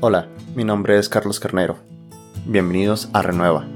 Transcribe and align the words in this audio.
Hola, 0.00 0.28
mi 0.54 0.62
nombre 0.62 0.96
es 0.96 1.08
Carlos 1.08 1.40
Carnero. 1.40 1.76
Bienvenidos 2.46 3.08
a 3.14 3.20
Renueva, 3.20 3.66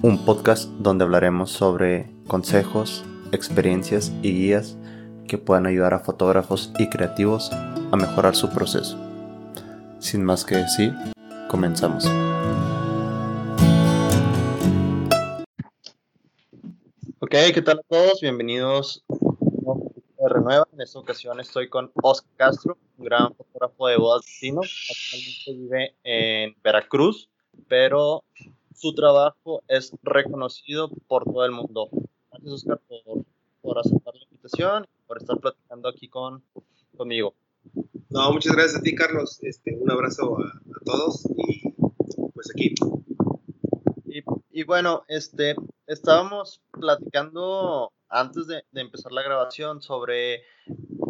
un 0.00 0.24
podcast 0.24 0.68
donde 0.78 1.02
hablaremos 1.02 1.50
sobre 1.50 2.08
consejos, 2.28 3.04
experiencias 3.32 4.12
y 4.22 4.32
guías 4.32 4.76
que 5.26 5.38
puedan 5.38 5.66
ayudar 5.66 5.92
a 5.92 5.98
fotógrafos 5.98 6.72
y 6.78 6.88
creativos 6.88 7.50
a 7.50 7.96
mejorar 7.96 8.36
su 8.36 8.48
proceso. 8.50 8.96
Sin 9.98 10.24
más 10.24 10.44
que 10.44 10.54
decir, 10.54 10.94
comenzamos. 11.48 12.08
Ok, 17.18 17.34
¿qué 17.52 17.62
tal 17.62 17.80
todos? 17.88 18.20
Bienvenidos 18.20 19.04
Renueva. 20.28 20.66
En 20.72 20.80
esta 20.80 20.98
ocasión 20.98 21.40
estoy 21.40 21.68
con 21.68 21.90
Oscar 22.02 22.30
Castro, 22.36 22.78
un 22.98 23.04
gran 23.04 23.34
fotógrafo 23.34 23.86
de 23.88 23.96
bodas 23.96 24.24
destino. 24.24 24.60
Actualmente 24.62 25.52
vive 25.52 25.94
en 26.04 26.56
Veracruz, 26.62 27.28
pero 27.68 28.24
su 28.74 28.94
trabajo 28.94 29.62
es 29.68 29.92
reconocido 30.02 30.90
por 31.08 31.24
todo 31.24 31.44
el 31.44 31.52
mundo. 31.52 31.88
Gracias, 32.30 32.52
Oscar, 32.52 32.80
por, 32.88 33.24
por 33.62 33.78
aceptar 33.78 34.14
la 34.14 34.24
invitación 34.24 34.84
y 34.84 35.06
por 35.06 35.18
estar 35.18 35.38
platicando 35.38 35.88
aquí 35.88 36.08
con, 36.08 36.42
conmigo. 36.96 37.34
No, 38.10 38.32
muchas 38.32 38.54
gracias 38.54 38.80
a 38.80 38.82
ti, 38.82 38.94
Carlos. 38.94 39.38
Este, 39.42 39.76
un 39.76 39.90
abrazo 39.90 40.38
a, 40.38 40.46
a 40.46 40.84
todos 40.84 41.26
y 41.36 41.72
pues 42.32 42.50
aquí. 42.50 42.74
Y, 44.04 44.22
y, 44.50 44.62
bueno, 44.64 45.04
este, 45.08 45.56
estábamos 45.86 46.60
platicando 46.70 47.92
antes 48.08 48.46
de, 48.46 48.64
empezar 48.74 49.12
la 49.12 49.22
grabación 49.22 49.82
sobre 49.82 50.42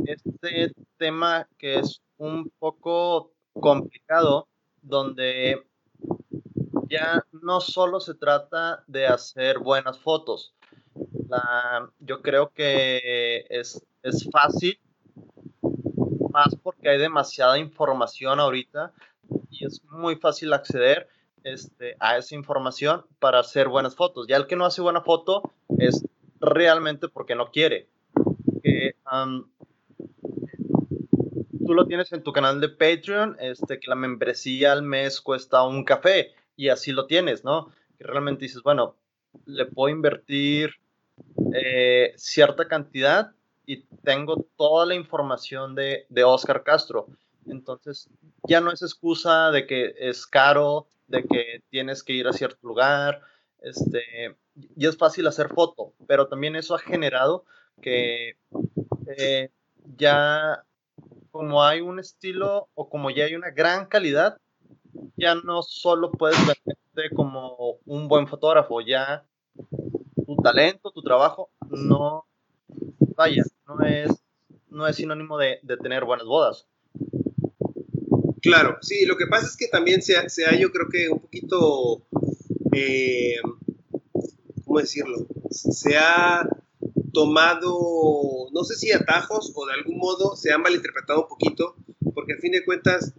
este 0.05 0.73
tema 0.97 1.49
que 1.59 1.79
es 1.79 2.01
un 2.19 2.51
poco 2.59 3.33
complicado, 3.53 4.49
donde 4.83 5.67
ya 6.89 7.25
no 7.33 7.61
solo 7.61 8.01
se 8.01 8.15
trata 8.15 8.85
de 8.87 9.07
hacer 9.07 9.59
buenas 9.59 9.99
fotos. 9.99 10.55
La, 11.29 11.91
yo 12.01 12.23
creo 12.23 12.53
que 12.53 13.45
es, 13.51 13.85
es 14.03 14.29
fácil, 14.31 14.79
más 16.31 16.55
porque 16.63 16.89
hay 16.89 16.99
demasiada 16.99 17.59
información 17.59 18.41
ahorita 18.41 18.93
y 19.51 19.65
es 19.65 19.83
muy 19.85 20.17
fácil 20.17 20.53
acceder 20.53 21.09
este, 21.45 21.97
a 22.01 22.19
esa 22.19 22.35
información 22.35 23.07
para 23.19 23.41
hacer 23.41 23.69
buenas 23.69 23.95
fotos. 23.95 24.27
Ya 24.29 24.37
el 24.37 24.47
que 24.47 24.57
no 24.57 24.65
hace 24.65 24.83
buena 24.83 25.01
foto 25.01 25.43
es 25.79 26.05
realmente 26.41 27.09
porque 27.09 27.35
no 27.35 27.51
quiere. 27.51 27.89
Que, 28.63 28.95
tú 31.67 31.75
lo 31.75 31.87
tienes 31.87 32.13
en 32.13 32.23
tu 32.23 32.33
canal 32.33 32.61
de 32.61 32.69
Patreon, 32.69 33.37
este, 33.41 33.81
que 33.81 33.89
la 33.89 33.97
membresía 33.97 34.73
al 34.73 34.83
mes 34.83 35.21
cuesta 35.21 35.63
un 35.65 35.85
café 35.85 36.33
y 36.57 36.69
así 36.69 36.93
lo 36.93 37.07
tienes, 37.07 37.45
¿no? 37.45 37.73
Que 37.99 38.05
realmente 38.05 38.45
dices, 38.45 38.63
bueno, 38.63 38.97
le 39.45 39.67
puedo 39.67 39.95
invertir 39.95 40.75
eh, 41.55 42.13
cierta 42.17 42.69
cantidad 42.69 43.33
y 43.67 43.83
tengo 44.05 44.47
toda 44.57 44.87
la 44.87 44.95
información 44.95 45.75
de, 45.75 46.07
de 46.09 46.25
Oscar 46.25 46.63
Castro. 46.63 47.09
Entonces, 47.47 48.09
ya 48.45 48.61
no 48.61 48.73
es 48.73 48.83
excusa 48.83 49.51
de 49.51 49.67
que 49.67 49.95
es 49.99 50.27
caro, 50.27 50.87
de 51.09 51.25
que 51.25 51.63
tienes 51.71 52.03
que 52.03 52.13
ir 52.13 52.27
a 52.29 52.33
cierto 52.33 52.67
lugar, 52.67 53.23
este, 53.63 54.37
y 54.77 54.87
es 54.87 54.97
fácil 54.97 55.27
hacer 55.27 55.49
foto, 55.49 55.93
pero 56.07 56.29
también 56.29 56.57
eso 56.57 56.75
ha 56.75 56.79
generado 56.79 57.45
que 57.81 58.37
eh, 59.07 59.51
ya 59.97 60.65
como 61.31 61.63
hay 61.63 61.81
un 61.81 61.99
estilo 61.99 62.69
o 62.75 62.89
como 62.89 63.11
ya 63.11 63.25
hay 63.25 63.35
una 63.35 63.51
gran 63.51 63.87
calidad, 63.87 64.39
ya 65.17 65.35
no 65.35 65.63
solo 65.63 66.11
puedes 66.11 66.39
verte 66.47 67.15
como 67.15 67.79
un 67.85 68.09
buen 68.09 68.27
fotógrafo, 68.27 68.81
ya 68.81 69.25
tu 70.27 70.37
talento, 70.43 70.91
tu 70.91 71.03
trabajo, 71.03 71.51
no, 71.71 72.25
vaya, 73.17 73.43
no 73.67 73.85
es, 73.85 74.11
no 74.71 74.87
es 74.87 74.97
sinónimo 74.97 75.39
de, 75.39 75.61
de 75.63 75.77
tener 75.77 76.05
buenas 76.05 76.27
bodas. 76.27 76.67
Claro, 78.47 78.79
sí, 78.81 79.07
lo 79.07 79.17
que 79.17 79.27
pasa 79.27 79.47
es 79.47 79.57
que 79.57 79.69
también 79.69 80.03
se 80.03 80.17
ha, 80.17 80.29
se 80.29 80.47
ha 80.47 80.57
yo 80.57 80.71
creo 80.71 80.89
que 80.89 81.09
un 81.09 81.19
poquito, 81.19 82.07
eh, 82.77 83.37
¿cómo 84.65 84.81
decirlo? 84.81 85.27
Se 85.51 85.97
ha 85.97 86.47
tomado, 87.13 88.51
no 88.53 88.65
sé 88.65 88.75
si 88.75 88.93
atajos 88.93 89.51
o 89.55 89.67
de 89.67 89.73
algún 89.73 89.97
modo 89.97 90.37
se 90.37 90.53
han 90.53 90.61
malinterpretado 90.61 91.23
un 91.23 91.29
poquito, 91.29 91.77
porque 92.15 92.35
a 92.35 92.39
fin 92.39 92.53
de 92.53 92.65
cuentas, 92.67 93.15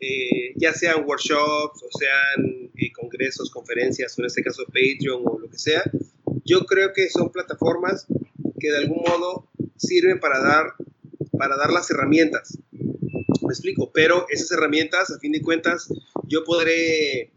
eh, 0.00 0.54
ya 0.56 0.72
sean 0.72 1.04
workshops 1.06 1.82
o 1.82 1.98
sean 1.98 2.70
eh, 2.76 2.92
congresos, 2.92 3.50
conferencias, 3.50 4.18
o 4.18 4.22
en 4.22 4.26
este 4.26 4.42
caso 4.42 4.64
Patreon 4.66 5.22
o 5.26 5.38
lo 5.38 5.50
que 5.50 5.58
sea, 5.58 5.82
yo 6.46 6.64
creo 6.64 6.94
que 6.94 7.10
son 7.10 7.30
plataformas 7.30 8.06
que 8.58 8.70
de 8.70 8.78
algún 8.78 9.02
modo 9.02 9.50
sirven 9.76 10.18
para 10.18 10.40
dar, 10.40 10.72
para 11.38 11.56
dar 11.56 11.70
las 11.70 11.90
herramientas. 11.90 12.58
Me 12.72 13.50
explico, 13.50 13.90
pero 13.92 14.26
esas 14.30 14.50
herramientas, 14.52 15.10
a 15.10 15.18
fin 15.18 15.32
de 15.32 15.42
cuentas, 15.42 15.92
yo 16.26 16.44
podré 16.44 17.33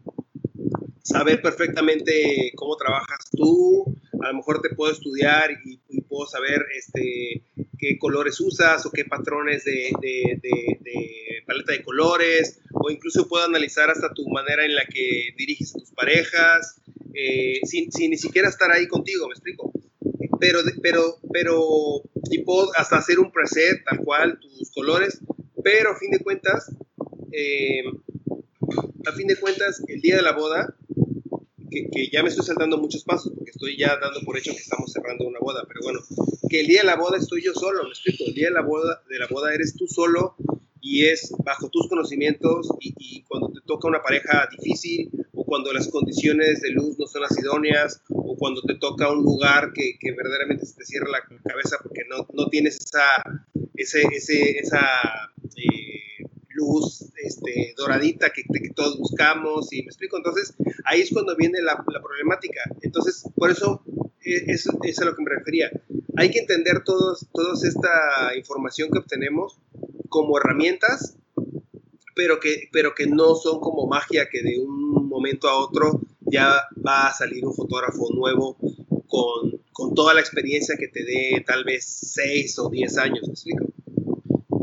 saber 1.08 1.40
perfectamente 1.40 2.52
cómo 2.54 2.76
trabajas 2.76 3.30
tú, 3.32 3.96
a 4.22 4.28
lo 4.28 4.34
mejor 4.34 4.60
te 4.60 4.74
puedo 4.74 4.92
estudiar 4.92 5.50
y, 5.64 5.80
y 5.88 6.02
puedo 6.02 6.26
saber 6.26 6.66
este, 6.76 7.42
qué 7.78 7.98
colores 7.98 8.38
usas 8.40 8.84
o 8.84 8.90
qué 8.90 9.06
patrones 9.06 9.64
de, 9.64 9.90
de, 10.02 10.38
de, 10.42 10.78
de, 10.80 11.42
paleta 11.46 11.72
de 11.72 11.82
colores, 11.82 12.60
o 12.72 12.90
incluso 12.90 13.26
puedo 13.26 13.46
analizar 13.46 13.88
hasta 13.88 14.12
tu 14.12 14.28
manera 14.28 14.66
en 14.66 14.74
la 14.74 14.84
que 14.84 15.30
diriges 15.38 15.74
a 15.74 15.78
tus 15.78 15.92
parejas, 15.92 16.78
eh, 17.14 17.60
sin, 17.64 17.90
sin, 17.90 18.10
ni 18.10 18.18
siquiera 18.18 18.50
estar 18.50 18.70
ahí 18.70 18.86
contigo, 18.86 19.28
¿me 19.28 19.32
explico? 19.32 19.72
Pero, 20.38 20.60
pero, 20.82 21.16
pero, 21.32 22.02
y 22.30 22.42
puedo 22.42 22.70
hasta 22.76 22.98
hacer 22.98 23.18
un 23.18 23.32
preset 23.32 23.82
tal 23.88 23.98
cual, 24.04 24.38
tus 24.40 24.70
colores, 24.72 25.20
pero 25.64 25.92
a 25.92 25.96
fin 25.96 26.10
de 26.10 26.18
cuentas, 26.18 26.70
eh, 27.32 27.82
a 29.06 29.12
fin 29.12 29.26
de 29.26 29.36
cuentas, 29.36 29.82
el 29.88 30.02
día 30.02 30.16
de 30.16 30.22
la 30.22 30.32
boda, 30.32 30.76
que, 31.70 32.08
ya 32.12 32.22
me 32.22 32.28
estoy 32.28 32.44
saltando 32.44 32.78
muchos 32.78 33.04
pasos 33.04 33.32
porque 33.34 33.50
estoy 33.50 33.76
ya 33.76 33.96
dando 34.00 34.20
por 34.24 34.36
hecho 34.36 34.52
que 34.52 34.58
estamos 34.58 34.92
cerrando 34.92 35.26
una 35.26 35.38
boda, 35.40 35.64
pero 35.66 35.80
bueno, 35.82 36.00
que 36.48 36.60
el 36.60 36.66
día 36.66 36.80
de 36.80 36.86
la 36.86 36.96
boda 36.96 37.18
estoy 37.18 37.42
yo 37.44 37.52
solo, 37.54 37.84
me 37.84 37.90
explico, 37.90 38.24
el 38.26 38.34
día 38.34 38.48
de 38.48 38.54
la 38.54 38.62
boda, 38.62 39.02
de 39.08 39.18
la 39.18 39.26
boda 39.26 39.54
eres 39.54 39.74
tú 39.76 39.86
solo 39.86 40.36
y 40.80 41.04
es 41.06 41.32
bajo 41.44 41.68
tus 41.68 41.88
conocimientos 41.88 42.68
y, 42.80 43.22
cuando 43.28 43.52
te 43.52 43.60
toca 43.66 43.88
una 43.88 44.02
pareja 44.02 44.48
difícil 44.50 45.10
o 45.34 45.44
cuando 45.44 45.72
las 45.72 45.88
condiciones 45.88 46.62
de 46.62 46.70
luz 46.70 46.98
no 46.98 47.06
son 47.06 47.22
las 47.22 47.38
idóneas 47.38 48.02
o 48.08 48.36
cuando 48.36 48.62
te 48.62 48.74
toca 48.74 49.10
un 49.12 49.22
lugar 49.22 49.72
que, 49.74 49.98
que 50.00 50.12
verdaderamente 50.12 50.64
se 50.64 50.76
te 50.76 50.84
cierra 50.86 51.08
la 51.10 51.42
cabeza 51.42 51.76
porque 51.82 52.02
no, 52.08 52.26
no 52.32 52.48
tienes 52.48 52.76
esa, 52.76 53.22
ese, 53.74 54.02
esa 54.58 54.80
luz 56.58 57.04
este, 57.22 57.74
doradita 57.76 58.30
que, 58.30 58.42
que, 58.42 58.70
todos 58.74 58.98
buscamos 58.98 59.72
y 59.72 59.82
me 59.82 59.86
explico, 59.86 60.16
entonces 60.16 60.54
ahí 60.84 61.00
es 61.00 61.10
cuando 61.12 61.36
viene 61.36 61.60
la, 61.62 61.72
la 61.72 62.02
problemática, 62.02 62.60
entonces 62.82 63.24
por 63.36 63.50
eso 63.50 63.82
es, 64.22 64.68
es, 64.82 64.98
a 64.98 65.04
lo 65.04 65.14
que 65.14 65.22
me 65.22 65.30
refería, 65.30 65.70
hay 66.16 66.30
que 66.30 66.40
entender 66.40 66.82
todos, 66.84 67.26
toda 67.32 67.54
esta 67.54 68.36
información 68.36 68.90
que 68.90 68.98
obtenemos 68.98 69.58
como 70.08 70.38
herramientas, 70.38 71.16
pero 72.14 72.40
que, 72.40 72.68
pero 72.72 72.94
que 72.94 73.06
no 73.06 73.34
son 73.36 73.60
como 73.60 73.86
magia 73.86 74.28
que 74.30 74.42
de 74.42 74.58
un 74.58 75.08
momento 75.08 75.48
a 75.48 75.56
otro 75.56 76.00
ya 76.20 76.62
va 76.84 77.08
a 77.08 77.14
salir 77.14 77.44
un 77.44 77.54
fotógrafo 77.54 78.12
nuevo 78.12 78.56
con, 79.06 79.62
con 79.72 79.94
toda 79.94 80.14
la 80.14 80.20
experiencia 80.20 80.76
que 80.76 80.88
te 80.88 81.04
dé 81.04 81.44
tal 81.46 81.64
vez 81.64 81.84
6 81.84 82.58
o 82.58 82.68
10 82.68 82.98
años, 82.98 83.22
¿me 83.26 83.32
explico? 83.32 83.66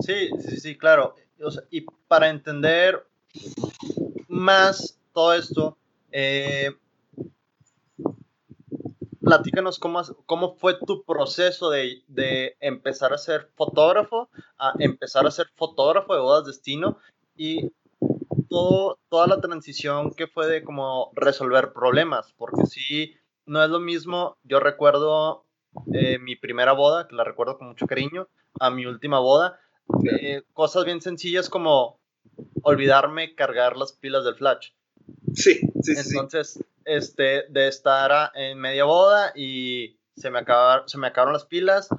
Sí, 0.01 0.30
sí, 0.48 0.59
sí, 0.59 0.77
claro. 0.77 1.15
Y 1.70 1.86
para 2.08 2.30
entender 2.30 3.06
más 4.28 5.00
todo 5.14 5.34
esto, 5.34 5.78
eh, 6.12 6.72
platícanos 9.22 9.80
cómo, 9.80 10.02
cómo 10.26 10.56
fue 10.56 10.78
tu 10.86 11.04
proceso 11.04 11.70
de, 11.70 12.04
de, 12.08 12.56
empezar 12.60 13.14
a 13.14 13.18
ser 13.18 13.50
fotógrafo, 13.56 14.30
a 14.58 14.74
empezar 14.80 15.26
a 15.26 15.32
ser 15.32 15.48
fotógrafo 15.56 16.14
de 16.14 16.22
bodas 16.22 16.46
destino 16.46 16.98
y 17.36 17.72
todo, 18.50 19.00
toda 19.10 19.28
la 19.28 19.42
transición 19.42 20.12
que 20.12 20.28
fue 20.28 20.48
de 20.48 20.64
como 20.64 21.12
resolver 21.16 21.74
problemas, 21.74 22.34
porque 22.38 22.66
sí, 22.66 23.16
no 23.46 23.64
es 23.64 23.70
lo 23.70 23.80
mismo, 23.80 24.38
yo 24.44 24.60
recuerdo 24.60 25.44
eh, 25.94 26.20
mi 26.20 26.36
primera 26.36 26.74
boda, 26.74 27.08
que 27.08 27.16
la 27.16 27.24
recuerdo 27.24 27.58
con 27.58 27.68
mucho 27.68 27.88
cariño, 27.88 28.28
a 28.60 28.70
mi 28.70 28.86
última 28.86 29.20
boda, 29.20 29.60
eh, 30.12 30.44
cosas 30.54 30.86
bien 30.86 31.02
sencillas 31.02 31.50
como 31.50 32.00
olvidarme 32.62 33.36
cargar 33.36 33.78
las 33.78 33.94
pilas 33.94 34.26
del 34.26 34.36
flash. 34.36 34.72
Sí, 35.34 35.60
sí, 35.82 35.94
Entonces, 35.98 36.54
sí. 36.54 36.62
este, 36.86 37.44
de 37.50 37.68
estar 37.68 38.32
en 38.36 38.60
media 38.60 38.86
boda 38.86 39.32
y 39.36 39.98
se 40.16 40.30
me, 40.32 40.40
acabaron, 40.40 40.88
se 40.88 40.98
me 40.98 41.08
acabaron 41.08 41.34
las 41.34 41.46
pilas. 41.46 41.90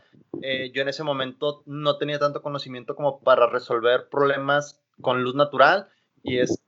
Eh, 0.43 0.71
yo 0.75 0.83
en 0.83 0.88
ese 0.88 1.03
momento 1.03 1.62
no 1.67 1.97
tenía 1.99 2.19
tanto 2.19 2.43
conocimiento 2.43 2.94
como 2.94 3.21
para 3.21 3.47
resolver 3.47 4.09
problemas 4.09 4.81
con 5.00 5.23
luz 5.23 5.35
natural 5.35 5.88
y 6.23 6.38
es 6.38 6.61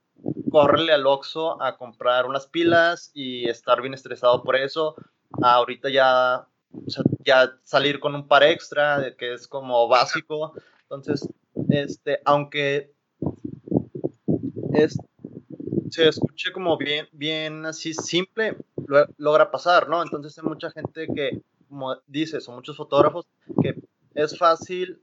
córrele 0.49 0.93
al 0.93 1.05
Oxxo 1.05 1.61
a 1.61 1.77
comprar 1.77 2.25
unas 2.25 2.47
pilas 2.47 3.11
y 3.13 3.47
estar 3.49 3.81
bien 3.81 3.93
estresado 3.93 4.43
por 4.43 4.55
eso. 4.55 4.95
Ahorita 5.41 5.89
ya, 5.89 6.47
ya 7.25 7.53
salir 7.63 7.99
con 7.99 8.15
un 8.15 8.27
par 8.27 8.43
extra, 8.43 8.99
de 8.99 9.15
que 9.15 9.33
es 9.33 9.47
como 9.47 9.87
básico. 9.87 10.53
Entonces, 10.89 11.29
este, 11.69 12.19
aunque 12.25 12.91
es, 14.73 14.97
se 15.91 16.07
escuche 16.07 16.51
como 16.51 16.77
bien, 16.77 17.07
bien 17.11 17.65
así 17.67 17.93
simple, 17.93 18.57
logra 19.17 19.51
pasar, 19.51 19.87
¿no? 19.87 20.01
Entonces 20.01 20.35
hay 20.39 20.45
mucha 20.45 20.71
gente 20.71 21.07
que, 21.13 21.41
como 21.67 21.95
dices, 22.07 22.49
o 22.49 22.53
muchos 22.53 22.75
fotógrafos, 22.75 23.27
que 23.61 23.75
es 24.15 24.35
fácil 24.35 24.99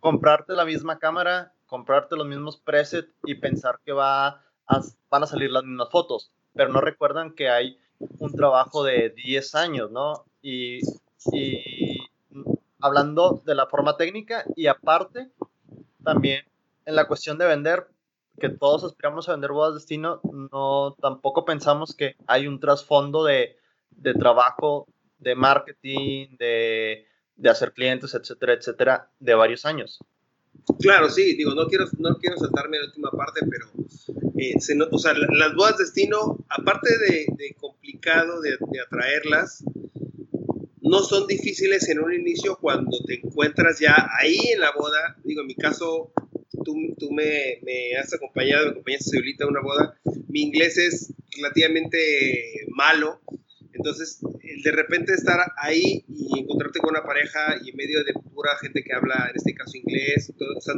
comprarte 0.00 0.52
la 0.52 0.66
misma 0.66 0.98
cámara, 0.98 1.54
comprarte 1.66 2.14
los 2.16 2.26
mismos 2.26 2.58
presets 2.58 3.12
y 3.24 3.36
pensar 3.36 3.80
que 3.84 3.92
va 3.92 4.42
van 5.10 5.22
a 5.22 5.26
salir 5.26 5.50
las 5.50 5.64
mismas 5.64 5.88
fotos, 5.90 6.30
pero 6.52 6.70
no 6.70 6.80
recuerdan 6.80 7.34
que 7.34 7.48
hay 7.48 7.78
un 8.18 8.34
trabajo 8.34 8.84
de 8.84 9.10
10 9.10 9.54
años, 9.54 9.90
¿no? 9.90 10.24
Y, 10.42 10.80
y 11.32 11.75
hablando 12.86 13.42
de 13.44 13.54
la 13.54 13.66
forma 13.66 13.96
técnica 13.96 14.44
y 14.56 14.66
aparte 14.66 15.30
también 16.02 16.44
en 16.84 16.94
la 16.94 17.06
cuestión 17.06 17.36
de 17.36 17.46
vender, 17.46 17.86
que 18.40 18.48
todos 18.48 18.84
aspiramos 18.84 19.28
a 19.28 19.32
vender 19.32 19.52
bodas 19.52 19.74
de 19.74 19.80
destino, 19.80 20.20
no 20.52 20.96
tampoco 21.00 21.44
pensamos 21.44 21.94
que 21.94 22.16
hay 22.26 22.46
un 22.46 22.60
trasfondo 22.60 23.24
de, 23.24 23.56
de 23.90 24.14
trabajo, 24.14 24.86
de 25.18 25.34
marketing, 25.34 26.36
de, 26.38 27.06
de, 27.36 27.50
hacer 27.50 27.72
clientes, 27.72 28.14
etcétera, 28.14 28.52
etcétera, 28.52 29.10
de 29.18 29.34
varios 29.34 29.64
años. 29.64 29.98
Claro, 30.80 31.08
sí, 31.08 31.36
digo, 31.36 31.54
no 31.54 31.66
quiero, 31.66 31.86
no 31.98 32.16
quiero 32.16 32.36
saltarme 32.36 32.78
la 32.78 32.86
última 32.86 33.10
parte, 33.10 33.40
pero 33.48 33.66
eh, 34.38 34.60
se 34.60 34.76
o 34.80 34.98
sea, 34.98 35.14
las 35.14 35.54
bodas 35.54 35.78
de 35.78 35.84
destino, 35.84 36.38
aparte 36.48 36.90
de, 36.98 37.26
de 37.36 37.54
complicado 37.54 38.40
de, 38.40 38.56
atraerlas, 38.84 39.64
no 40.86 41.00
son 41.00 41.26
difíciles 41.26 41.88
en 41.88 42.00
un 42.00 42.12
inicio 42.14 42.56
cuando 42.60 42.98
te 43.06 43.14
encuentras 43.14 43.80
ya 43.80 44.08
ahí 44.20 44.38
en 44.52 44.60
la 44.60 44.72
boda. 44.72 45.16
Digo, 45.24 45.40
en 45.40 45.48
mi 45.48 45.54
caso, 45.54 46.12
tú, 46.64 47.10
me, 47.12 47.60
has 48.00 48.12
acompañado, 48.14 48.66
me 48.66 48.70
acompañaste 48.70 49.18
a 49.40 49.46
una 49.46 49.60
boda, 49.60 49.98
mi 50.28 50.42
inglés 50.42 50.78
es 50.78 51.12
relativamente 51.36 52.66
malo, 52.68 53.20
entonces 53.72 54.20
de 54.64 54.72
repente 54.72 55.12
estar 55.12 55.38
ahí 55.58 56.04
y 56.08 56.40
encontrarte 56.40 56.78
con 56.78 56.90
una 56.90 57.04
pareja 57.04 57.56
y 57.62 57.70
en 57.70 57.76
medio 57.76 58.02
de 58.04 58.14
pura 58.34 58.56
gente 58.60 58.82
que 58.82 58.94
habla, 58.94 59.28
en 59.30 59.36
este 59.36 59.54
caso 59.54 59.76
inglés, 59.76 60.32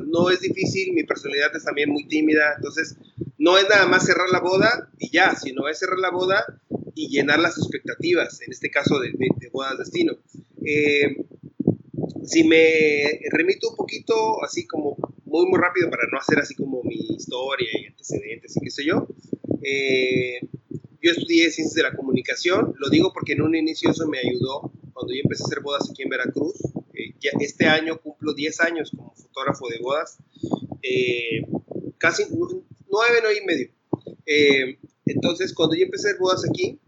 no 0.06 0.30
es 0.30 0.40
difícil, 0.40 0.94
mi 0.94 1.04
personalidad 1.04 1.54
es 1.54 1.64
también 1.64 1.90
muy 1.90 2.06
tímida, 2.08 2.54
entonces 2.56 2.96
no 3.38 3.56
es 3.56 3.68
nada 3.68 3.86
más 3.86 4.04
cerrar 4.04 4.28
la 4.30 4.40
boda 4.40 4.90
y 4.98 5.10
ya, 5.10 5.34
sino 5.36 5.68
es 5.68 5.78
cerrar 5.78 5.98
la 5.98 6.10
boda 6.10 6.44
y 6.98 7.08
llenar 7.08 7.38
las 7.38 7.56
expectativas, 7.56 8.40
en 8.40 8.50
este 8.50 8.72
caso 8.72 8.98
de, 8.98 9.12
de, 9.12 9.48
bodas 9.50 9.78
destino. 9.78 10.14
Eh, 10.64 11.16
si 12.24 12.42
me 12.42 13.20
remito 13.30 13.70
un 13.70 13.76
poquito, 13.76 14.42
así 14.42 14.66
como 14.66 14.96
muy, 15.24 15.46
muy 15.46 15.60
rápido 15.60 15.88
para 15.90 16.08
no 16.10 16.18
hacer 16.18 16.40
así 16.40 16.56
como 16.56 16.82
mi 16.82 16.96
historia 17.16 17.68
y 17.72 17.86
antecedentes 17.86 18.56
y 18.56 18.60
qué 18.60 18.70
sé 18.70 18.84
yo. 18.84 19.06
Eh, 19.62 20.40
yo 21.00 21.12
estudié 21.12 21.52
ciencias 21.52 21.74
de 21.74 21.84
la 21.84 21.94
comunicación, 21.94 22.74
lo 22.76 22.90
digo 22.90 23.12
porque 23.12 23.34
en 23.34 23.42
un 23.42 23.54
inicio 23.54 23.92
eso 23.92 24.08
me 24.08 24.18
ayudó 24.18 24.72
cuando 24.92 25.14
yo 25.14 25.20
empecé 25.22 25.44
a 25.44 25.46
hacer 25.46 25.60
bodas 25.60 25.88
aquí 25.88 26.02
en 26.02 26.08
Veracruz. 26.08 26.56
Eh, 26.94 27.14
ya 27.20 27.30
este 27.38 27.66
año 27.66 28.00
cumplo 28.00 28.34
10 28.34 28.60
años 28.60 28.90
como 28.90 29.14
fotógrafo 29.14 29.68
de 29.68 29.78
bodas, 29.78 30.18
eh, 30.82 31.46
casi 31.98 32.24
9, 32.28 32.64
9 32.88 33.38
y 33.40 33.46
medio. 33.46 33.68
entonces, 35.06 35.54
cuando 35.54 35.76
yo 35.76 35.84
empecé 35.84 36.08
a 36.08 36.10
hacer 36.10 36.20
bodas 36.20 36.42
aquí, 36.48 36.80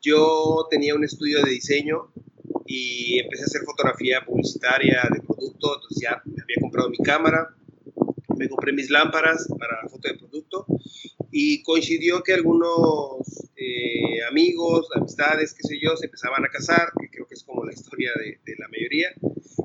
yo 0.00 0.66
tenía 0.70 0.94
un 0.94 1.04
estudio 1.04 1.42
de 1.42 1.50
diseño 1.50 2.12
y 2.66 3.18
empecé 3.18 3.44
a 3.44 3.46
hacer 3.46 3.62
fotografía 3.62 4.24
publicitaria 4.24 5.02
de 5.12 5.20
producto, 5.20 5.74
entonces 5.74 5.98
ya 6.02 6.22
me 6.24 6.42
había 6.42 6.56
comprado 6.60 6.90
mi 6.90 6.98
cámara, 6.98 7.54
me 8.36 8.48
compré 8.48 8.72
mis 8.72 8.90
lámparas 8.90 9.48
para 9.58 9.88
foto 9.88 10.08
de 10.08 10.18
producto 10.18 10.66
y 11.30 11.62
coincidió 11.62 12.22
que 12.22 12.34
algunos 12.34 13.48
eh, 13.56 14.22
amigos, 14.28 14.88
amistades, 14.94 15.54
qué 15.54 15.66
sé 15.66 15.78
yo, 15.80 15.96
se 15.96 16.06
empezaban 16.06 16.44
a 16.44 16.48
casar, 16.48 16.92
que 16.98 17.10
creo 17.10 17.26
que 17.26 17.34
es 17.34 17.42
como 17.42 17.64
la 17.64 17.72
historia 17.72 18.10
de, 18.16 18.54
la 18.58 18.68
mayoría, 18.68 19.08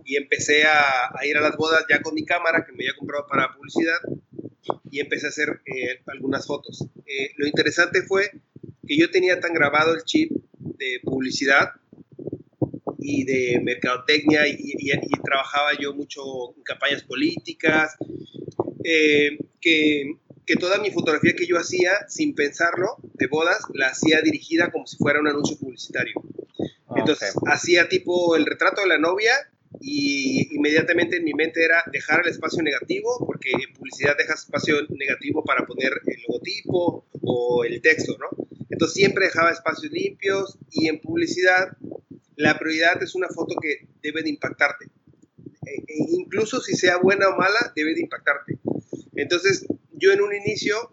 y 0.05 0.15
empecé 0.15 0.63
a, 0.63 1.11
ir 1.25 1.37
a 1.37 1.41
las 1.41 1.55
bodas 1.55 1.85
ya 1.89 2.01
con 2.01 2.13
mi 2.13 2.25
cámara 2.25 2.65
que 2.65 2.71
me 2.71 2.83
había 2.83 2.95
comprado 2.97 3.27
para 3.27 3.53
publicidad 3.53 3.97
y 4.89 4.99
empecé 4.99 5.27
a 5.27 5.29
hacer 5.29 5.61
eh, 5.65 6.01
algunas 6.07 6.47
fotos. 6.47 6.85
Eh, 7.05 7.31
lo 7.37 7.47
interesante 7.47 8.01
fue 8.03 8.31
que 8.87 8.97
yo 8.97 9.09
tenía 9.09 9.39
tan 9.39 9.53
grabado 9.53 9.93
el 9.93 10.03
chip 10.03 10.31
de 10.59 10.99
publicidad 11.03 11.71
y 12.99 13.25
de 13.25 13.59
mercadotecnia 13.61 14.47
y, 14.47 14.73
trabajaba 15.23 15.71
yo 15.79 15.93
mucho 15.93 16.53
en 16.55 16.63
campañas 16.63 17.03
políticas, 17.03 17.95
eh, 18.83 19.37
que, 19.59 20.17
que, 20.45 20.55
toda 20.57 20.79
mi 20.79 20.91
fotografía 20.91 21.33
que 21.35 21.47
yo 21.47 21.57
hacía 21.57 21.91
sin 22.07 22.35
pensarlo 22.35 22.97
de 23.13 23.27
bodas 23.27 23.63
la 23.73 23.87
hacía 23.87 24.21
dirigida 24.21 24.71
como 24.71 24.85
si 24.85 24.97
fuera 24.97 25.19
un 25.19 25.27
anuncio 25.27 25.57
publicitario. 25.57 26.13
Ah, 26.87 26.95
Entonces 26.97 27.33
hacía 27.47 27.89
tipo 27.89 28.35
el 28.35 28.45
retrato 28.45 28.81
de 28.81 28.87
la 28.87 28.97
novia 28.97 29.33
y 29.79 30.55
inmediatamente 30.55 31.17
en 31.17 31.23
mi 31.23 31.33
mente 31.33 31.63
era 31.63 31.83
dejar 31.91 32.21
el 32.23 32.31
espacio 32.31 32.61
negativo, 32.61 33.25
porque 33.25 33.51
en 33.51 33.73
publicidad 33.73 34.15
dejas 34.17 34.41
espacio 34.41 34.75
negativo 34.89 35.43
para 35.43 35.65
poner 35.65 35.91
el 36.05 36.21
logotipo 36.27 37.05
o 37.21 37.63
el 37.63 37.81
texto, 37.81 38.17
¿no? 38.19 38.29
Entonces 38.73 38.95
siempre 38.95 39.25
dejaba 39.25 39.51
espacios 39.51 39.91
limpios 39.91 40.57
y 40.71 40.87
en 40.87 40.99
publicidad 40.99 41.77
la 42.35 42.57
prioridad 42.57 43.01
es 43.03 43.13
una 43.13 43.27
foto 43.27 43.55
que 43.61 43.87
debe 44.01 44.23
de 44.23 44.31
impactarte. 44.31 44.85
E, 45.67 45.75
e 45.87 46.05
incluso 46.09 46.59
si 46.59 46.75
sea 46.75 46.97
buena 46.97 47.29
o 47.29 47.37
mala, 47.37 47.71
debe 47.75 47.93
de 47.93 48.01
impactarte. 48.01 48.57
Entonces, 49.15 49.67
yo 49.91 50.11
en 50.11 50.21
un 50.21 50.33
inicio, 50.33 50.89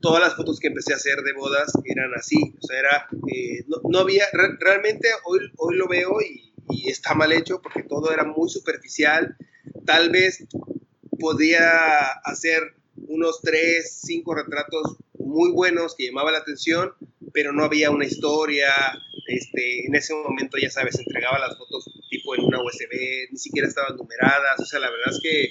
todas 0.00 0.22
las 0.22 0.34
fotos 0.34 0.58
que 0.58 0.68
empecé 0.68 0.94
a 0.94 0.96
hacer 0.96 1.18
de 1.18 1.34
bodas 1.34 1.70
eran 1.84 2.14
así. 2.14 2.54
O 2.58 2.66
sea, 2.66 2.78
era, 2.78 3.06
eh, 3.34 3.66
no, 3.84 3.98
había, 3.98 4.24
realmente 4.58 5.08
hoy, 5.26 5.40
hoy 5.58 5.76
lo 5.76 5.88
veo 5.88 6.22
y, 6.22 6.54
y, 6.70 6.88
está 6.88 7.12
mal 7.14 7.32
hecho 7.32 7.60
porque 7.60 7.82
todo 7.82 8.10
era 8.12 8.24
muy 8.24 8.48
superficial. 8.48 9.36
Tal 9.84 10.08
vez 10.08 10.46
podía 11.20 12.06
hacer 12.24 12.62
unos 13.08 13.42
tres, 13.42 14.00
cinco 14.02 14.34
retratos 14.34 14.96
muy 15.28 15.52
buenos 15.52 15.94
que 15.94 16.06
llamaban 16.06 16.32
la 16.32 16.40
atención, 16.40 16.92
pero 17.32 17.52
no 17.52 17.62
había 17.62 17.90
una 17.90 18.06
historia, 18.06 18.68
este, 19.28 19.86
en 19.86 19.94
ese 19.94 20.14
momento, 20.14 20.56
ya 20.60 20.70
sabes, 20.70 20.98
entregaba 20.98 21.38
las 21.38 21.56
fotos 21.56 21.84
tipo 22.10 22.34
en 22.34 22.44
una 22.44 22.62
USB, 22.62 23.30
ni 23.30 23.38
siquiera 23.38 23.68
estaban 23.68 23.96
numeradas, 23.96 24.58
o 24.58 24.64
sea, 24.64 24.80
la 24.80 24.90
verdad 24.90 25.12
es 25.12 25.20
que, 25.22 25.50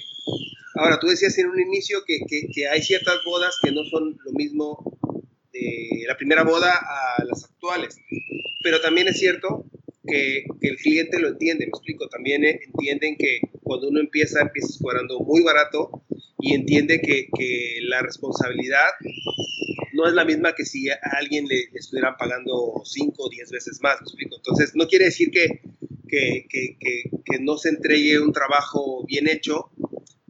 ahora 0.74 0.98
tú 0.98 1.06
decías 1.06 1.38
en 1.38 1.48
un 1.48 1.60
inicio 1.60 2.04
que, 2.04 2.18
que, 2.26 2.68
hay 2.68 2.82
ciertas 2.82 3.22
bodas 3.24 3.56
que 3.62 3.70
no 3.70 3.84
son 3.84 4.18
lo 4.24 4.32
mismo 4.32 4.98
de 5.52 6.04
la 6.06 6.16
primera 6.16 6.42
boda 6.42 6.74
a 6.74 7.24
las 7.24 7.44
actuales, 7.44 7.96
pero 8.62 8.80
también 8.80 9.08
es 9.08 9.18
cierto 9.18 9.64
que, 10.06 10.44
que, 10.60 10.68
el 10.68 10.76
cliente 10.76 11.20
lo 11.20 11.28
entiende, 11.28 11.66
me 11.66 11.70
explico, 11.70 12.08
también 12.08 12.44
entienden 12.44 13.16
que 13.16 13.40
cuando 13.62 13.88
uno 13.88 14.00
empieza, 14.00 14.40
empieza 14.40 14.78
cobrando 14.80 15.20
muy 15.20 15.42
barato 15.42 16.02
y 16.40 16.54
entiende 16.54 17.00
que, 17.00 17.28
que 17.36 17.78
la 17.82 18.02
responsabilidad 18.02 18.88
no 19.98 20.06
es 20.06 20.14
la 20.14 20.24
misma 20.24 20.54
que 20.54 20.64
si 20.64 20.88
a 20.88 20.98
alguien 21.18 21.46
le, 21.46 21.70
estuvieran 21.74 22.16
pagando 22.16 22.80
5 22.84 23.14
o 23.18 23.28
10 23.28 23.50
veces 23.50 23.80
más, 23.82 24.00
¿me 24.00 24.04
explico? 24.04 24.36
Entonces, 24.36 24.76
no 24.76 24.86
quiere 24.86 25.06
decir 25.06 25.32
que, 25.32 25.60
que, 26.06 26.46
que, 26.48 27.38
no 27.40 27.58
se 27.58 27.70
entregue 27.70 28.20
un 28.20 28.32
trabajo 28.32 29.04
bien 29.06 29.28
hecho, 29.28 29.70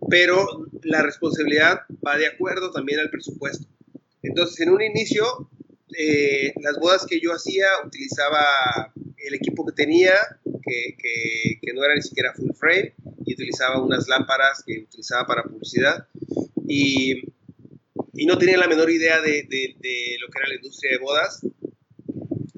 pero 0.08 0.66
la 0.82 1.02
responsabilidad 1.02 1.82
va 2.06 2.16
de 2.16 2.26
acuerdo 2.26 2.70
también 2.70 2.98
al 2.98 3.10
presupuesto. 3.10 3.66
Entonces, 4.22 4.58
en 4.60 4.70
un 4.70 4.80
inicio, 4.80 5.50
eh, 5.96 6.54
las 6.62 6.78
bodas 6.78 7.04
que 7.06 7.20
yo 7.20 7.32
hacía, 7.34 7.66
utilizaba 7.84 8.92
el 9.18 9.34
equipo 9.34 9.66
que 9.66 9.72
tenía, 9.72 10.14
que, 10.62 10.96
que, 11.60 11.72
no 11.74 11.84
era 11.84 11.94
ni 11.94 12.02
siquiera 12.02 12.32
full 12.32 12.52
frame, 12.54 12.94
y 13.26 13.34
utilizaba 13.34 13.82
unas 13.82 14.08
lámparas 14.08 14.64
que 14.66 14.78
utilizaba 14.80 15.26
para 15.26 15.42
publicidad. 15.42 16.08
Y 16.66 17.22
y 18.18 18.26
no 18.26 18.36
tenía 18.36 18.58
la 18.58 18.66
menor 18.66 18.90
idea 18.90 19.20
de, 19.20 19.46
de, 19.48 20.16
lo 20.20 20.28
que 20.28 20.38
era 20.40 20.48
la 20.48 20.56
industria 20.56 20.92
de 20.92 20.98
bodas. 20.98 21.40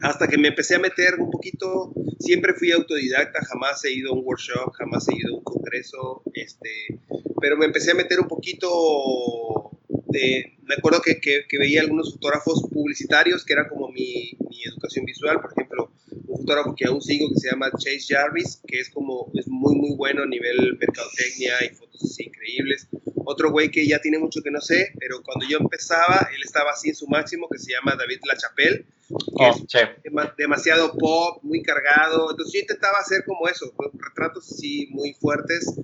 Hasta 0.00 0.26
que 0.26 0.38
me 0.38 0.48
empecé 0.48 0.76
a 0.76 0.78
meter 0.78 1.16
un 1.18 1.30
poquito, 1.30 1.92
siempre 2.18 2.54
fui 2.54 2.72
autodidacta, 2.72 3.44
jamás 3.44 3.84
he 3.84 3.92
ido 3.92 4.10
a 4.10 4.14
un 4.14 4.24
workshop, 4.24 4.72
jamás 4.72 5.06
he 5.08 5.16
ido 5.16 5.34
a 5.34 5.36
un 5.36 5.44
congreso, 5.44 6.22
este, 6.32 6.98
pero 7.42 7.58
me 7.58 7.66
empecé 7.66 7.90
a 7.90 7.94
meter 7.94 8.18
un 8.18 8.26
poquito 8.26 9.70
de, 10.08 10.56
me 10.62 10.76
acuerdo 10.76 11.02
que, 11.02 11.20
que, 11.20 11.58
veía 11.58 11.82
algunos 11.82 12.14
fotógrafos 12.14 12.62
publicitarios 12.72 13.44
que 13.44 13.52
era 13.52 13.68
como 13.68 13.88
mi, 13.88 14.32
mi, 14.48 14.64
educación 14.64 15.04
visual, 15.04 15.42
por 15.42 15.52
ejemplo, 15.52 15.92
un 16.26 16.38
fotógrafo 16.38 16.74
que 16.74 16.86
aún 16.86 17.02
sigo 17.02 17.28
que 17.28 17.38
se 17.38 17.50
llama 17.50 17.70
Chase 17.72 18.00
Jarvis, 18.08 18.62
que 18.66 18.80
es 18.80 18.88
como, 18.88 19.30
es 19.34 19.46
muy, 19.46 19.74
muy 19.74 19.94
bueno 19.94 20.22
a 20.22 20.26
nivel 20.26 20.78
mercadotecnia 20.78 21.52
y 21.66 21.74
fotos 21.74 22.02
así 22.02 22.24
increíbles 22.24 22.88
otro 23.24 23.50
güey 23.50 23.70
que 23.70 23.86
ya 23.86 24.00
tiene 24.00 24.18
mucho 24.18 24.40
que 24.42 24.50
no 24.50 24.60
sé, 24.60 24.92
pero 24.98 25.22
cuando 25.22 25.46
yo 25.48 25.58
empezaba, 25.58 26.28
él 26.34 26.42
estaba 26.44 26.70
así 26.70 26.90
en 26.90 26.94
su 26.94 27.06
máximo, 27.06 27.48
que 27.48 27.58
se 27.58 27.72
llama 27.72 27.96
David 27.96 28.20
Lachapelle, 28.26 28.84
que 29.08 29.44
oh, 29.44 29.56
es 29.68 30.36
demasiado 30.36 30.92
pop, 30.96 31.42
muy 31.42 31.62
cargado. 31.62 32.30
Entonces 32.30 32.54
yo 32.54 32.60
intentaba 32.60 32.98
hacer 32.98 33.24
como 33.24 33.48
eso, 33.48 33.72
retratos 33.94 34.50
así 34.52 34.88
muy 34.90 35.14
fuertes. 35.14 35.74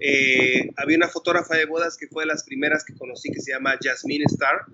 Eh, 0.00 0.70
había 0.76 0.96
una 0.96 1.08
fotógrafa 1.08 1.56
de 1.56 1.66
bodas 1.66 1.96
que 1.96 2.08
fue 2.08 2.24
de 2.24 2.28
las 2.28 2.42
primeras 2.44 2.84
que 2.84 2.94
conocí, 2.94 3.30
que 3.30 3.40
se 3.40 3.52
llama 3.52 3.78
Jasmine 3.80 4.24
Star, 4.26 4.66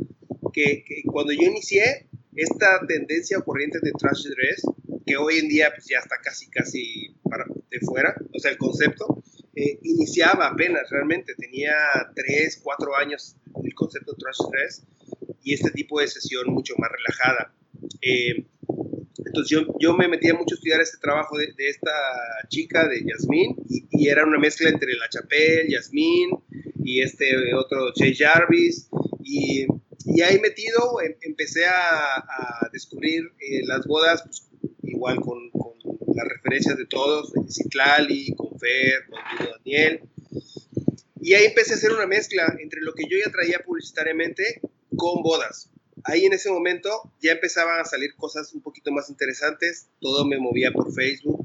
que, 0.52 0.84
cuando 1.06 1.32
yo 1.32 1.42
inicié 1.42 2.08
esta 2.34 2.80
tendencia 2.86 3.38
o 3.38 3.44
corriente 3.44 3.78
de 3.82 3.92
trash 3.92 4.24
dress, 4.24 4.62
que 5.06 5.16
hoy 5.16 5.38
en 5.38 5.48
día 5.48 5.70
pues 5.74 5.86
ya 5.86 5.98
está 5.98 6.16
casi, 6.22 6.48
casi 6.48 7.14
para, 7.24 7.44
de 7.70 7.80
fuera, 7.80 8.14
o 8.34 8.38
sea, 8.38 8.50
el 8.50 8.58
concepto, 8.58 9.22
eh, 9.58 9.80
iniciaba 9.82 10.46
apenas 10.46 10.88
realmente, 10.88 11.34
tenía 11.34 11.74
3, 12.14 12.60
4 12.62 12.96
años 12.96 13.34
el 13.64 13.74
concepto 13.74 14.12
de 14.12 14.18
trash 14.18 14.38
dress 14.52 14.86
y 15.42 15.54
este 15.54 15.72
tipo 15.72 16.00
de 16.00 16.06
sesión 16.06 16.52
mucho 16.52 16.74
más 16.78 16.88
relajada. 16.92 17.52
Eh, 18.00 18.46
entonces 19.26 19.50
yo, 19.50 19.66
yo, 19.80 19.96
me 19.96 20.06
metía 20.06 20.32
mucho 20.34 20.54
a 20.54 20.58
estudiar 20.58 20.80
este 20.80 20.98
trabajo 20.98 21.36
de, 21.36 21.52
esta 21.58 21.90
chica, 22.48 22.86
de 22.86 23.04
Yasmín, 23.04 23.56
y, 23.68 24.08
era 24.08 24.24
una 24.24 24.38
mezcla 24.38 24.70
entre 24.70 24.94
La 24.94 25.08
Chapelle, 25.08 25.68
Yasmín 25.68 26.30
y 26.84 27.00
este 27.00 27.34
otro 27.54 27.92
Jay 27.96 28.14
Jarvis, 28.14 28.88
y, 29.24 29.66
y 30.06 30.20
ahí 30.22 30.38
metido 30.38 31.00
em, 31.02 31.16
empecé 31.22 31.66
a, 31.66 32.24
descubrir 32.72 33.24
eh, 33.40 33.66
las 33.66 33.84
bodas, 33.86 34.22
pues, 34.22 34.48
igual 34.84 35.16
con, 35.16 35.50
con, 35.50 35.77
las 36.18 36.28
referencias 36.28 36.76
de 36.76 36.86
todos, 36.86 37.32
de 37.32 37.40
Citlali, 37.50 38.34
con 38.34 38.58
Fer, 38.58 39.04
Daniel, 39.58 40.00
y 41.20 41.34
ahí 41.34 41.46
empecé 41.46 41.72
a 41.72 41.76
hacer 41.76 41.92
una 41.92 42.06
mezcla 42.06 42.56
entre 42.60 42.80
lo 42.80 42.94
que 42.94 43.04
yo 43.08 43.16
ya 43.24 43.30
traía 43.30 43.60
publicitariamente 43.60 44.60
con 44.96 45.22
bodas 45.22 45.70
ahí 46.08 46.24
en 46.24 46.32
ese 46.32 46.50
momento 46.50 47.12
ya 47.20 47.32
empezaban 47.32 47.80
a 47.80 47.84
salir 47.84 48.14
cosas 48.14 48.52
un 48.54 48.62
poquito 48.62 48.90
más 48.90 49.10
interesantes, 49.10 49.88
todo 50.00 50.26
me 50.26 50.38
movía 50.38 50.72
por 50.72 50.92
Facebook. 50.92 51.44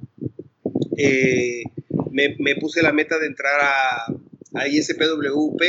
Eh, 0.98 1.63
me, 2.12 2.56
puse 2.56 2.82
la 2.82 2.94
meta 2.94 3.18
de 3.20 3.27
entrar 3.27 3.60
a, 3.62 4.06
a 4.53 4.68
ISPWP, 4.68 5.62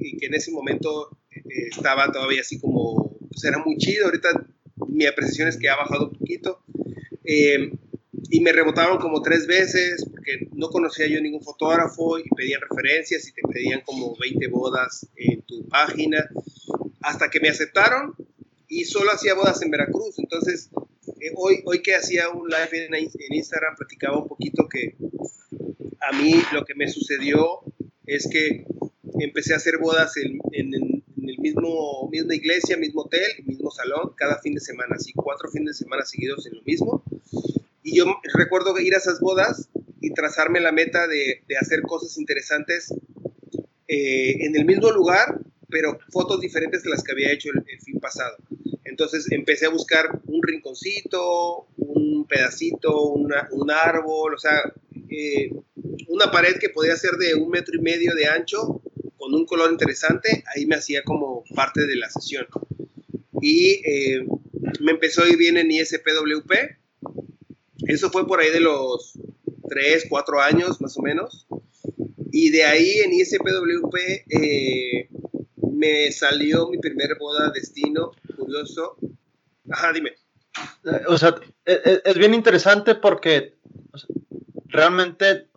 y, 0.00 0.16
que 0.16 0.26
en 0.26 0.34
ese 0.34 0.52
momento 0.52 1.18
eh, 1.30 1.68
estaba 1.70 2.10
todavía 2.12 2.40
así 2.40 2.60
como, 2.60 3.16
pues 3.28 3.44
era 3.44 3.58
muy 3.58 3.76
chido, 3.76 4.06
ahorita 4.06 4.46
mi 4.88 5.06
apreciación 5.06 5.48
es 5.48 5.56
que 5.56 5.68
ha 5.68 5.76
bajado 5.76 6.10
un 6.10 6.18
poquito. 6.18 6.62
Eh, 7.24 7.72
y 8.30 8.40
me 8.40 8.52
rebotaron 8.52 8.98
como 8.98 9.22
tres 9.22 9.46
veces 9.46 10.04
porque 10.10 10.48
no 10.52 10.68
conocía 10.68 11.06
yo 11.06 11.20
ningún 11.20 11.42
fotógrafo 11.42 12.18
y 12.18 12.24
pedían 12.30 12.60
referencias 12.60 13.28
y 13.28 13.32
te 13.32 13.42
pedían 13.42 13.82
como 13.82 14.16
20 14.16 14.48
bodas 14.48 15.06
en 15.16 15.42
tu 15.42 15.68
página 15.68 16.28
hasta 17.02 17.28
que 17.28 17.40
me 17.40 17.48
aceptaron 17.48 18.14
y 18.68 18.84
solo 18.84 19.12
hacía 19.12 19.34
bodas 19.34 19.60
en 19.62 19.70
Veracruz. 19.70 20.18
Entonces, 20.18 20.70
eh, 21.20 21.32
hoy, 21.36 21.62
hoy 21.64 21.82
que 21.82 21.94
hacía 21.94 22.30
un 22.30 22.48
live 22.48 22.86
en, 22.86 23.34
Instagram, 23.34 23.76
platicaba 23.76 24.18
un 24.18 24.28
poquito 24.28 24.68
que 24.68 24.96
a 26.00 26.16
mí 26.16 26.34
lo 26.52 26.64
que 26.64 26.74
me 26.74 26.88
sucedió 26.88 27.60
es 28.06 28.28
que 28.30 28.66
empecé 29.20 29.54
a 29.54 29.58
hacer 29.58 29.78
bodas 29.78 30.16
en, 30.16 30.40
en, 30.52 30.74
el 31.28 31.38
mismo 31.38 32.08
misma 32.10 32.34
iglesia, 32.34 32.76
mismo 32.76 33.02
hotel, 33.02 33.30
mismo 33.46 33.70
salón, 33.70 34.12
cada 34.16 34.40
fin 34.40 34.54
de 34.54 34.60
semana, 34.60 34.96
así 34.96 35.12
cuatro 35.14 35.50
fines 35.50 35.78
de 35.78 35.84
semana 35.84 36.04
seguidos 36.04 36.46
en 36.46 36.56
lo 36.56 36.62
mismo. 36.62 37.04
Y 37.84 37.96
yo 37.96 38.06
recuerdo 38.34 38.76
ir 38.80 38.94
a 38.94 38.98
esas 38.98 39.20
bodas 39.20 39.68
y 40.00 40.12
trazarme 40.12 40.58
la 40.58 40.72
meta 40.72 41.06
de, 41.06 41.44
de 41.46 41.56
hacer 41.56 41.82
cosas 41.82 42.18
interesantes 42.18 42.92
eh, 43.86 44.46
en 44.46 44.56
el 44.56 44.64
mismo 44.64 44.90
lugar, 44.90 45.38
pero 45.68 45.98
fotos 46.10 46.40
diferentes 46.40 46.82
de 46.82 46.90
las 46.90 47.04
que 47.04 47.12
había 47.12 47.30
hecho 47.30 47.50
el, 47.50 47.80
fin 47.80 48.00
pasado. 48.00 48.36
Entonces 48.84 49.30
empecé 49.30 49.66
a 49.66 49.70
buscar 49.70 50.20
un 50.26 50.42
rinconcito, 50.42 51.66
un 51.76 52.26
pedacito, 52.26 53.12
un 53.12 53.70
árbol, 53.70 54.34
o 54.34 54.38
sea, 54.38 54.72
eh, 55.10 55.50
una 56.08 56.30
pared 56.30 56.56
que 56.58 56.70
podía 56.70 56.96
ser 56.96 57.12
de 57.12 57.34
un 57.34 57.50
metro 57.50 57.74
y 57.76 57.82
medio 57.82 58.14
de 58.14 58.26
ancho, 58.26 58.82
con 59.16 59.34
un 59.34 59.46
color 59.46 59.70
interesante, 59.70 60.44
ahí 60.54 60.66
me 60.66 60.76
hacía 60.76 61.02
como 61.02 61.44
parte 61.54 61.86
de 61.86 61.96
la 61.96 62.08
sesión. 62.10 62.46
Y 63.40 63.82
eh, 63.84 64.26
me 64.80 64.92
empezó 64.92 65.22
a 65.22 65.28
ir 65.28 65.36
bien 65.36 65.56
en 65.56 65.70
ISPWP. 65.70 66.52
Eso 67.86 68.10
fue 68.10 68.26
por 68.26 68.40
ahí 68.40 68.50
de 68.50 68.60
los 68.60 69.18
3, 69.68 70.06
4 70.08 70.40
años 70.40 70.80
más 70.80 70.96
o 70.96 71.02
menos. 71.02 71.46
Y 72.32 72.50
de 72.50 72.64
ahí 72.64 73.00
en 73.04 73.12
ISPWP 73.12 73.94
eh, 74.28 75.08
me 75.72 76.10
salió 76.12 76.68
mi 76.68 76.78
primer 76.78 77.16
boda 77.18 77.50
destino, 77.50 78.12
curioso. 78.36 78.96
Ajá, 79.70 79.92
dime. 79.92 80.10
Eh, 80.84 81.02
o 81.08 81.18
sea, 81.18 81.34
e, 81.64 81.80
e, 81.84 82.02
es, 82.04 82.18
bien 82.18 82.34
interesante 82.34 82.94
porque 82.94 83.56
realmente, 84.66 85.48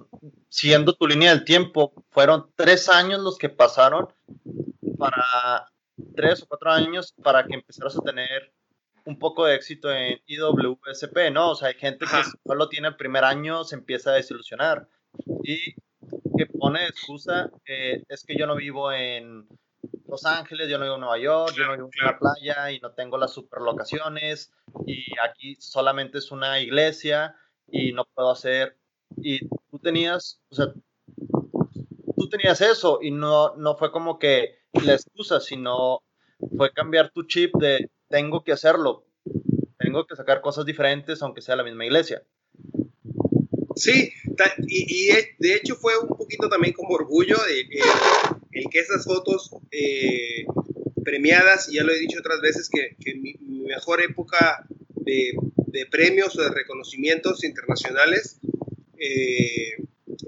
siguiendo 0.49 0.93
tu 0.93 1.07
línea 1.07 1.31
del 1.31 1.45
tiempo, 1.45 1.93
fueron 2.11 2.51
tres 2.55 2.89
años 2.89 3.21
los 3.21 3.37
que 3.37 3.49
pasaron 3.49 4.07
para 4.97 5.71
tres 6.15 6.43
o 6.43 6.47
cuatro 6.47 6.71
años 6.71 7.13
para 7.23 7.45
que 7.45 7.55
empezaras 7.55 7.97
a 7.97 8.01
tener 8.01 8.53
un 9.07 9.17
poco 9.17 9.45
de 9.45 9.55
éxito 9.55 9.89
en 9.89 10.19
IWSP, 10.27 11.31
¿no? 11.31 11.51
O 11.51 11.55
sea, 11.55 11.69
hay 11.69 11.75
gente 11.75 12.05
que 12.05 12.29
solo 12.45 12.67
tiene 12.67 12.89
el 12.89 12.97
primer 12.97 13.23
año, 13.23 13.63
se 13.63 13.75
empieza 13.75 14.11
a 14.11 14.15
desilusionar. 14.15 14.89
Y 15.43 15.75
que 16.37 16.45
pone 16.59 16.85
excusa, 16.85 17.49
eh, 17.65 18.03
es 18.09 18.25
que 18.25 18.37
yo 18.37 18.45
no 18.45 18.55
vivo 18.57 18.91
en 18.91 19.47
los 20.09 20.25
Ángeles, 20.25 20.69
yo 20.69 20.77
no 20.77 20.83
vivo 20.83 20.95
en 20.95 21.01
Nueva 21.01 21.19
York, 21.19 21.53
yo 21.55 21.65
no 21.65 21.71
vivo 21.77 21.89
en 21.93 22.03
una 22.05 22.19
playa 22.19 22.71
y 22.71 22.81
no 22.81 22.91
tengo 22.91 23.17
las 23.17 23.33
super 23.33 23.61
locaciones 23.61 24.51
y 24.85 25.05
aquí 25.23 25.55
solamente 25.57 26.17
es 26.17 26.29
una 26.31 26.59
iglesia 26.59 27.33
y 27.71 27.93
no 27.93 28.03
puedo 28.13 28.29
hacer. 28.29 28.77
Y 29.15 29.47
tú 29.71 29.79
tenías, 29.81 30.41
o 30.49 30.55
sea, 30.55 30.73
tú 32.17 32.29
tenías 32.29 32.59
eso 32.59 32.99
y 33.01 33.11
no, 33.11 33.55
no 33.55 33.77
fue 33.77 33.89
como 33.89 34.19
que 34.19 34.59
la 34.73 34.93
excusa, 34.95 35.39
sino 35.39 36.03
fue 36.57 36.73
cambiar 36.73 37.09
tu 37.11 37.23
chip 37.23 37.55
de 37.55 37.89
tengo 38.09 38.43
que 38.43 38.51
hacerlo, 38.51 39.05
tengo 39.77 40.05
que 40.07 40.15
sacar 40.15 40.41
cosas 40.41 40.65
diferentes 40.65 41.21
aunque 41.21 41.41
sea 41.41 41.55
la 41.55 41.63
misma 41.63 41.85
iglesia. 41.85 42.23
Sí, 43.75 44.11
y, 44.67 45.09
de 45.37 45.55
hecho 45.55 45.75
fue 45.75 45.97
un 45.99 46.07
poquito 46.07 46.49
también 46.49 46.73
como 46.73 46.95
orgullo 46.95 47.37
de, 47.47 47.61
eh, 47.61 47.81
el 48.51 48.65
que 48.71 48.79
esas 48.79 49.05
fotos 49.05 49.51
eh, 49.71 50.45
premiadas, 51.03 51.69
y 51.69 51.75
ya 51.75 51.83
lo 51.83 51.93
he 51.93 51.99
dicho 51.99 52.19
otras 52.19 52.41
veces, 52.41 52.69
que, 52.69 53.15
mi, 53.15 53.35
mejor 53.67 54.01
época 54.01 54.65
de, 54.95 55.33
premios 55.91 56.35
o 56.37 56.41
de 56.41 56.49
reconocimientos 56.49 57.43
internacionales 57.43 58.39
eh, 58.97 59.73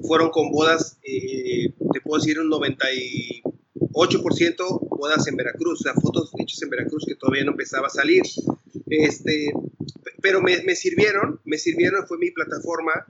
fueron 0.08 0.30
con 0.30 0.52
bodas, 0.52 1.00
te 1.02 2.02
puedo 2.02 2.22
decir 2.22 2.40
un 2.40 2.50
98% 3.92 4.88
bodas 4.90 5.28
en 5.28 5.36
Veracruz, 5.36 5.82
o 5.82 5.84
sea, 5.84 5.94
fotos 5.94 6.32
hechas 6.38 6.62
en 6.62 6.70
Veracruz 6.70 7.06
que 7.06 7.16
todavía 7.16 7.44
no 7.44 7.52
empezaba 7.52 7.88
a 7.88 7.92
salir. 7.92 8.24
Este, 8.88 9.52
pero 10.22 10.42
me, 10.42 10.62
me 10.64 10.76
sirvieron, 10.76 11.40
me 11.46 11.58
sirvieron, 11.58 12.06
fue 12.08 12.18
mi 12.18 12.32
plataforma 12.32 13.06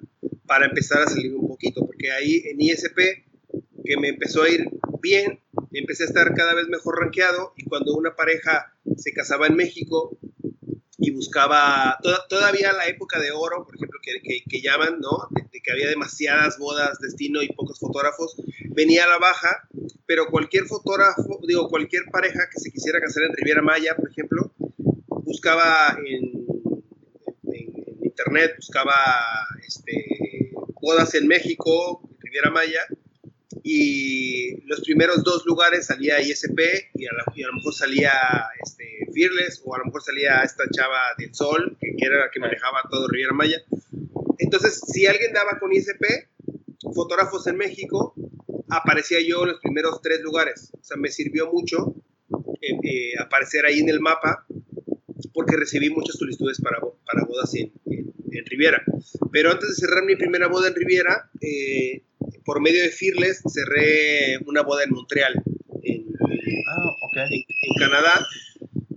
para 0.45 0.65
empezar 0.65 1.01
a 1.01 1.07
salir 1.07 1.36
un 1.36 1.48
poquito, 1.48 1.86
porque 1.86 2.12
ahí 2.12 2.43
en 2.45 2.59
ISP, 2.59 2.98
que 3.83 3.98
me 3.98 4.09
empezó 4.09 4.43
a 4.43 4.50
ir 4.50 4.69
bien, 5.01 5.39
empecé 5.71 6.03
a 6.03 6.07
estar 6.07 6.33
cada 6.33 6.53
vez 6.53 6.67
mejor 6.67 7.00
rankeado 7.00 7.53
y 7.55 7.65
cuando 7.65 7.95
una 7.95 8.15
pareja 8.15 8.74
se 8.98 9.13
casaba 9.13 9.48
en 9.48 9.55
México 9.55 10.17
y 10.98 11.12
buscaba 11.12 11.98
todavía 12.27 12.74
la 12.74 12.88
época 12.88 13.19
de 13.19 13.31
oro, 13.31 13.65
por 13.65 13.75
ejemplo, 13.75 14.00
que, 14.01 14.43
que, 14.50 14.62
llaman, 14.62 15.00
¿no? 15.00 15.27
De, 15.31 15.62
que 15.62 15.71
había 15.71 15.88
demasiadas 15.88 16.57
bodas, 16.57 17.00
destino 17.00 17.41
y 17.41 17.53
pocos 17.53 17.79
fotógrafos, 17.79 18.36
venía 18.71 19.05
a 19.05 19.07
la 19.07 19.17
baja, 19.17 19.67
pero 20.09 20.25
cualquier 20.25 20.65
fotógrafo, 20.65 21.39
digo, 21.47 21.69
cualquier 21.69 22.05
pareja 22.11 22.49
que 22.51 22.59
se 22.59 22.71
quisiera 22.71 22.99
casar 22.99 23.25
en 23.25 23.33
Riviera 23.35 23.61
Maya, 23.61 23.95
por 23.95 24.09
ejemplo, 24.09 24.51
buscaba 25.07 25.95
en, 26.03 26.47
en 27.53 27.99
internet, 28.03 28.55
buscaba 28.57 28.95
este, 29.67 30.51
bodas 30.81 31.13
en 31.13 31.27
México, 31.27 32.01
Riviera 32.21 32.49
Maya, 32.49 32.87
y 33.61 34.59
los 34.65 34.81
primeros 34.81 35.23
dos 35.23 35.45
lugares 35.45 35.85
salía 35.85 36.19
ISP 36.19 36.59
y 36.95 37.05
a, 37.05 37.11
lo 37.45 37.53
mejor 37.53 37.75
salía 37.75 38.11
este, 38.65 39.11
Fearless 39.13 39.61
o 39.63 39.75
a 39.75 39.77
lo 39.77 39.85
mejor 39.85 40.01
salía 40.01 40.41
esta 40.41 40.63
chava 40.71 41.01
del 41.19 41.35
Sol, 41.35 41.77
que, 41.79 41.93
era 42.03 42.21
la 42.21 42.31
que 42.31 42.39
manejaba 42.39 42.81
todo 42.89 43.07
Riviera 43.09 43.33
Maya. 43.33 43.61
Entonces, 44.39 44.81
si 44.91 45.05
alguien 45.05 45.33
daba 45.33 45.59
con 45.59 45.71
ISP, 45.71 46.03
fotógrafos 46.95 47.45
en 47.45 47.57
México, 47.57 48.15
aparecía 48.69 49.19
yo 49.21 49.43
en 49.43 49.49
los 49.49 49.59
primeros 49.59 50.01
tres 50.01 50.21
lugares. 50.21 50.71
O 50.73 50.83
sea, 50.83 50.97
me 50.97 51.09
sirvió 51.09 51.51
mucho 51.51 51.95
eh, 52.61 52.77
eh, 52.83 53.13
aparecer 53.19 53.65
ahí 53.65 53.79
en 53.79 53.89
el 53.89 53.99
mapa 53.99 54.45
porque 55.33 55.57
recibí 55.57 55.89
muchas 55.89 56.17
solicitudes 56.17 56.59
para, 56.61 56.79
para 56.79 57.25
bodas 57.25 57.53
en, 57.55 57.71
en 57.85 58.45
Riviera. 58.45 58.83
Pero 59.31 59.51
antes 59.51 59.69
de 59.69 59.75
cerrar 59.75 60.03
mi 60.03 60.15
primera 60.15 60.47
boda 60.47 60.67
en 60.67 60.75
Riviera, 60.75 61.29
eh, 61.41 62.03
por 62.45 62.61
medio 62.61 62.81
de 62.81 62.89
Fearless 62.89 63.43
cerré 63.47 64.38
una 64.45 64.61
boda 64.61 64.83
en 64.83 64.91
Montreal, 64.91 65.33
en, 65.83 66.05
ah, 66.67 67.25
en, 67.29 67.43
Canadá. 67.79 68.25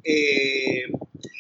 Eh, 0.05 0.85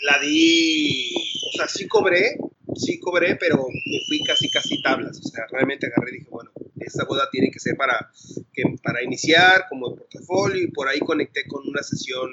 la 0.04 0.18
di, 0.20 1.14
o 1.14 1.56
sea, 1.56 1.68
sí 1.68 1.86
cobré, 1.86 2.36
sí 2.76 2.98
cobré, 3.00 3.36
pero 3.36 3.66
me 3.68 4.00
fui 4.06 4.22
casi, 4.24 4.50
casi 4.50 4.80
tablas. 4.82 5.18
O 5.18 5.28
sea, 5.28 5.46
realmente 5.50 5.86
agarré 5.86 6.10
y 6.10 6.18
dije, 6.18 6.30
esta 6.92 7.04
boda 7.04 7.28
tiene 7.30 7.50
que 7.50 7.58
ser 7.58 7.76
para, 7.76 8.10
que, 8.52 8.62
para 8.82 9.02
iniciar 9.02 9.66
como 9.68 9.96
portafolio 9.96 10.62
y 10.62 10.70
por 10.70 10.88
ahí 10.88 11.00
conecté 11.00 11.44
con 11.46 11.66
una 11.66 11.82
sesión 11.82 12.30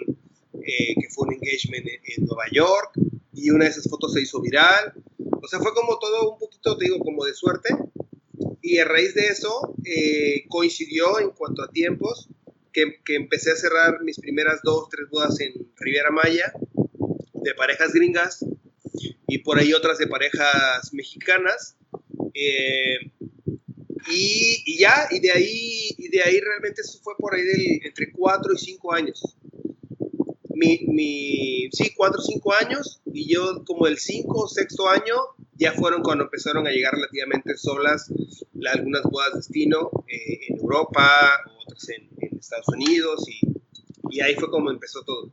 eh, 0.54 0.96
que 1.00 1.10
fue 1.10 1.28
un 1.28 1.34
engagement 1.34 1.88
en, 1.88 2.26
Nueva 2.26 2.46
York 2.52 2.92
y 3.34 3.50
una 3.50 3.66
de 3.66 3.72
esas 3.72 3.90
fotos 3.90 4.14
se 4.14 4.22
hizo 4.22 4.42
viral. 4.42 4.94
O 5.42 5.48
sea, 5.48 5.60
fue 5.60 5.74
como 5.74 5.98
todo 5.98 6.34
un 6.34 6.40
poquito, 6.40 6.78
te 6.78 6.86
digo, 6.86 7.00
como 7.00 7.26
de 7.26 7.34
suerte. 7.34 7.70
Y 8.62 8.78
a 8.80 8.86
raíz 8.86 9.16
de 9.16 9.28
eso 9.28 9.74
eh, 9.86 10.46
coincidió 10.50 11.20
en 11.20 11.32
cuanto 11.32 11.64
a 11.64 11.72
tiempos 11.72 12.28
que, 12.74 13.00
que, 13.06 13.16
empecé 13.16 13.52
a 13.52 13.56
cerrar 13.56 14.02
mis 14.04 14.20
primeras 14.20 14.60
dos, 14.64 14.90
tres 14.90 15.10
bodas 15.10 15.40
en 15.40 15.54
Riviera 15.78 16.12
Maya 16.12 16.54
de 17.34 17.54
parejas 17.56 17.94
gringas 17.94 18.46
y 19.28 19.40
por 19.40 19.58
ahí 19.58 19.74
otras 19.74 19.98
de 19.98 20.08
parejas 20.08 20.94
mexicanas. 20.94 21.78
Eh, 22.34 23.12
y, 24.12 24.78
ya, 24.78 25.08
y 25.12 25.20
de 25.20 25.32
ahí, 25.32 25.90
y 25.98 26.10
de 26.10 26.22
ahí 26.22 26.40
realmente 26.40 26.82
eso 26.82 27.00
fue 27.04 27.16
por 27.18 27.36
ahí 27.36 27.44
del, 27.44 27.86
entre 27.86 28.12
4 28.12 28.54
y 28.54 28.58
5 28.58 28.94
años. 28.94 29.36
Mi, 30.56 30.80
mi, 30.88 31.70
sí, 31.72 31.94
4 31.96 32.20
o 32.20 32.22
5 32.22 32.54
años, 32.54 33.02
y 33.06 33.34
yo 33.34 33.64
como 33.66 33.88
el 33.88 33.98
5 33.98 34.32
o 34.32 34.48
sexto 34.48 34.90
año 34.90 35.16
ya 35.56 35.74
fueron 35.74 36.02
cuando 36.02 36.26
empezaron 36.26 36.68
a 36.68 36.72
llegar 36.72 36.94
relativamente 36.94 37.58
solas 37.58 38.12
algunas 38.72 39.04
bodas 39.04 39.32
de 39.32 39.38
destino 39.38 39.90
eh, 40.08 40.40
en 40.50 40.58
Europa, 40.58 41.40
otras 41.66 41.90
en, 41.90 42.10
Estados 42.38 42.68
Unidos, 42.70 43.26
y, 43.28 43.42
y, 44.10 44.22
ahí 44.22 44.36
fue 44.36 44.50
como 44.50 44.72
empezó 44.72 45.04
todo. 45.04 45.32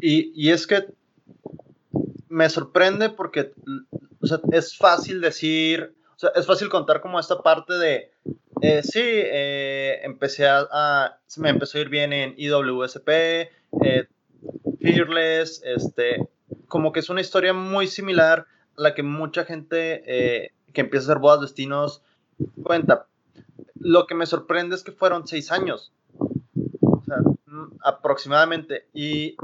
Y, 0.00 0.32
y 0.34 0.50
es 0.50 0.66
que 0.66 0.84
me 2.28 2.48
sorprende 2.50 3.10
porque 3.10 3.52
o 4.20 4.26
sea, 4.26 4.40
es 4.52 4.76
fácil 4.76 5.20
decir, 5.20 5.94
o 6.16 6.18
sea, 6.18 6.30
es 6.34 6.46
fácil 6.46 6.70
contar 6.70 7.02
como 7.02 7.20
esta 7.20 7.42
parte 7.42 7.74
de, 7.74 8.10
eh, 8.62 8.82
sí, 8.82 9.02
eh, 9.02 10.00
empecé 10.02 10.46
a, 10.48 11.20
se 11.26 11.42
me 11.42 11.50
empezó 11.50 11.76
a 11.76 11.82
ir 11.82 11.90
bien 11.90 12.14
en 12.14 12.34
IWSP, 12.38 13.08
eh, 13.08 14.08
Fearless, 14.80 15.62
este, 15.62 16.26
como 16.68 16.92
que 16.92 17.00
es 17.00 17.10
una 17.10 17.20
historia 17.20 17.52
muy 17.52 17.86
similar 17.86 18.46
a 18.78 18.80
la 18.80 18.94
que 18.94 19.02
mucha 19.02 19.44
gente 19.44 20.52
que 20.72 20.80
empieza 20.80 21.04
a 21.04 21.12
hacer 21.12 21.20
bodas 21.20 21.42
destinos 21.42 22.02
cuenta. 22.62 23.06
Lo 23.78 24.06
que 24.06 24.14
me 24.14 24.24
sorprende 24.24 24.74
es 24.74 24.82
que 24.82 24.92
fueron 24.92 25.26
seis 25.26 25.52
años, 25.52 25.92
o 26.80 27.02
sea, 27.04 27.18
mm, 27.46 27.78
aproximadamente, 27.84 28.88
y 28.94 29.36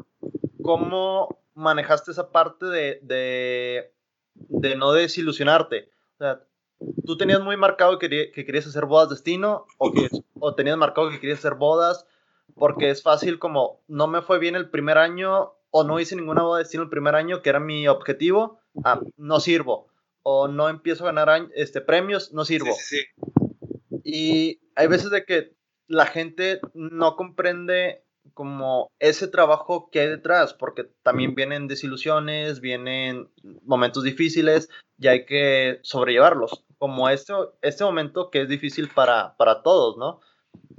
cómo 0.63 1.39
manejaste 1.55 2.13
esa 2.13 2.31
parte 2.31 2.65
de, 2.65 2.99
de, 3.03 3.93
de 4.35 4.77
no 4.77 4.93
desilusionarte. 4.93 5.91
O 6.15 6.19
sea, 6.19 6.43
tú 7.05 7.17
tenías 7.17 7.41
muy 7.41 7.57
marcado 7.57 7.99
que, 7.99 8.09
que 8.09 8.45
querías 8.45 8.67
hacer 8.67 8.87
bodas 8.87 9.11
destino 9.11 9.67
o, 9.79 9.93
que, 9.93 10.09
o 10.39 10.55
tenías 10.55 10.77
marcado 10.77 11.11
que 11.11 11.21
querías 11.21 11.39
hacer 11.39 11.55
bodas 11.55 12.07
porque 12.55 12.91
es 12.91 13.03
fácil 13.03 13.39
como 13.39 13.81
no 13.89 14.07
me 14.07 14.23
fue 14.23 14.39
bien 14.39 14.57
el 14.57 14.71
primer 14.71 14.99
año 14.99 15.55
o 15.73 15.85
no 15.85 15.99
hice 15.99 16.15
ninguna 16.15 16.43
boda 16.43 16.59
destino 16.59 16.85
el 16.85 16.91
primer 16.91 17.15
año 17.15 17.43
que 17.43 17.49
era 17.49 17.59
mi 17.59 17.89
objetivo, 17.89 18.61
ah, 18.85 19.01
no 19.17 19.41
sirvo. 19.41 19.89
O 20.23 20.47
no 20.47 20.69
empiezo 20.69 21.03
a 21.03 21.13
ganar 21.13 21.49
este, 21.55 21.81
premios, 21.81 22.33
no 22.33 22.45
sirvo. 22.45 22.77
Y 24.05 24.61
hay 24.77 24.87
veces 24.87 25.11
de 25.11 25.25
que 25.25 25.57
la 25.89 26.07
gente 26.07 26.61
no 26.75 27.17
comprende 27.17 28.05
como 28.35 28.91
ese 28.99 29.27
trabajo 29.27 29.91
que 29.91 30.01
hay 30.01 30.09
detrás, 30.09 30.55
porque 30.55 30.85
también 31.03 31.35
vienen 31.35 31.69
desilusiones, 31.69 32.61
vienen 32.61 33.29
momentos 33.65 34.05
difíciles 34.05 34.69
y 34.99 35.09
hay 35.09 35.25
que 35.25 35.81
sobrellevarlos, 35.83 36.65
como 36.83 37.09
este, 37.09 37.33
este 37.61 37.85
momento 37.85 38.29
que 38.29 38.43
es 38.43 38.49
difícil 38.49 38.89
para, 38.89 39.37
para 39.37 39.63
todos, 39.63 39.97
¿no? 39.99 40.19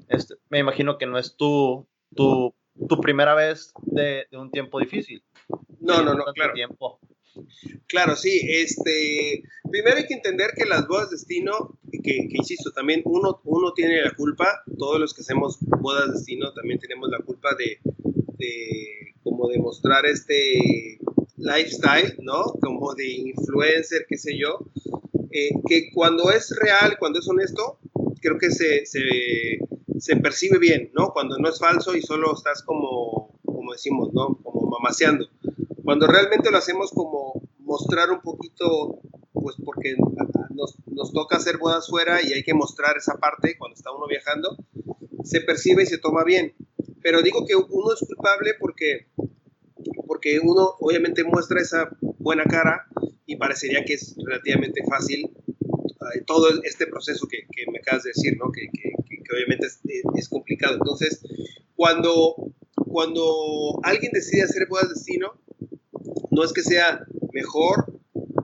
Este, 0.10 0.34
me 0.50 0.60
imagino 0.60 0.98
que 0.98 1.06
no 1.06 1.18
es 1.18 1.38
tu, 1.38 1.88
tu, 2.14 2.54
tu 2.90 3.00
primera 3.00 3.36
vez 3.36 3.72
de, 3.84 4.26
de, 4.30 4.38
un 4.38 4.52
tiempo 4.52 4.82
difícil. 4.82 5.24
No, 5.80 6.04
no, 6.04 6.14
no, 6.14 6.26
claro. 6.36 6.56
Tiempo. 6.56 7.00
Claro, 7.88 8.18
sí. 8.18 8.42
Este, 8.50 9.44
primero 9.72 9.96
hay 9.96 10.06
que 10.06 10.16
entender 10.16 10.52
que 10.58 10.66
las 10.66 10.86
bodas 10.90 11.10
de 11.10 11.16
destino, 11.16 11.80
que, 12.04 12.28
insisto, 12.32 12.74
también 12.74 13.02
uno, 13.06 13.40
uno 13.46 13.72
tiene 13.72 14.02
la 14.02 14.12
culpa, 14.12 14.62
todos 14.78 15.00
los 15.00 15.14
que 15.14 15.22
hacemos 15.22 15.58
bodas 15.62 16.08
de 16.08 16.14
destino 16.16 16.52
también 16.52 16.80
tenemos 16.80 17.08
la 17.12 17.20
culpa 17.20 17.56
de, 17.58 17.80
de 18.38 19.14
como 19.24 19.48
demostrar 19.48 20.06
este 20.06 21.00
lifestyle, 21.38 22.18
¿no? 22.20 22.44
Como 22.62 22.94
de 22.94 23.08
influencer, 23.10 24.06
qué 24.10 24.18
sé 24.18 24.38
yo, 24.38 24.60
eh, 25.36 25.50
que 25.68 25.90
cuando 25.92 26.30
es 26.30 26.56
real, 26.62 26.98
cuando 27.00 27.18
es 27.18 27.28
honesto, 27.28 27.80
creo 28.22 28.38
que 28.38 28.52
se, 28.52 28.86
se, 28.86 29.02
se, 29.98 30.16
percibe 30.18 30.60
bien, 30.60 30.92
¿no? 30.94 31.12
Cuando 31.12 31.40
no 31.40 31.50
es 31.50 31.58
falso 31.58 31.96
y 31.96 32.04
solo 32.04 32.36
estás 32.36 32.62
como, 32.62 33.40
como 33.44 33.72
decimos, 33.72 34.14
¿no? 34.14 34.40
Como 34.44 34.70
mamaseando. 34.70 35.28
Cuando 35.84 36.06
realmente 36.06 36.52
lo 36.52 36.58
hacemos 36.60 36.92
como 36.92 37.42
mostrar 37.58 38.12
un 38.12 38.22
poquito, 38.22 39.02
pues 39.34 39.56
porque 39.66 39.96
nos, 40.52 40.76
nos, 40.86 41.12
toca 41.12 41.38
hacer 41.38 41.58
bodas 41.58 41.88
fuera 41.88 42.22
y 42.22 42.32
hay 42.32 42.44
que 42.44 42.54
mostrar 42.54 42.96
esa 42.98 43.16
parte 43.16 43.58
cuando 43.58 43.74
está 43.74 43.92
uno 43.92 44.06
viajando, 44.06 44.56
se 45.24 45.42
percibe 45.42 45.82
y 45.82 45.88
se 45.88 45.98
toma 45.98 46.24
bien. 46.24 46.54
Pero 47.02 47.24
digo 47.24 47.44
que 47.48 47.56
uno 47.56 47.92
es 47.92 48.06
culpable 48.08 48.52
porque, 48.60 49.08
porque 50.06 50.40
uno 50.40 50.76
obviamente 50.80 51.24
muestra 51.24 51.60
esa 51.60 51.90
buena 52.20 52.44
cara 52.44 52.86
y 53.34 53.38
parecería 53.38 53.84
que 53.84 53.96
es 53.96 54.16
relativamente 54.24 54.84
fácil 54.88 55.32
eh, 56.16 56.22
todo 56.26 56.50
este 56.64 56.86
proceso 56.88 57.28
que, 57.28 57.46
me 57.72 57.80
acabas 57.80 58.04
de 58.04 58.12
decir, 58.16 58.38
¿no? 58.38 58.52
que, 58.52 58.68
que, 58.72 58.92
que 59.08 59.36
obviamente 59.36 59.68
es, 59.68 59.80
es, 60.16 60.30
complicado. 60.30 60.76
Entonces, 60.76 61.22
cuando, 61.76 62.36
cuando 62.76 63.80
alguien 63.84 64.12
decide 64.14 64.44
hacer 64.44 64.68
bodas 64.68 64.90
de 64.90 64.94
destino, 64.96 65.34
no 66.32 66.44
es 66.44 66.54
que 66.54 66.62
sea 66.62 67.06
mejor 67.32 68.00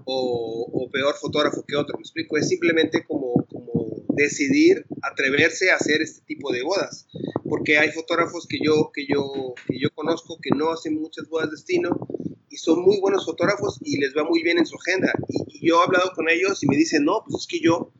o, 0.06 0.90
peor 0.92 1.14
fotógrafo 1.22 1.64
que 1.68 1.76
otro, 1.76 1.96
me 1.98 2.02
explico, 2.02 2.36
es 2.36 2.50
simplemente 2.50 3.06
como, 3.06 3.46
como 3.46 4.04
decidir 4.16 4.88
atreverse 5.04 5.70
a 5.70 5.76
hacer 5.76 6.02
este 6.02 6.26
tipo 6.26 6.52
de 6.52 6.64
bodas, 6.64 7.08
porque 7.48 7.78
hay 7.78 7.92
fotógrafos 7.92 8.48
que 8.48 8.58
yo, 8.60 8.90
que 8.92 9.06
yo, 9.08 9.54
que 9.68 9.80
yo 9.80 9.90
conozco 9.94 10.40
que 10.42 10.50
no 10.50 10.72
hacen 10.72 11.00
muchas 11.00 11.30
bodas 11.30 11.52
de 11.52 11.58
destino 11.58 12.08
y 12.50 12.58
son 12.58 12.82
muy 12.82 13.00
buenos 13.00 13.26
fotógrafos 13.26 13.80
y 13.82 14.00
les 14.00 14.16
va 14.16 14.24
muy 14.24 14.44
bien 14.44 14.58
en 14.58 14.66
su 14.66 14.76
agenda. 14.76 15.14
Y, 15.48 15.68
yo 15.68 15.82
he 15.82 15.84
hablado 15.84 16.14
con 16.14 16.30
ellos 16.30 16.64
y 16.64 16.68
me 16.68 16.78
dicen, 16.78 17.04
no, 17.06 17.24
pues 17.26 17.44
es 17.44 17.48
que 17.48 17.60
yo, 17.60 17.92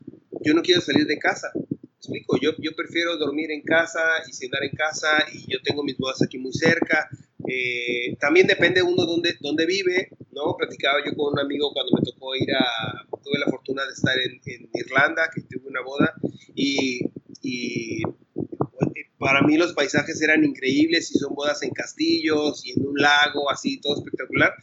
yo 0.42 0.54
no 0.54 0.62
quiero 0.62 0.80
salir 0.80 1.06
de 1.06 1.18
casa. 1.18 1.50
¿Me 1.54 2.18
explico, 2.18 2.38
yo, 2.40 2.52
yo 2.58 2.74
prefiero 2.74 3.16
dormir 3.18 3.50
en 3.50 3.62
casa 3.62 4.00
y 4.28 4.32
cenar 4.32 4.64
en 4.64 4.74
casa 4.74 5.26
y 5.32 5.52
yo 5.52 5.58
tengo 5.62 5.82
mis 5.82 5.98
bodas 5.98 6.22
aquí 6.22 6.38
muy 6.38 6.52
cerca 6.52 7.08
eh, 7.48 8.16
también 8.20 8.46
depende 8.46 8.82
uno 8.82 9.04
dónde, 9.06 9.36
dónde 9.40 9.66
vive, 9.66 10.10
¿no? 10.32 10.56
Platicaba 10.56 10.98
yo 11.04 11.14
con 11.16 11.32
un 11.32 11.40
amigo 11.40 11.72
cuando 11.72 11.92
me 11.96 12.02
tocó 12.02 12.34
ir 12.36 12.52
a, 12.54 13.06
tuve 13.22 13.38
la 13.38 13.50
fortuna 13.50 13.84
de 13.84 13.92
estar 13.92 14.14
en, 14.18 14.70
Irlanda, 14.72 15.30
que 15.34 15.42
tuve 15.42 15.68
una 15.68 15.82
boda, 15.82 16.14
y, 16.54 17.00
y, 17.42 18.02
para 19.20 19.42
mí 19.42 19.58
los 19.58 19.74
paisajes 19.74 20.20
eran 20.22 20.44
increíbles 20.44 21.10
y 21.14 21.18
son 21.18 21.34
bodas 21.34 21.62
en 21.62 21.72
castillos 21.72 22.64
y 22.64 22.72
en 22.72 22.86
un 22.86 22.96
lago, 22.96 23.50
así, 23.50 23.78
todo 23.78 23.98
espectacular. 23.98 24.54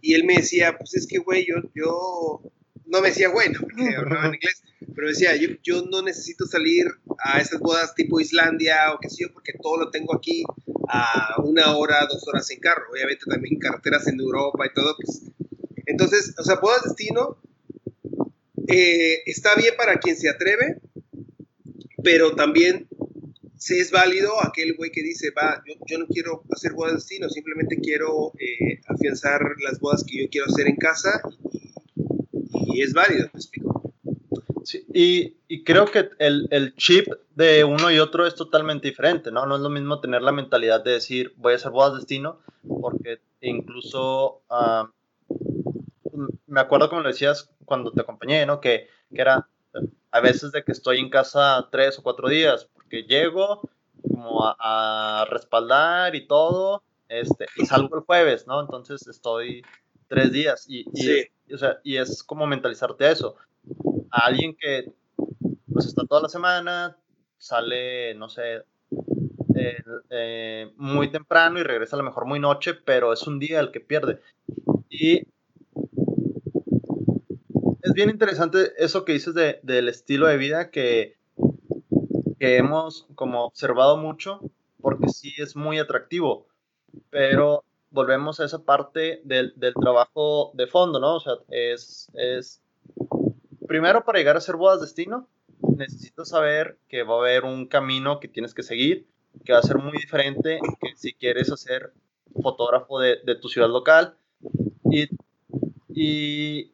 Y 0.00 0.14
él 0.14 0.24
me 0.24 0.36
decía, 0.36 0.78
pues 0.78 0.94
es 0.94 1.06
que, 1.06 1.18
güey, 1.18 1.46
yo, 1.46 1.56
yo, 1.74 2.40
no 2.86 3.02
me 3.02 3.08
decía, 3.08 3.28
bueno, 3.28 3.58
porque 3.60 3.94
hablaba 3.96 4.28
en 4.28 4.36
inglés, 4.36 4.62
pero 4.94 5.08
decía, 5.08 5.36
yo, 5.36 5.50
yo 5.62 5.84
no 5.90 6.00
necesito 6.00 6.46
salir 6.46 6.86
a 7.18 7.40
esas 7.40 7.60
bodas 7.60 7.94
tipo 7.94 8.18
Islandia 8.18 8.94
o 8.94 8.98
qué 8.98 9.10
sé 9.10 9.24
yo, 9.24 9.32
porque 9.34 9.52
todo 9.62 9.76
lo 9.76 9.90
tengo 9.90 10.16
aquí 10.16 10.44
a 10.88 11.34
una 11.44 11.76
hora, 11.76 12.06
dos 12.08 12.26
horas 12.26 12.50
en 12.50 12.60
carro. 12.60 12.84
Obviamente 12.90 13.26
también 13.28 13.58
carreteras 13.58 14.06
en 14.06 14.18
Europa 14.18 14.64
y 14.64 14.72
todo. 14.72 14.96
Pues. 14.96 15.24
Entonces, 15.84 16.34
o 16.38 16.42
sea, 16.42 16.56
bodas 16.56 16.84
destino 16.84 17.36
eh, 18.66 19.24
está 19.26 19.54
bien 19.56 19.74
para 19.76 19.98
quien 19.98 20.16
se 20.16 20.30
atreve, 20.30 20.80
pero 22.02 22.34
también 22.34 22.88
si 23.66 23.80
es 23.80 23.90
válido 23.90 24.30
aquel 24.44 24.76
güey 24.76 24.92
que 24.92 25.02
dice, 25.02 25.32
va, 25.32 25.60
yo, 25.66 25.74
yo, 25.88 25.98
no 25.98 26.06
quiero 26.06 26.44
hacer 26.52 26.72
bodas 26.72 26.94
destino, 26.94 27.28
simplemente 27.28 27.76
quiero 27.82 28.30
eh, 28.38 28.80
afianzar 28.86 29.40
las 29.64 29.80
bodas 29.80 30.04
que 30.04 30.22
yo 30.22 30.28
quiero 30.30 30.46
hacer 30.46 30.68
en 30.68 30.76
casa 30.76 31.20
y, 32.52 32.78
y 32.78 32.82
es 32.82 32.94
válido, 32.94 33.28
me 33.32 33.38
explico 33.40 33.92
y, 34.92 35.36
y, 35.48 35.64
creo 35.64 35.86
que 35.86 36.10
el, 36.18 36.46
el, 36.50 36.74
chip 36.76 37.06
de 37.34 37.64
uno 37.64 37.90
y 37.90 37.98
otro 37.98 38.24
es 38.26 38.34
totalmente 38.34 38.88
diferente, 38.88 39.30
¿no? 39.30 39.46
No 39.46 39.56
es 39.56 39.60
lo 39.60 39.70
mismo 39.70 40.00
tener 40.00 40.22
la 40.22 40.32
mentalidad 40.32 40.82
de 40.82 40.92
decir, 40.92 41.34
voy 41.36 41.52
a 41.52 41.56
hacer 41.56 41.70
bodas 41.70 41.94
destino, 41.94 42.40
porque 42.80 43.20
incluso 43.40 44.42
me 46.46 46.60
acuerdo 46.60 46.88
como 46.88 47.02
lo 47.02 47.08
decías 47.08 47.50
cuando 47.64 47.92
te 47.92 48.00
acompañé, 48.00 48.46
¿no? 48.46 48.60
Que, 48.60 48.88
que 49.14 49.20
era, 49.20 49.48
a 50.10 50.20
veces 50.20 50.52
de 50.52 50.64
que 50.64 50.72
estoy 50.72 50.98
en 50.98 51.10
casa 51.10 51.68
tres 51.70 51.98
o 51.98 52.02
cuatro 52.02 52.28
días, 52.28 52.68
porque 52.86 53.02
llego 53.02 53.68
como 54.02 54.42
a, 54.44 55.26
respaldar 55.28 56.14
y 56.14 56.26
todo, 56.26 56.82
este, 57.08 57.46
y 57.56 57.66
salgo 57.66 57.96
el 57.96 58.02
jueves, 58.02 58.46
¿no? 58.46 58.60
Entonces 58.60 59.06
estoy 59.08 59.64
tres 60.08 60.32
días 60.32 60.66
y, 60.68 60.84
o 61.52 61.58
sea, 61.58 61.80
y 61.82 61.96
es 61.96 62.22
como 62.22 62.46
mentalizarte 62.46 63.10
eso. 63.10 63.34
A 64.10 64.26
alguien 64.26 64.56
que 64.58 64.92
pues 65.72 65.86
está 65.86 66.06
toda 66.06 66.22
la 66.22 66.28
semana, 66.28 66.96
sale, 67.36 68.14
no 68.14 68.28
sé, 68.28 68.62
eh, 70.10 70.72
muy 70.76 71.10
temprano 71.10 71.58
y 71.58 71.64
regresa 71.64 71.96
a 71.96 71.98
lo 71.98 72.04
mejor 72.04 72.26
muy 72.26 72.38
noche, 72.38 72.74
pero 72.74 73.12
es 73.12 73.26
un 73.26 73.40
día 73.40 73.58
el 73.58 73.72
que 73.72 73.80
pierde. 73.80 74.20
Y 74.88 75.26
es 77.82 77.92
bien 77.94 78.10
interesante 78.10 78.72
eso 78.78 79.04
que 79.04 79.12
dices 79.12 79.34
de, 79.34 79.58
del 79.64 79.88
estilo 79.88 80.28
de 80.28 80.36
vida 80.36 80.70
que, 80.70 81.15
que 82.38 82.56
hemos 82.56 83.06
como 83.14 83.44
observado 83.44 83.96
mucho, 83.96 84.40
porque 84.80 85.08
sí 85.08 85.32
es 85.38 85.56
muy 85.56 85.78
atractivo, 85.78 86.46
pero 87.10 87.64
volvemos 87.90 88.40
a 88.40 88.44
esa 88.44 88.64
parte 88.64 89.20
del, 89.24 89.52
del 89.56 89.74
trabajo 89.74 90.50
de 90.54 90.66
fondo, 90.66 91.00
¿no? 91.00 91.16
O 91.16 91.20
sea, 91.20 91.34
es, 91.48 92.10
es 92.14 92.62
primero 93.66 94.04
para 94.04 94.18
llegar 94.18 94.36
a 94.36 94.40
ser 94.40 94.56
bodas 94.56 94.80
destino, 94.80 95.28
necesitas 95.76 96.28
saber 96.28 96.78
que 96.88 97.02
va 97.02 97.16
a 97.16 97.18
haber 97.18 97.44
un 97.44 97.66
camino 97.66 98.20
que 98.20 98.28
tienes 98.28 98.54
que 98.54 98.62
seguir, 98.62 99.06
que 99.44 99.52
va 99.52 99.58
a 99.58 99.62
ser 99.62 99.78
muy 99.78 99.92
diferente 99.92 100.60
que 100.80 100.96
si 100.96 101.12
quieres 101.14 101.50
hacer 101.50 101.92
fotógrafo 102.42 103.00
de, 103.00 103.18
de 103.24 103.34
tu 103.36 103.48
ciudad 103.48 103.68
local. 103.68 104.16
Y, 104.90 105.08
y, 105.88 106.72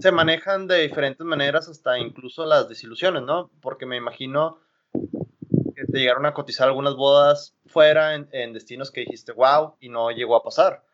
se 0.00 0.12
manejan 0.12 0.66
de 0.66 0.82
diferentes 0.82 1.24
maneras 1.24 1.68
hasta 1.68 1.98
incluso 1.98 2.44
las 2.44 2.68
desilusiones, 2.68 3.22
¿no? 3.22 3.50
Porque 3.60 3.86
me 3.86 3.96
imagino 3.96 4.58
que 4.92 5.84
te 5.86 5.98
llegaron 5.98 6.26
a 6.26 6.34
cotizar 6.34 6.68
algunas 6.68 6.94
bodas 6.94 7.54
fuera 7.66 8.14
en, 8.14 8.28
en 8.32 8.52
destinos 8.52 8.90
que 8.90 9.02
dijiste, 9.02 9.32
wow, 9.32 9.76
y 9.80 9.88
no 9.88 10.10
llegó 10.10 10.36
a 10.36 10.42
pasar. 10.42 10.84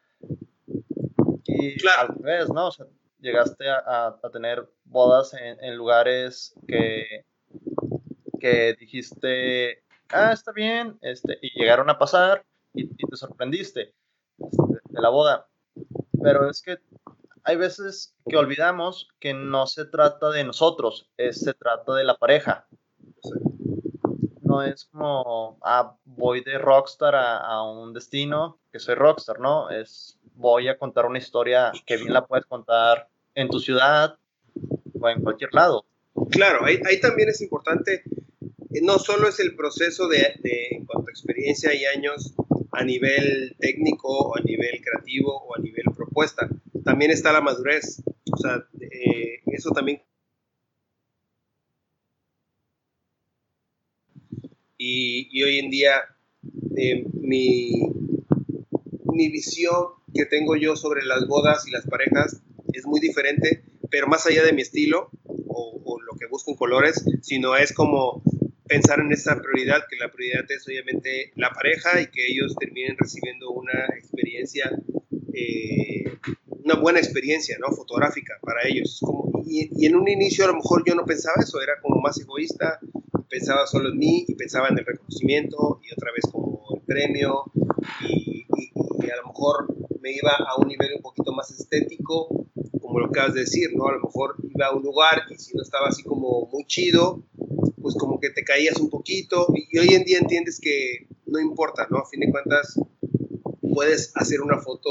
Y 1.44 1.76
claro. 1.78 2.12
al 2.12 2.22
revés, 2.22 2.48
¿no? 2.50 2.68
O 2.68 2.70
sea, 2.70 2.86
llegaste 3.20 3.68
a, 3.68 4.18
a, 4.22 4.30
tener 4.30 4.68
bodas 4.84 5.34
en, 5.34 5.62
en, 5.62 5.76
lugares 5.76 6.54
que, 6.66 7.24
que 8.38 8.74
dijiste, 8.78 9.82
ah, 10.10 10.32
está 10.32 10.52
bien, 10.52 10.98
este, 11.02 11.38
y 11.42 11.58
llegaron 11.58 11.90
a 11.90 11.98
pasar 11.98 12.44
y, 12.72 12.84
y 12.84 13.08
te 13.08 13.16
sorprendiste 13.16 13.94
este, 14.38 14.80
de 14.88 15.00
la 15.00 15.08
boda. 15.08 15.48
Pero 16.22 16.48
es 16.48 16.62
que 16.62 16.78
hay 17.50 17.56
veces 17.56 18.14
que 18.28 18.36
olvidamos 18.36 19.08
que 19.18 19.34
no 19.34 19.66
se 19.66 19.84
trata 19.84 20.30
de 20.30 20.44
nosotros, 20.44 21.10
es, 21.16 21.40
se 21.40 21.52
trata 21.52 21.94
de 21.94 22.04
la 22.04 22.16
pareja. 22.16 22.68
No 24.42 24.62
es 24.62 24.84
como, 24.84 25.58
ah, 25.62 25.96
voy 26.04 26.44
de 26.44 26.58
rockstar 26.58 27.16
a, 27.16 27.38
a, 27.38 27.68
un 27.68 27.92
destino, 27.92 28.60
que 28.70 28.78
soy 28.78 28.94
rockstar, 28.94 29.40
¿no? 29.40 29.68
Es, 29.68 30.16
voy 30.34 30.68
a 30.68 30.78
contar 30.78 31.06
una 31.06 31.18
historia 31.18 31.72
que 31.86 31.96
bien 31.96 32.12
la 32.12 32.24
puedes 32.24 32.46
contar 32.46 33.08
en 33.34 33.48
tu 33.48 33.58
ciudad 33.58 34.16
o 35.00 35.08
en 35.08 35.20
cualquier 35.20 35.52
lado. 35.52 35.84
Claro, 36.30 36.64
ahí, 36.64 36.78
ahí 36.88 37.00
también 37.00 37.30
es 37.30 37.40
importante, 37.40 38.04
eh, 38.72 38.80
no 38.80 39.00
solo 39.00 39.28
es 39.28 39.40
el 39.40 39.56
proceso 39.56 40.06
de, 40.06 40.34
de, 40.38 40.68
en 40.70 40.86
cuanto 40.86 41.08
a 41.08 41.10
experiencia 41.10 41.74
y 41.74 41.84
años 41.84 42.32
a 42.70 42.84
nivel 42.84 43.56
técnico 43.58 44.08
o 44.08 44.36
a 44.36 44.40
nivel 44.40 44.80
creativo 44.84 45.36
o 45.36 45.56
a 45.56 45.58
nivel 45.58 45.86
propuesta, 45.96 46.48
también 46.85 47.11
está 47.11 47.33
la 47.33 47.40
madurez. 47.40 48.03
O 48.33 48.37
sea, 48.37 48.66
eh, 48.81 49.40
eso 49.47 49.71
también. 49.71 50.03
Y, 54.79 55.29
y 55.31 55.43
hoy 55.43 55.59
en 55.59 55.71
día, 55.71 55.93
eh, 56.77 57.05
mi, 57.12 57.90
mi 59.12 59.29
visión 59.29 60.01
que 60.14 60.25
tengo 60.27 60.57
yo 60.57 60.77
sobre 60.77 61.05
las 61.05 61.27
bodas 61.27 61.66
y 61.66 61.71
las 61.71 61.87
parejas 61.87 62.43
es 62.73 62.87
muy 62.87 63.01
diferente, 63.01 63.62
pero 63.90 64.07
más 64.07 64.27
allá 64.27 64.45
de 64.45 64.53
mi 64.53 64.62
estilo 64.62 65.11
o, 65.25 65.99
lo 66.01 66.16
que 66.19 66.27
busco 66.27 66.53
en 66.53 66.57
colores, 66.57 67.05
sino 67.23 67.57
es 67.57 67.73
como 67.73 68.23
pensar 68.66 69.01
en 69.01 69.12
esa 69.12 69.40
prioridad, 69.40 69.85
que 69.90 69.97
la 69.97 70.11
prioridad 70.11 70.45
es 70.51 70.66
obviamente 70.66 71.33
la 71.37 71.51
pareja 71.51 72.01
y 72.01 72.07
que 72.07 72.27
ellos 72.27 72.55
terminen 72.59 72.97
recibiendo 72.99 73.51
una 73.51 73.87
experiencia 73.97 74.71
eh, 75.35 76.05
una 76.70 76.80
buena 76.80 76.98
experiencia, 77.00 77.56
¿no? 77.59 77.74
Fotográfica 77.74 78.35
para 78.42 78.66
ellos. 78.68 78.98
Como, 79.00 79.42
y, 79.44 79.70
y, 79.76 79.87
en 79.87 79.96
un 79.96 80.09
inicio 80.09 80.44
a 80.44 80.48
lo 80.48 80.54
mejor 80.54 80.85
yo 80.87 80.94
no 80.94 81.04
pensaba 81.04 81.37
eso, 81.42 81.61
era 81.61 81.80
como 81.83 82.00
más 82.00 82.18
egoísta, 82.20 82.78
pensaba 83.28 83.66
solo 83.66 83.90
en 83.90 83.98
mí 83.98 84.24
y 84.28 84.35
pensaba 84.35 84.68
en 84.68 84.78
el 84.78 84.87
reconocimiento 84.87 85.80
y 85.83 85.92
otra 85.92 86.12
vez 86.12 86.24
como 86.30 86.64
el 86.74 86.83
premio 86.83 87.44
y, 88.02 88.46
y, 88.56 88.72
y, 89.04 89.11
a 89.11 89.16
lo 89.16 89.28
mejor 89.28 89.74
me 90.00 90.12
iba 90.12 90.33
a 90.33 90.61
un 90.61 90.68
nivel 90.68 90.94
un 90.96 91.02
poquito 91.02 91.33
más 91.33 91.50
estético, 91.50 92.28
como 92.80 93.00
lo 93.00 93.06
acabas 93.06 93.35
de 93.35 93.40
decir, 93.40 93.70
¿no? 93.74 93.88
A 93.88 93.92
lo 93.92 94.00
mejor 94.00 94.37
iba 94.42 94.66
a 94.66 94.74
un 94.74 94.83
lugar 94.83 95.22
y 95.30 95.38
si 95.38 95.56
no 95.56 95.62
estaba 95.62 95.88
así 95.88 96.02
como 96.04 96.48
muy 96.52 96.64
chido, 96.66 97.24
pues 97.83 97.96
como 97.96 98.20
que 98.20 98.30
te 98.30 98.44
caías 98.44 98.78
un 98.78 98.90
poquito 98.90 99.46
y 99.54 99.78
hoy 99.78 99.94
en 99.94 100.04
día 100.04 100.18
entiendes 100.18 100.61
que 100.61 101.09
no 101.26 101.40
importa, 101.40 101.87
¿no? 101.90 101.98
A 101.98 102.06
fin 102.06 102.20
de 102.20 102.30
cuentas 102.30 102.78
puedes 103.72 104.12
hacer 104.16 104.40
una 104.40 104.59
foto 104.59 104.90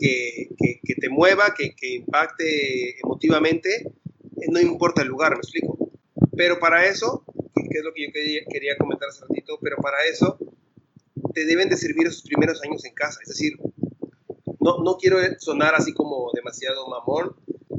que, 0.00 0.48
que, 0.58 0.80
que 0.82 0.94
te 0.94 1.08
mueva, 1.08 1.54
que, 1.56 1.74
que, 1.76 1.94
impacte 1.96 2.98
emotivamente, 3.00 3.92
no 4.48 4.60
importa 4.60 5.02
el 5.02 5.08
lugar, 5.08 5.32
me 5.32 5.38
explico. 5.38 5.90
Pero 6.36 6.58
para 6.58 6.86
eso, 6.86 7.24
que 7.54 7.78
es 7.78 7.84
lo 7.84 7.92
que 7.92 8.06
yo 8.06 8.12
quería, 8.12 8.40
quería 8.50 8.76
comentar 8.78 9.10
hace 9.10 9.22
ratito, 9.22 9.58
pero 9.60 9.76
para 9.76 9.98
eso 10.10 10.38
te 11.34 11.44
deben 11.44 11.68
de 11.68 11.76
servir 11.76 12.06
esos 12.06 12.22
primeros 12.22 12.62
años 12.62 12.84
en 12.84 12.94
casa. 12.94 13.20
Es 13.22 13.28
decir, 13.28 13.58
no, 14.58 14.82
no 14.82 14.96
quiero 14.96 15.18
sonar 15.38 15.74
así 15.74 15.92
como 15.92 16.30
demasiado 16.34 16.88
mamón, 16.88 17.36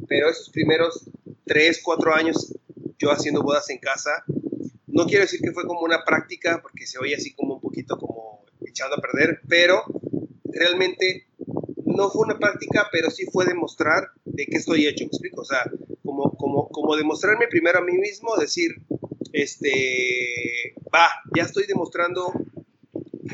pero 0.08 0.30
esos 0.30 0.50
primeros 0.50 1.10
3, 1.46 1.82
4 1.84 2.16
años 2.16 2.56
yo 2.98 3.12
haciendo 3.12 3.42
bodas 3.42 3.70
en 3.70 3.80
casa, 3.80 4.24
no 4.88 5.06
quiero 5.06 5.22
decir 5.22 5.42
que 5.42 5.52
fue 5.52 5.66
como 5.66 5.82
una 5.82 6.04
práctica, 6.04 6.62
porque 6.62 6.86
se 6.86 7.00
oye 7.00 7.16
así 7.16 7.34
como 7.34 7.56
un 7.56 7.62
poquito 7.62 7.98
como 7.98 8.46
echando 8.66 8.96
a 8.96 9.02
perder, 9.02 9.42
pero 9.48 9.84
realmente 10.44 11.28
no 11.96 12.10
fue 12.10 12.26
una 12.26 12.38
práctica, 12.38 12.88
pero 12.92 13.10
sí 13.10 13.26
fue 13.32 13.46
demostrar 13.46 14.10
de 14.26 14.46
qué 14.46 14.58
estoy 14.58 14.88
hecho, 14.88 15.06
¿me 15.06 15.08
explico? 15.08 15.42
O 15.42 15.46
sea, 15.46 15.64
como, 16.04 16.32
como, 16.38 16.70
como 16.70 16.96
demostrarme 16.96 17.48
primero 17.48 17.80
a 17.80 17.84
mí 17.84 17.98
mismo, 17.98 18.36
decir, 18.38 18.72
este, 19.34 20.76
va, 20.94 21.08
ya 21.36 21.44
estoy 21.44 21.66
demostrando 21.68 22.34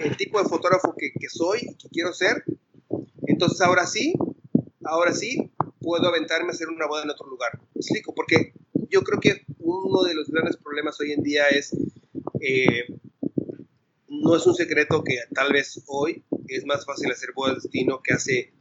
el 0.02 0.18
tipo 0.18 0.42
de 0.42 0.50
fotógrafo 0.50 0.96
que, 0.98 1.12
que 1.20 1.30
soy, 1.30 1.76
que 1.78 1.90
quiero 1.90 2.14
ser, 2.14 2.44
entonces 3.26 3.62
ahora 3.62 3.86
sí, 3.86 4.14
ahora 4.84 5.14
sí, 5.14 5.52
puedo 5.80 6.08
aventarme 6.08 6.50
a 6.50 6.52
hacer 6.52 6.68
una 6.70 6.88
boda 6.88 7.04
en 7.04 7.10
otro 7.10 7.28
lugar, 7.28 7.60
¿me 7.74 7.80
explico? 7.80 8.14
Porque 8.14 8.54
yo 8.90 9.02
creo 9.02 9.20
que 9.20 9.46
uno 9.60 10.04
de 10.04 10.16
los 10.16 10.30
grandes 10.30 10.58
problemas 10.58 11.00
hoy 11.00 11.12
en 11.14 11.24
día 11.24 11.48
es... 11.50 11.76
Eh, 12.42 12.86
no 14.22 14.36
es 14.36 14.46
un 14.46 14.56
secreto 14.56 15.04
que 15.04 15.20
tal 15.34 15.54
vez 15.54 15.82
hoy 15.88 16.24
es 16.48 16.66
más 16.66 16.86
fácil 16.86 17.12
hacer 17.12 17.32
bodas 17.34 17.56
de 17.56 17.62
destino 17.62 18.02
que 18.04 18.14
hace 18.14 18.54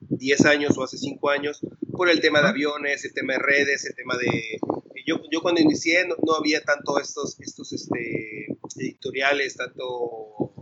10 0.00 0.46
años 0.46 0.78
o 0.78 0.84
hace 0.84 0.98
5 0.98 1.30
años 1.30 1.60
por 1.92 2.08
el 2.08 2.20
tema 2.20 2.40
de 2.40 2.48
aviones, 2.48 3.04
el 3.04 3.14
tema 3.14 3.34
de 3.34 3.38
redes, 3.40 3.84
el 3.86 3.94
tema 3.94 4.16
de... 4.16 4.58
Yo, 5.06 5.20
yo 5.30 5.40
cuando 5.40 5.60
inicié 5.60 6.06
no, 6.06 6.16
no 6.26 6.34
había 6.34 6.62
tanto 6.64 6.98
estos, 6.98 7.38
estos 7.40 7.72
este, 7.72 8.48
editoriales, 8.76 9.56
tanto, 9.56 10.52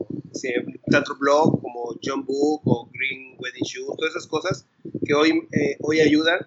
tanto 0.91 1.17
blog 1.19 1.63
como 1.63 1.99
John 2.03 2.25
Book 2.27 2.63
o 2.67 2.91
Green 2.93 3.37
Wedding 3.39 3.65
Shoes, 3.65 3.97
todas 3.97 4.11
esas 4.11 4.27
cosas 4.27 4.67
que 5.05 5.15
hoy, 5.15 5.49
eh, 5.53 5.77
hoy 5.81 6.01
ayudan. 6.01 6.41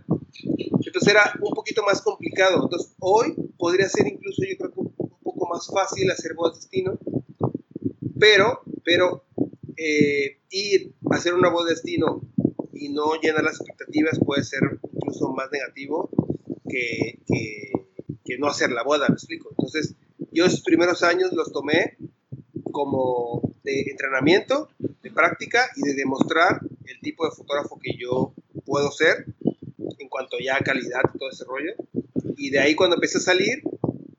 Entonces 0.86 1.08
era 1.08 1.34
un 1.42 1.54
poquito 1.54 1.84
más 1.84 2.02
complicado. 2.02 2.64
Entonces 2.64 2.94
hoy 3.00 3.34
podría 3.58 3.90
ser 3.90 4.08
incluso 4.08 4.44
yo 4.48 4.58
creo 4.58 4.72
que 4.72 4.80
un, 4.80 4.94
un 4.98 5.20
poco 5.24 5.48
más 5.48 5.68
fácil 5.68 6.10
hacer 6.12 6.36
bodas 6.36 6.54
de 6.54 6.60
destino 6.60 7.00
pero, 8.20 8.62
pero 8.84 9.26
eh, 9.76 10.40
ir 10.50 10.94
a 11.12 11.16
hacer 11.16 11.34
una 11.34 11.50
boda 11.50 11.66
de 11.66 11.76
destino 11.76 12.22
y 12.74 12.90
no 12.90 13.16
llenar 13.22 13.44
las 13.44 13.60
expectativas 13.60 14.20
puede 14.20 14.44
ser 14.44 14.62
incluso 14.94 15.32
más 15.34 15.50
negativo 15.52 16.10
que, 16.70 17.20
que, 17.26 17.72
que 18.24 18.38
no 18.38 18.48
hacer 18.48 18.72
la 18.72 18.84
boda, 18.84 19.08
me 19.10 19.16
explico. 19.16 19.50
Entonces, 19.52 19.96
yo 20.32 20.46
esos 20.46 20.62
primeros 20.62 21.04
años 21.04 21.32
los 21.34 21.52
tomé 21.52 21.98
como 22.72 23.56
de 23.64 23.82
entrenamiento, 23.90 24.70
de 24.80 25.12
práctica 25.12 25.66
y 25.76 25.82
de 25.88 25.96
demostrar 25.96 26.62
el 26.86 27.00
tipo 27.02 27.26
de 27.26 27.36
fotógrafo 27.36 27.80
que 27.80 27.98
yo 27.98 28.34
puedo 28.66 28.92
ser 28.92 29.26
en 30.00 30.10
cuanto 30.10 30.38
ya 30.40 30.58
a 30.58 30.60
calidad 30.60 31.02
y 31.14 31.18
todo 31.18 31.30
ese 31.30 31.46
rollo. 31.46 31.74
Y 32.38 32.50
de 32.50 32.60
ahí 32.60 32.76
cuando 32.76 32.96
empecé 32.96 33.18
a 33.18 33.22
salir, 33.22 33.64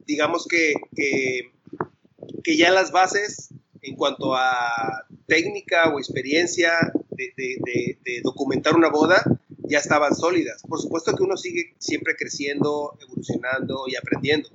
digamos 0.06 0.46
que, 0.48 0.74
que, 0.94 1.52
que 2.42 2.56
ya 2.56 2.70
las 2.72 2.90
bases 2.90 3.50
en 3.88 3.96
cuanto 3.96 4.35
a 4.35 5.07
técnica 5.27 5.92
o 5.92 5.98
experiencia 5.98 6.72
de, 7.11 7.33
de, 7.37 7.57
de, 7.64 7.98
de, 8.05 8.20
documentar 8.22 8.74
una 8.74 8.88
boda, 8.88 9.22
ya 9.64 9.79
estaban 9.79 10.14
sólidas. 10.14 10.62
Por 10.68 10.81
supuesto 10.81 11.14
que 11.14 11.22
uno 11.22 11.37
sigue 11.37 11.74
siempre 11.79 12.16
creciendo, 12.16 12.96
evolucionando 13.01 13.85
y 13.87 13.96
aprendiendo, 13.96 14.51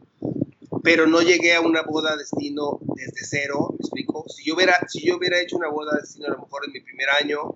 pero 0.84 1.08
no 1.08 1.22
llegué 1.22 1.54
a 1.54 1.62
una 1.62 1.82
boda 1.84 2.16
destino 2.18 2.80
desde 2.96 3.26
cero, 3.26 3.70
¿me 3.72 3.78
explico? 3.78 4.26
Si 4.30 4.44
yo 4.46 4.56
hubiera, 4.56 4.86
si 4.88 5.06
yo 5.06 5.18
hubiera 5.18 5.40
hecho 5.40 5.58
una 5.58 5.70
boda 5.70 5.98
destino 6.00 6.28
a 6.28 6.32
lo 6.32 6.40
mejor 6.40 6.64
en 6.66 6.74
mi 6.74 6.82
primer 6.82 7.10
año, 7.10 7.56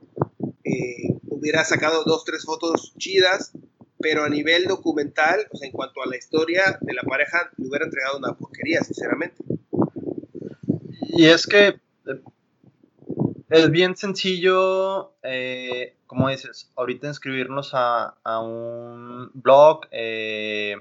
eh, 0.63 1.17
hubiera 1.29 1.63
sacado 1.65 2.03
dos, 2.03 2.23
tres 2.25 2.45
fotos 2.45 2.93
chidas, 2.97 3.51
pero 3.99 4.23
a 4.23 4.29
nivel 4.29 4.65
documental, 4.65 5.47
o 5.51 5.57
sea, 5.57 5.67
en 5.67 5.73
cuanto 5.73 6.01
a 6.01 6.07
la 6.07 6.17
historia 6.17 6.77
de 6.81 6.93
la 6.93 7.01
pareja, 7.01 7.49
le 7.57 7.67
hubiera 7.67 7.85
entregado 7.85 8.17
una 8.17 8.33
porquería, 8.37 8.83
sinceramente. 8.83 9.43
Y 11.09 11.25
es 11.25 11.47
que 11.47 11.79
es 13.49 13.71
bien 13.71 13.95
sencillo, 13.95 15.13
eh, 15.23 15.95
como 16.05 16.29
dices, 16.29 16.69
ahorita 16.75 17.07
inscribirnos 17.07 17.73
a, 17.73 18.15
a 18.23 18.41
un 18.41 19.31
blog, 19.33 19.81
eh, 19.91 20.75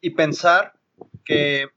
y, 0.00 0.10
pensar 0.10 0.74
que, 1.24 1.68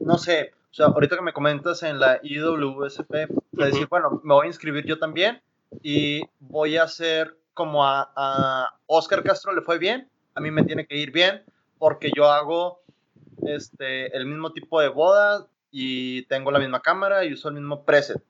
no 0.00 0.18
sé, 0.18 0.52
o 0.70 0.74
sea, 0.74 0.86
ahorita 0.86 1.16
que 1.16 1.22
me 1.22 1.32
comentas 1.32 1.82
en 1.82 2.00
la 2.00 2.18
IWSP, 2.22 3.28
decir, 3.52 3.86
bueno, 3.88 4.20
me 4.24 4.34
voy 4.34 4.46
a 4.46 4.48
inscribir 4.48 4.86
yo 4.86 4.98
también 4.98 5.40
y 5.82 6.22
voy 6.40 6.76
a 6.76 6.84
hacer 6.84 7.36
como 7.54 7.84
a, 7.84 8.10
a, 8.16 8.68
Oscar 8.86 9.22
Castro 9.22 9.52
le 9.52 9.60
fue 9.60 9.78
bien, 9.78 10.08
a 10.34 10.40
mí 10.40 10.50
me 10.50 10.64
tiene 10.64 10.86
que 10.86 10.96
ir 10.96 11.12
bien 11.12 11.44
porque 11.78 12.10
yo 12.16 12.26
hago 12.30 12.80
este, 13.46 14.16
el 14.16 14.26
mismo 14.26 14.52
tipo 14.52 14.80
de 14.80 14.88
boda 14.88 15.46
y 15.70 16.22
tengo 16.24 16.50
la 16.50 16.58
misma 16.58 16.80
cámara 16.80 17.24
y 17.24 17.32
uso 17.32 17.48
el 17.48 17.54
mismo 17.54 17.84
preset. 17.84 18.22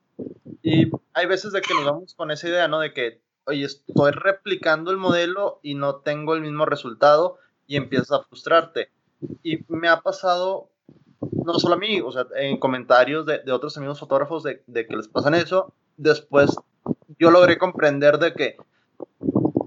Y 0.63 0.91
hay 1.15 1.27
veces 1.27 1.53
de 1.53 1.61
que 1.61 1.75
nos 1.75 1.85
vamos 1.85 2.15
con 2.15 2.31
esa 2.31 2.49
idea, 2.49 2.69
¿no? 2.69 2.81
De 2.81 2.93
que, 2.93 3.21
oye, 3.47 3.65
estoy 3.65 4.11
replicando 4.13 4.91
el 4.91 4.97
modelo 4.97 5.61
y 5.63 5.75
no 5.75 5.97
tengo 5.97 6.35
el 6.35 6.41
mismo 6.41 6.67
resultado 6.67 7.39
y 7.67 7.77
empiezas 7.77 8.13
a 8.13 8.23
frustrarte. 8.25 8.91
Y 9.43 9.65
me 9.69 9.89
ha 9.89 10.01
pasado, 10.01 10.71
no 11.33 11.55
solo 11.55 11.75
a 11.75 11.79
mí, 11.79 12.01
o 12.01 12.11
sea, 12.13 12.27
en 12.37 12.59
comentarios 12.59 13.27
de, 13.27 13.39
de 13.39 13.53
otros 13.53 13.77
amigos 13.77 14.01
fotógrafos 14.01 14.43
de, 14.43 14.63
de, 14.67 14.87
que 14.87 14.97
les 14.97 15.09
pasan 15.09 15.35
eso, 15.35 15.73
después 15.97 16.57
yo 17.19 17.31
logré 17.31 17.59
comprender 17.59 18.19
de 18.19 18.35
que, 18.35 18.57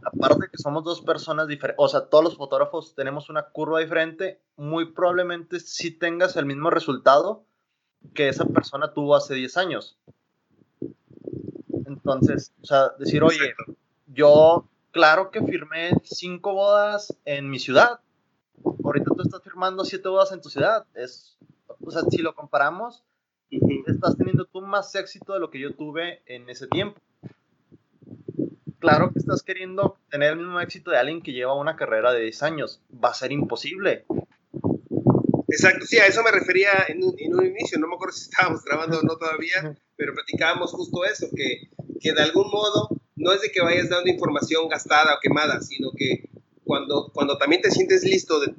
aparte 0.03 0.43
de 0.43 0.49
que 0.49 0.57
somos 0.57 0.83
dos 0.83 1.01
personas 1.01 1.47
diferentes, 1.47 1.83
o 1.83 1.87
sea, 1.87 2.07
todos 2.07 2.23
los 2.23 2.37
fotógrafos 2.37 2.95
tenemos 2.95 3.29
una 3.29 3.43
curva 3.43 3.79
diferente, 3.79 4.41
muy 4.55 4.93
probablemente 4.93 5.59
si 5.59 5.91
tengas 5.91 6.37
el 6.37 6.45
mismo 6.45 6.69
resultado 6.69 7.43
que 8.13 8.29
esa 8.29 8.45
persona 8.45 8.93
tuvo 8.93 9.15
hace 9.15 9.35
10 9.35 9.57
años. 9.57 9.97
Entonces, 11.85 12.53
o 12.61 12.65
sea, 12.65 12.89
decir, 12.97 13.23
oye, 13.23 13.53
yo 14.07 14.67
claro 14.91 15.31
que 15.31 15.41
firmé 15.41 15.91
cinco 16.03 16.53
bodas 16.53 17.15
en 17.25 17.49
mi 17.49 17.59
ciudad. 17.59 17.99
Ahorita 18.83 19.11
tú 19.15 19.21
estás 19.21 19.41
firmando 19.43 19.85
siete 19.85 20.09
bodas 20.09 20.31
en 20.31 20.41
tu 20.41 20.49
ciudad. 20.49 20.85
Es, 20.93 21.37
o 21.79 21.91
sea, 21.91 22.01
si 22.09 22.21
lo 22.21 22.35
comparamos, 22.35 23.03
estás 23.49 24.17
teniendo 24.17 24.45
tú 24.45 24.61
más 24.61 24.93
éxito 24.95 25.33
de 25.33 25.39
lo 25.39 25.49
que 25.49 25.59
yo 25.59 25.73
tuve 25.73 26.21
en 26.25 26.49
ese 26.49 26.67
tiempo. 26.67 26.99
Claro 28.79 29.11
que 29.11 29.19
estás 29.19 29.43
queriendo 29.43 29.97
tener 30.09 30.31
el 30.31 30.39
mismo 30.39 30.59
éxito 30.59 30.89
de 30.91 30.97
alguien 30.97 31.21
que 31.21 31.33
lleva 31.33 31.53
una 31.53 31.75
carrera 31.75 32.11
de 32.11 32.21
10 32.21 32.43
años. 32.43 32.81
Va 32.91 33.09
a 33.09 33.13
ser 33.13 33.31
imposible. 33.31 34.05
Exacto, 35.51 35.85
sí, 35.85 35.97
a 35.97 36.07
eso 36.07 36.23
me 36.23 36.31
refería 36.31 36.69
en 36.87 37.03
un, 37.03 37.13
en 37.17 37.35
un 37.35 37.45
inicio. 37.45 37.77
No 37.77 37.87
me 37.87 37.95
acuerdo 37.95 38.15
si 38.15 38.23
estábamos 38.23 38.63
grabando 38.63 38.99
o 38.99 39.03
no 39.03 39.17
todavía, 39.17 39.77
pero 39.97 40.13
platicábamos 40.13 40.71
justo 40.71 41.03
eso, 41.03 41.27
que, 41.35 41.69
que 41.99 42.13
de 42.13 42.21
algún 42.21 42.49
modo 42.49 42.89
no 43.17 43.33
es 43.33 43.41
de 43.41 43.51
que 43.51 43.61
vayas 43.61 43.89
dando 43.89 44.09
información 44.09 44.69
gastada 44.69 45.15
o 45.15 45.19
quemada, 45.21 45.61
sino 45.61 45.91
que 45.95 46.29
cuando, 46.63 47.11
cuando 47.13 47.37
también 47.37 47.61
te 47.61 47.69
sientes 47.69 48.05
listo 48.05 48.39
de, 48.39 48.53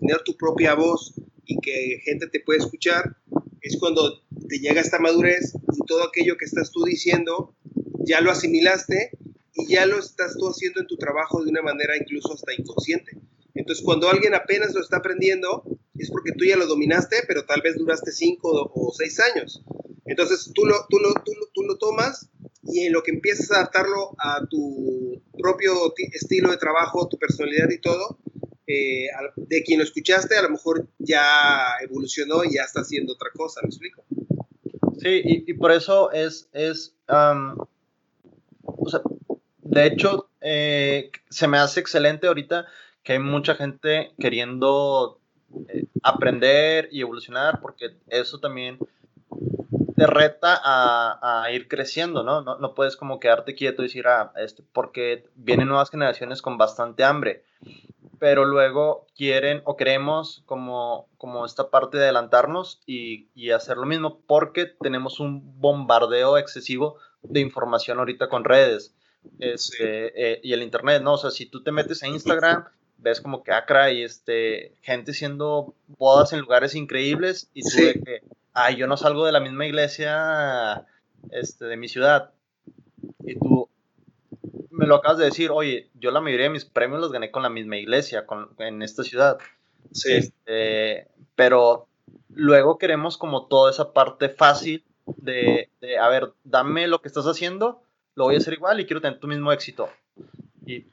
tener 0.00 0.22
tu 0.24 0.36
propia 0.36 0.74
voz 0.74 1.14
y 1.44 1.58
que 1.60 2.00
gente 2.04 2.28
te 2.28 2.40
puede 2.40 2.60
escuchar, 2.60 3.16
es 3.60 3.76
cuando 3.80 4.22
te 4.48 4.58
llega 4.60 4.80
esta 4.80 5.00
madurez 5.00 5.52
y 5.52 5.84
todo 5.84 6.04
aquello 6.04 6.36
que 6.36 6.44
estás 6.44 6.70
tú 6.70 6.84
diciendo 6.84 7.56
ya 8.04 8.20
lo 8.20 8.30
asimilaste 8.30 9.10
y 9.54 9.66
ya 9.66 9.84
lo 9.84 9.98
estás 9.98 10.36
tú 10.38 10.48
haciendo 10.48 10.80
en 10.80 10.86
tu 10.86 10.96
trabajo 10.96 11.42
de 11.42 11.50
una 11.50 11.62
manera 11.62 11.96
incluso 11.96 12.34
hasta 12.34 12.54
inconsciente. 12.54 13.18
Entonces, 13.54 13.84
cuando 13.84 14.08
alguien 14.08 14.34
apenas 14.34 14.74
lo 14.74 14.80
está 14.80 14.98
aprendiendo, 14.98 15.64
es 15.98 16.10
porque 16.10 16.32
tú 16.32 16.44
ya 16.44 16.56
lo 16.56 16.66
dominaste, 16.66 17.24
pero 17.26 17.44
tal 17.44 17.62
vez 17.62 17.76
duraste 17.76 18.12
cinco 18.12 18.70
o 18.74 18.92
seis 18.92 19.18
años. 19.20 19.62
Entonces, 20.04 20.50
tú 20.54 20.64
lo, 20.64 20.86
tú 20.88 20.98
lo, 20.98 21.12
tú 21.24 21.32
lo, 21.32 21.46
tú 21.52 21.62
lo 21.62 21.76
tomas 21.78 22.28
y 22.62 22.86
en 22.86 22.92
lo 22.92 23.02
que 23.02 23.12
empiezas 23.12 23.50
a 23.50 23.56
adaptarlo 23.56 24.14
a 24.18 24.46
tu 24.48 25.22
propio 25.38 25.72
estilo 26.12 26.50
de 26.50 26.56
trabajo, 26.56 27.08
tu 27.08 27.18
personalidad 27.18 27.70
y 27.70 27.80
todo, 27.80 28.18
eh, 28.66 29.08
de 29.36 29.62
quien 29.62 29.78
lo 29.78 29.84
escuchaste, 29.84 30.36
a 30.36 30.42
lo 30.42 30.50
mejor 30.50 30.88
ya 30.98 31.76
evolucionó 31.82 32.44
y 32.44 32.54
ya 32.54 32.62
está 32.62 32.80
haciendo 32.80 33.12
otra 33.12 33.30
cosa, 33.34 33.60
¿me 33.62 33.68
explico? 33.68 34.04
Sí, 35.00 35.22
y, 35.24 35.54
por 35.54 35.72
eso 35.72 36.10
es, 36.10 36.48
es 36.52 36.94
de 39.62 39.86
hecho, 39.86 40.30
eh, 40.40 41.10
se 41.28 41.48
me 41.48 41.58
hace 41.58 41.80
excelente 41.80 42.26
ahorita 42.26 42.66
que 43.02 43.12
hay 43.12 43.18
mucha 43.18 43.54
gente 43.54 44.12
queriendo 44.18 45.20
eh, 45.68 45.86
aprender 46.02 46.88
y 46.90 47.00
evolucionar, 47.00 47.60
porque 47.60 47.96
eso 48.08 48.38
también 48.38 48.78
te 49.96 50.06
reta 50.06 50.60
a, 50.62 51.50
ir 51.52 51.68
creciendo, 51.68 52.22
¿no? 52.22 52.42
¿no? 52.42 52.58
¿no? 52.58 52.74
puedes 52.74 52.96
como 52.96 53.18
quedarte 53.18 53.54
quieto 53.54 53.82
y 53.82 53.86
decir, 53.86 54.06
ah, 54.06 54.32
este, 54.36 54.62
porque 54.72 55.24
vienen 55.34 55.68
nuevas 55.68 55.90
generaciones 55.90 56.42
con 56.42 56.58
bastante 56.58 57.02
hambre, 57.02 57.44
pero 58.18 58.44
luego 58.44 59.06
quieren 59.16 59.62
o 59.64 59.76
queremos 59.76 60.42
como, 60.46 61.08
como 61.16 61.46
esta 61.46 61.70
parte 61.70 61.96
de 61.96 62.04
adelantarnos 62.04 62.80
y, 62.86 63.28
y 63.34 63.50
hacer 63.50 63.78
lo 63.78 63.86
mismo 63.86 64.20
porque 64.26 64.66
tenemos 64.66 65.18
un 65.20 65.60
bombardeo 65.60 66.36
excesivo 66.36 66.96
de 67.22 67.40
información 67.40 67.98
ahorita 67.98 68.28
con 68.28 68.44
redes 68.44 68.94
este, 69.38 70.32
eh, 70.32 70.40
y 70.42 70.52
el 70.52 70.62
internet, 70.62 71.02
¿no? 71.02 71.14
O 71.14 71.18
sea, 71.18 71.30
si 71.30 71.46
tú 71.46 71.62
te 71.62 71.72
metes 71.72 72.02
a 72.02 72.08
Instagram, 72.08 72.64
ves 72.98 73.20
como 73.20 73.42
que 73.42 73.52
acra 73.52 73.92
y 73.92 74.02
este, 74.02 74.72
gente 74.82 75.12
haciendo 75.12 75.74
bodas 75.98 76.32
en 76.32 76.40
lugares 76.40 76.74
increíbles 76.74 77.50
y 77.54 77.62
tú 77.62 77.76
de 77.76 77.94
que 77.94 78.22
ay, 78.56 78.76
yo 78.76 78.86
no 78.86 78.96
salgo 78.96 79.26
de 79.26 79.32
la 79.32 79.40
misma 79.40 79.66
iglesia 79.66 80.86
este, 81.30 81.66
de 81.66 81.76
mi 81.76 81.88
ciudad. 81.88 82.32
Y 83.20 83.38
tú 83.38 83.68
me 84.70 84.86
lo 84.86 84.96
acabas 84.96 85.18
de 85.18 85.26
decir, 85.26 85.50
oye, 85.50 85.90
yo 85.94 86.10
la 86.10 86.22
mayoría 86.22 86.44
de 86.44 86.50
mis 86.50 86.64
premios 86.64 87.00
los 87.00 87.12
gané 87.12 87.30
con 87.30 87.42
la 87.42 87.50
misma 87.50 87.76
iglesia, 87.76 88.26
con, 88.26 88.48
en 88.58 88.82
esta 88.82 89.04
ciudad. 89.04 89.38
Sí. 89.92 90.12
Este, 90.14 91.06
pero 91.34 91.86
luego 92.30 92.78
queremos 92.78 93.18
como 93.18 93.46
toda 93.46 93.70
esa 93.70 93.92
parte 93.92 94.30
fácil 94.30 94.84
de, 95.18 95.68
de, 95.82 95.98
a 95.98 96.08
ver, 96.08 96.32
dame 96.44 96.88
lo 96.88 97.02
que 97.02 97.08
estás 97.08 97.26
haciendo, 97.26 97.82
lo 98.14 98.24
voy 98.24 98.36
a 98.36 98.38
hacer 98.38 98.54
igual 98.54 98.80
y 98.80 98.86
quiero 98.86 99.02
tener 99.02 99.20
tu 99.20 99.28
mismo 99.28 99.52
éxito. 99.52 99.90
Y, 100.64 100.86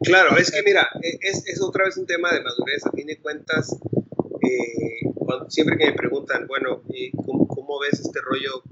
claro, 0.00 0.36
es 0.36 0.50
que 0.50 0.62
mira, 0.62 0.88
e, 1.02 1.18
es, 1.22 1.46
es 1.46 1.62
otra 1.62 1.84
vez 1.84 1.96
un 1.96 2.06
tema 2.06 2.32
de 2.32 2.42
madurez. 2.42 2.84
A 2.86 2.92
fin 2.92 3.06
de 3.06 3.18
cuentas, 3.18 3.76
eh, 4.42 5.08
siempre 5.48 5.76
que 5.76 5.86
me 5.86 5.92
preguntan, 5.92 6.46
bueno, 6.46 6.82
¿cómo, 7.24 7.46
¿cómo, 7.48 7.78
ves 7.80 8.00
este 8.00 8.20
rollo 8.20 8.62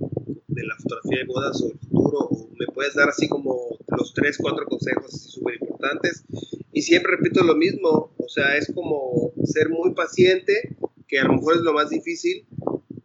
de 0.48 0.64
la 0.64 0.76
fotografía 0.76 1.18
de 1.18 1.24
bodas 1.24 1.60
o 1.62 1.72
el 1.72 1.78
futuro? 1.78 2.30
¿Me 2.58 2.66
puedes 2.66 2.94
dar 2.94 3.08
así 3.08 3.28
como 3.28 3.78
los 3.88 4.14
tres, 4.14 4.38
cuatro 4.38 4.66
consejos 4.66 5.10
súper 5.10 5.54
importantes? 5.60 6.24
Y 6.72 6.82
siempre 6.82 7.16
repito 7.16 7.42
lo 7.42 7.56
mismo, 7.56 8.12
o 8.16 8.28
sea, 8.28 8.56
es 8.56 8.70
como 8.74 9.32
ser 9.44 9.68
muy 9.70 9.94
paciente, 9.94 10.76
que 11.08 11.18
a 11.18 11.24
lo 11.24 11.34
mejor 11.34 11.56
es 11.56 11.62
lo 11.62 11.72
más 11.72 11.90
difícil, 11.90 12.46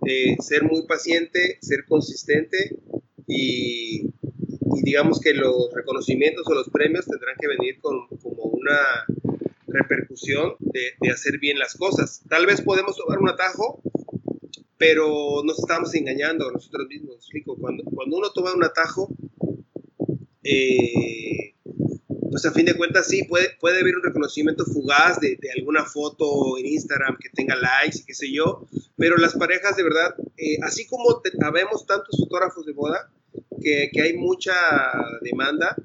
eh, 0.05 0.35
ser 0.39 0.63
muy 0.63 0.85
paciente, 0.87 1.57
ser 1.61 1.85
consistente 1.87 2.75
y, 3.27 4.09
y, 4.75 4.81
digamos 4.83 5.19
que 5.19 5.33
los 5.33 5.71
reconocimientos 5.73 6.45
o 6.47 6.53
los 6.53 6.69
premios 6.69 7.05
tendrán 7.05 7.35
que 7.39 7.47
venir 7.47 7.79
con 7.79 8.07
como 8.07 8.43
una 8.43 8.77
repercusión 9.67 10.55
de, 10.59 10.93
de, 10.99 11.11
hacer 11.11 11.39
bien 11.39 11.57
las 11.57 11.75
cosas. 11.75 12.21
Tal 12.29 12.45
vez 12.45 12.61
podemos 12.61 12.97
tomar 12.97 13.19
un 13.19 13.29
atajo, 13.29 13.81
pero 14.77 15.43
nos 15.45 15.59
estamos 15.59 15.93
engañando 15.95 16.49
a 16.49 16.51
nosotros 16.51 16.87
mismos. 16.87 17.15
Explico, 17.17 17.55
cuando, 17.55 17.83
cuando 17.85 18.17
uno 18.17 18.31
toma 18.31 18.53
un 18.53 18.63
atajo, 18.63 19.09
eh, 20.43 21.55
pues 22.31 22.45
a 22.45 22.51
fin 22.51 22.65
de 22.65 22.75
cuentas 22.75 23.07
sí, 23.07 23.23
puede, 23.25 23.49
puede 23.59 23.81
haber 23.81 23.95
un 23.97 24.03
reconocimiento 24.03 24.65
fugaz 24.65 25.19
de, 25.19 25.37
de, 25.39 25.51
alguna 25.51 25.85
foto 25.85 26.57
en 26.57 26.65
Instagram 26.65 27.17
que 27.19 27.29
tenga 27.29 27.55
likes 27.55 27.99
y 27.99 28.05
qué 28.05 28.13
sé 28.13 28.31
yo, 28.31 28.65
pero 28.97 29.17
las 29.17 29.35
parejas 29.35 29.75
de 29.75 29.83
verdad, 29.83 30.15
eh, 30.37 30.57
así 30.63 30.87
como 30.87 31.21
habemos 31.43 31.85
tantos 31.85 32.17
fotógrafos 32.17 32.65
de 32.65 32.73
boda, 32.73 33.11
que, 33.61 34.01
hay 34.01 34.17
mucha 34.17 34.53
demanda, 35.21 35.75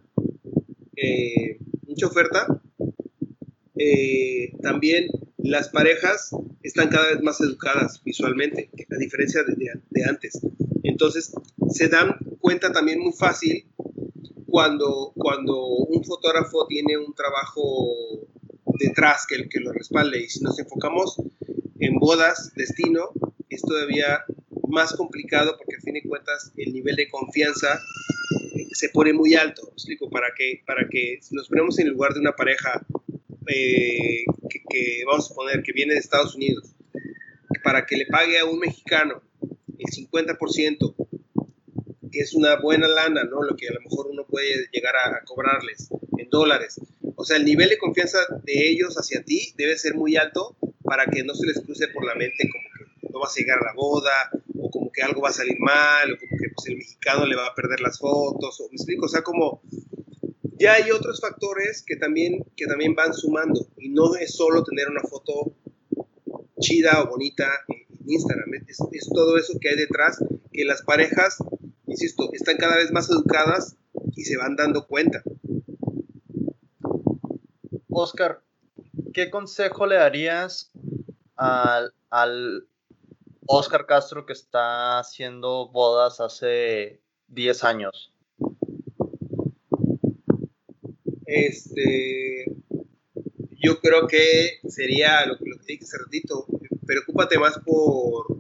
eh, 0.97 1.59
mucha 1.87 2.07
oferta, 2.07 2.61
eh, 3.79 4.53
también 4.63 5.09
las 5.39 5.69
parejas 5.69 6.31
están 6.63 6.89
cada 6.89 7.13
vez 7.13 7.23
más 7.23 7.41
educadas 7.41 8.03
visualmente, 8.05 8.71
a 8.91 8.99
diferencia 8.99 9.43
de, 9.45 10.05
antes. 10.05 10.41
Entonces, 10.83 11.33
se 11.71 11.89
dan 11.89 12.17
cuenta 12.41 12.73
también 12.73 13.01
muy 13.01 13.13
fácil 13.13 13.67
cuando, 14.47 15.13
cuando 15.15 15.67
un 15.67 16.03
fotógrafo 16.05 16.67
tiene 16.67 16.97
un 16.99 17.15
trabajo 17.15 18.27
detrás 18.79 19.27
que, 19.29 19.49
que 19.49 19.61
lo 19.61 19.73
respalde. 19.73 20.23
Y 20.23 20.29
si 20.29 20.43
nos 20.43 20.59
enfocamos 20.59 21.17
en 21.79 21.99
bodas, 21.99 22.53
destino, 22.57 23.11
es 23.49 23.63
todavía 23.63 24.25
más 24.69 24.95
complicado 24.95 25.57
fin 25.87 25.95
de 25.95 26.03
cuentas 26.03 26.53
el 26.57 26.73
nivel 26.73 26.97
de 26.97 27.09
confianza 27.09 27.81
eh, 28.55 28.67
se 28.73 28.89
pone 28.89 29.13
muy 29.13 29.35
alto. 29.35 29.63
¿Me 29.67 29.73
explico, 29.73 30.11
para 30.11 30.29
que, 30.37 30.63
para 30.67 30.89
que 30.89 31.19
si 31.23 31.35
nos 31.35 31.49
ponemos 31.49 31.79
en 31.79 31.87
el 31.87 31.93
lugar 31.93 32.13
de 32.13 32.21
una 32.21 32.33
pareja 32.33 32.85
eh, 33.47 34.25
que, 34.69 35.03
vamos 35.07 35.31
a 35.31 35.35
poner 35.35 35.63
que 35.63 35.73
viene 35.73 35.95
de 35.95 36.01
Estados 36.01 36.35
Unidos, 36.35 36.75
para 37.63 37.87
que 37.87 37.97
le 37.97 38.07
pague 38.07 38.39
a 38.39 38.45
un 38.45 38.59
mexicano 38.59 39.23
el 39.79 39.87
50%, 39.87 40.95
que 42.11 42.19
es 42.21 42.35
una 42.35 42.57
buena 42.57 42.89
lana, 42.89 43.25
¿no? 43.25 43.43
Lo 43.43 43.57
que 43.57 43.69
a 43.69 43.73
lo 43.73 43.81
mejor 43.81 44.09
uno 44.11 44.27
puede 44.27 44.69
llegar 44.73 44.97
a, 44.97 45.23
cobrarles 45.25 45.89
en 46.19 46.29
dólares. 46.31 46.81
O 47.15 47.25
sea, 47.25 47.37
el 47.37 47.45
nivel 47.45 47.69
de 47.69 47.79
confianza 47.79 48.19
de 48.43 48.69
ellos 48.71 48.97
hacia 48.97 49.23
ti 49.23 49.53
debe 49.57 49.79
ser 49.79 49.95
muy 49.95 50.17
alto 50.17 50.57
para 50.83 51.07
que 51.07 51.23
no 51.23 51.35
se 51.35 51.47
les 51.47 51.61
cruce 51.61 51.89
por 51.89 52.05
la 52.05 52.15
mente 52.15 52.49
como 52.51 52.65
que 53.03 53.13
no 53.13 53.21
vas 53.21 53.37
a 53.37 53.41
llegar 53.41 53.59
a 53.59 53.67
la 53.67 53.73
boda, 53.75 54.31
o 54.59 54.71
como 54.71 54.91
que 54.93 55.03
algo 55.03 55.23
va 55.23 55.31
a 55.31 55.33
salir 55.33 55.59
mal, 55.59 56.13
o 56.13 56.19
como 56.19 56.39
que 56.39 56.49
pues, 56.55 56.69
el 56.69 56.77
mexicano 56.77 57.27
le 57.27 57.37
va 57.37 57.47
a 57.47 57.55
perder 57.55 57.81
las 57.81 57.99
fotos, 57.99 58.61
o 58.61 58.69
me 58.69 58.77
explico, 58.77 59.07
o 59.07 59.09
sea, 59.09 59.23
como 59.23 59.63
ya 60.59 60.75
hay 60.75 60.91
otros 60.91 61.21
factores 61.21 61.83
que 61.87 61.97
también, 61.97 62.45
que 62.57 62.67
también 62.67 62.95
van 62.95 63.13
sumando, 63.13 63.67
y 63.77 63.91
no 63.91 64.15
es 64.17 64.35
solo 64.35 64.65
tener 64.65 64.89
una 64.89 65.03
foto 65.03 65.55
chida 66.61 67.03
o 67.03 67.09
bonita 67.09 67.47
en, 67.69 67.87
Instagram, 68.09 68.55
es, 68.69 68.79
es 68.93 69.09
todo 69.13 69.37
eso 69.37 69.59
que 69.61 69.71
hay 69.71 69.77
detrás, 69.77 70.23
que 70.53 70.65
las 70.65 70.83
parejas, 70.83 71.39
insisto, 71.89 72.31
están 72.33 72.57
cada 72.57 72.77
vez 72.77 72.93
más 72.93 73.11
educadas 73.11 73.77
y 74.15 74.23
se 74.23 74.37
van 74.37 74.55
dando 74.55 74.87
cuenta. 74.87 75.25
Oscar, 77.89 78.43
¿qué 79.13 79.29
consejo 79.29 79.87
le 79.87 79.97
darías 79.97 80.71
al, 81.35 81.95
al 82.11 82.69
Oscar 83.49 83.87
Castro 83.87 84.27
que 84.27 84.33
está 84.33 84.99
haciendo 84.99 85.69
bodas 85.69 86.21
hace 86.21 87.01
10 87.29 87.65
años? 87.65 88.13
Este, 91.27 92.47
yo 93.51 93.81
creo 93.81 94.07
que 94.07 94.61
sería 94.69 95.27
lo, 95.27 95.39
que 95.39 95.45
dije 95.67 95.85
hace 95.85 95.99
ratito, 95.99 96.47
preocúpate 96.87 97.39
más 97.39 97.59
por, 97.65 98.37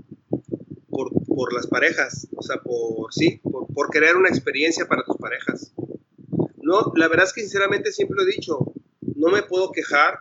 por, 0.89 1.53
las 1.53 1.67
parejas, 1.67 2.29
o 2.35 2.43
sea, 2.43 2.57
por, 2.63 3.13
sí, 3.13 3.41
por, 3.43 3.67
por 3.73 3.91
crear 3.91 4.17
una 4.17 4.29
experiencia 4.29 4.87
para 4.87 5.05
tus 5.05 5.17
parejas. 5.17 5.73
No, 6.57 6.93
la 6.97 7.09
verdad 7.09 7.27
es 7.27 7.33
que 7.33 7.43
sinceramente 7.43 7.93
siempre 7.93 8.17
lo 8.17 8.23
he 8.23 8.35
dicho, 8.35 8.73
no 9.15 9.29
me 9.29 9.43
puedo 9.43 9.71
quejar, 9.71 10.19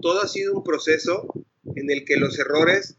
todo 0.00 0.20
ha 0.22 0.28
sido 0.28 0.54
un 0.54 0.64
proceso 0.64 1.28
en 1.76 1.90
el 1.90 2.04
que 2.04 2.16
los 2.16 2.38
errores 2.38 2.98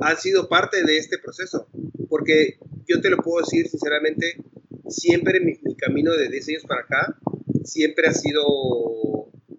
han 0.00 0.16
sido 0.16 0.48
parte 0.48 0.84
de 0.84 0.98
este 0.98 1.18
proceso, 1.18 1.68
porque 2.08 2.58
yo 2.86 3.00
te 3.00 3.10
lo 3.10 3.18
puedo 3.18 3.44
decir 3.44 3.68
sinceramente, 3.68 4.36
siempre 4.88 5.40
mi, 5.40 5.58
mi 5.62 5.74
camino 5.76 6.12
de 6.12 6.28
10 6.28 6.48
años 6.48 6.64
para 6.66 6.82
acá, 6.82 7.18
siempre 7.64 8.08
ha 8.08 8.12
sido 8.12 8.42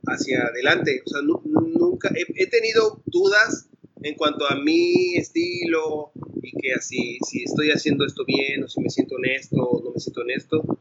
hacia 0.07 0.47
adelante, 0.47 1.01
o 1.05 1.09
sea, 1.09 1.21
nunca 1.21 2.09
he, 2.15 2.47
tenido 2.47 3.01
dudas 3.05 3.69
en 4.01 4.15
cuanto 4.15 4.47
a 4.47 4.55
mi 4.55 5.17
estilo 5.17 6.11
y 6.41 6.51
que 6.57 6.73
así, 6.73 7.17
si 7.27 7.43
estoy 7.43 7.71
haciendo 7.71 8.05
esto 8.05 8.23
bien 8.25 8.63
o 8.63 8.67
si 8.69 8.79
me 8.81 8.89
siento 8.89 9.15
honesto 9.15 9.57
o 9.57 9.83
no 9.83 9.91
me 9.91 9.99
siento 9.99 10.21
honesto, 10.21 10.79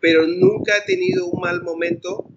pero 0.00 0.26
nunca 0.26 0.72
he 0.78 0.86
tenido 0.86 1.26
un 1.26 1.40
mal 1.40 1.62
momento 1.62 2.30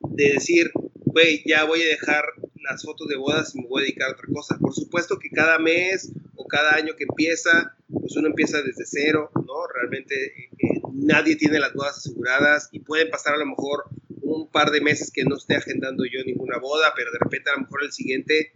de 0.00 0.32
decir, 0.32 0.72
güey, 1.04 1.42
ya 1.46 1.64
voy 1.64 1.82
a 1.82 1.86
dejar 1.86 2.24
las 2.68 2.84
fotos 2.84 3.08
de 3.08 3.16
bodas 3.16 3.54
y 3.54 3.60
me 3.60 3.66
voy 3.66 3.82
a 3.82 3.84
dedicar 3.84 4.08
a 4.08 4.12
otra 4.12 4.28
cosa. 4.32 4.58
Por 4.58 4.74
supuesto 4.74 5.18
que 5.18 5.30
cada 5.30 5.58
mes 5.58 6.12
o 6.36 6.46
cada 6.46 6.74
año 6.74 6.94
que 6.96 7.04
empieza, 7.04 7.76
pues 7.88 8.16
uno 8.16 8.28
empieza 8.28 8.62
desde 8.62 8.84
cero, 8.84 9.30
¿no? 9.34 9.66
Realmente 9.74 10.14
eh, 10.58 10.80
nadie 10.92 11.36
tiene 11.36 11.58
las 11.58 11.72
bodas 11.72 11.98
aseguradas 11.98 12.68
y 12.72 12.80
pueden 12.80 13.10
pasar 13.10 13.34
a 13.34 13.38
lo 13.38 13.46
mejor 13.46 13.84
un 14.20 14.50
par 14.50 14.70
de 14.70 14.80
meses 14.80 15.10
que 15.10 15.24
no 15.24 15.36
esté 15.36 15.56
agendando 15.56 16.04
yo 16.04 16.22
ninguna 16.24 16.58
boda, 16.58 16.92
pero 16.94 17.10
de 17.10 17.18
repente 17.18 17.50
a 17.50 17.54
lo 17.54 17.62
mejor 17.62 17.84
el 17.84 17.92
siguiente 17.92 18.52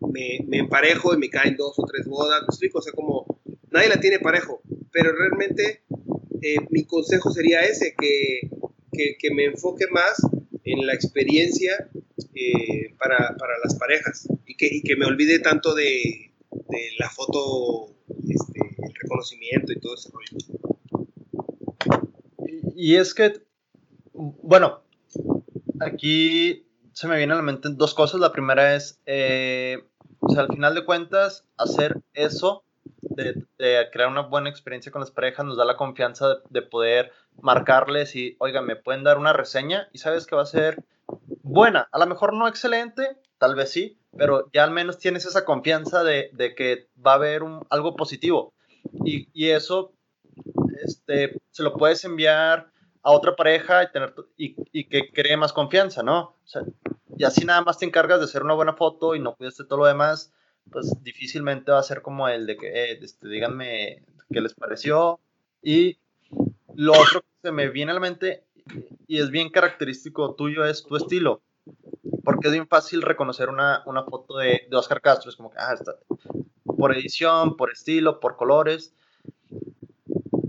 me, 0.00 0.44
me 0.46 0.58
emparejo 0.58 1.14
y 1.14 1.18
me 1.18 1.30
caen 1.30 1.56
dos 1.56 1.78
o 1.78 1.84
tres 1.84 2.06
bodas, 2.06 2.42
¿me 2.42 2.46
explico? 2.46 2.78
O 2.78 2.82
sea, 2.82 2.92
como 2.92 3.40
nadie 3.70 3.88
la 3.88 4.00
tiene 4.00 4.20
parejo, 4.20 4.62
pero 4.92 5.12
realmente 5.12 5.82
eh, 6.42 6.56
mi 6.70 6.84
consejo 6.84 7.30
sería 7.30 7.62
ese, 7.62 7.94
que, 7.98 8.48
que, 8.92 9.16
que 9.18 9.34
me 9.34 9.46
enfoque 9.46 9.86
más 9.90 10.22
en 10.64 10.86
la 10.86 10.94
experiencia 10.94 11.88
eh, 12.34 12.94
para, 12.98 13.36
para, 13.36 13.54
las 13.62 13.76
parejas 13.76 14.28
y 14.46 14.56
que, 14.56 14.68
y 14.70 14.82
que, 14.82 14.96
me 14.96 15.06
olvide 15.06 15.38
tanto 15.38 15.74
de, 15.74 16.32
la 16.98 17.08
foto, 17.10 17.94
este, 18.28 18.60
el 18.82 18.94
reconocimiento 18.94 19.72
y 19.72 19.80
todo 19.80 19.94
ese 19.94 20.10
rollo. 20.10 20.26
Y, 22.74 22.96
es 22.96 23.14
que, 23.14 23.42
bueno, 24.12 24.82
aquí 25.80 26.66
se 26.92 27.08
me 27.08 27.16
vienen 27.16 27.32
a 27.32 27.36
la 27.36 27.42
mente 27.42 27.68
dos 27.72 27.94
cosas. 27.94 28.20
La 28.20 28.32
primera 28.32 28.74
es, 28.74 29.00
eh, 29.06 29.84
al 30.36 30.48
final 30.48 30.74
de 30.74 30.84
cuentas, 30.84 31.44
hacer 31.56 32.00
eso 32.14 32.64
de, 33.00 33.44
crear 33.92 34.08
una 34.08 34.22
buena 34.22 34.48
experiencia 34.48 34.92
con 34.92 35.00
las 35.00 35.10
parejas 35.10 35.44
nos 35.44 35.56
da 35.56 35.64
la 35.64 35.76
confianza 35.76 36.28
de, 36.28 36.34
de, 36.50 36.62
poder 36.62 37.12
marcarles 37.40 38.14
y, 38.16 38.36
oiga, 38.38 38.62
me 38.62 38.76
pueden 38.76 39.04
dar 39.04 39.18
una 39.18 39.32
reseña 39.32 39.88
y 39.92 39.98
sabes 39.98 40.26
que 40.26 40.36
va 40.36 40.42
a 40.42 40.46
ser 40.46 40.84
buena, 41.48 41.88
a 41.90 41.98
lo 41.98 42.06
mejor 42.06 42.34
no 42.34 42.46
excelente, 42.46 43.16
tal 43.38 43.54
vez 43.54 43.70
sí, 43.70 43.98
pero 44.16 44.50
ya 44.52 44.64
al 44.64 44.70
menos 44.70 44.98
tienes 44.98 45.26
esa 45.26 45.44
confianza 45.44 46.04
de, 46.04 46.30
de 46.32 46.54
que 46.54 46.88
va 47.04 47.12
a 47.12 47.16
haber 47.16 47.42
un, 47.42 47.66
algo 47.70 47.96
positivo. 47.96 48.54
Y, 49.04 49.28
y, 49.32 49.50
eso 49.50 49.92
este, 50.82 51.40
se 51.50 51.62
lo 51.62 51.74
puedes 51.74 52.04
enviar 52.04 52.70
a 53.02 53.10
otra 53.10 53.36
pareja 53.36 53.82
y, 53.82 53.92
tener, 53.92 54.14
y, 54.36 54.56
y, 54.72 54.84
que 54.88 55.10
cree 55.12 55.36
más 55.36 55.52
confianza, 55.52 56.02
¿no? 56.02 56.20
O 56.20 56.46
sea, 56.46 56.62
y 57.16 57.24
así 57.24 57.44
nada 57.44 57.62
más 57.62 57.78
te 57.78 57.86
encargas 57.86 58.18
de 58.18 58.26
hacer 58.26 58.42
una 58.42 58.54
buena 58.54 58.74
foto 58.74 59.14
y 59.14 59.20
no 59.20 59.34
cuidas 59.34 59.56
de 59.56 59.64
todo 59.64 59.80
lo 59.80 59.86
demás, 59.86 60.32
pues 60.70 60.92
difícilmente 61.02 61.72
va 61.72 61.78
a 61.78 61.82
ser 61.82 62.02
como 62.02 62.28
el 62.28 62.46
de 62.46 62.56
que, 62.56 62.68
eh, 62.68 62.98
este, 63.02 63.28
díganme 63.28 64.04
qué 64.32 64.40
les 64.40 64.54
pareció. 64.54 65.20
Y 65.62 65.98
lo 66.74 66.92
otro 66.92 67.20
que 67.20 67.26
se 67.42 67.52
me 67.52 67.68
viene 67.68 67.90
a 67.92 67.94
la 67.94 68.00
mente 68.00 68.44
y 69.06 69.20
es 69.20 69.30
bien 69.30 69.50
característico 69.50 70.34
tuyo 70.34 70.64
es 70.64 70.84
tu 70.84 70.96
estilo. 70.96 71.42
Porque 72.24 72.48
es 72.48 72.52
bien 72.52 72.68
fácil 72.68 73.02
reconocer 73.02 73.48
una, 73.48 73.82
una 73.86 74.04
foto 74.04 74.38
de, 74.38 74.66
de, 74.68 74.76
Oscar 74.76 75.00
Castro. 75.00 75.30
Es 75.30 75.36
como 75.36 75.50
que, 75.50 75.58
ah, 75.58 75.74
está. 75.74 75.96
Por 76.64 76.94
edición, 76.94 77.56
por 77.56 77.72
estilo, 77.72 78.20
por 78.20 78.36
colores. 78.36 78.94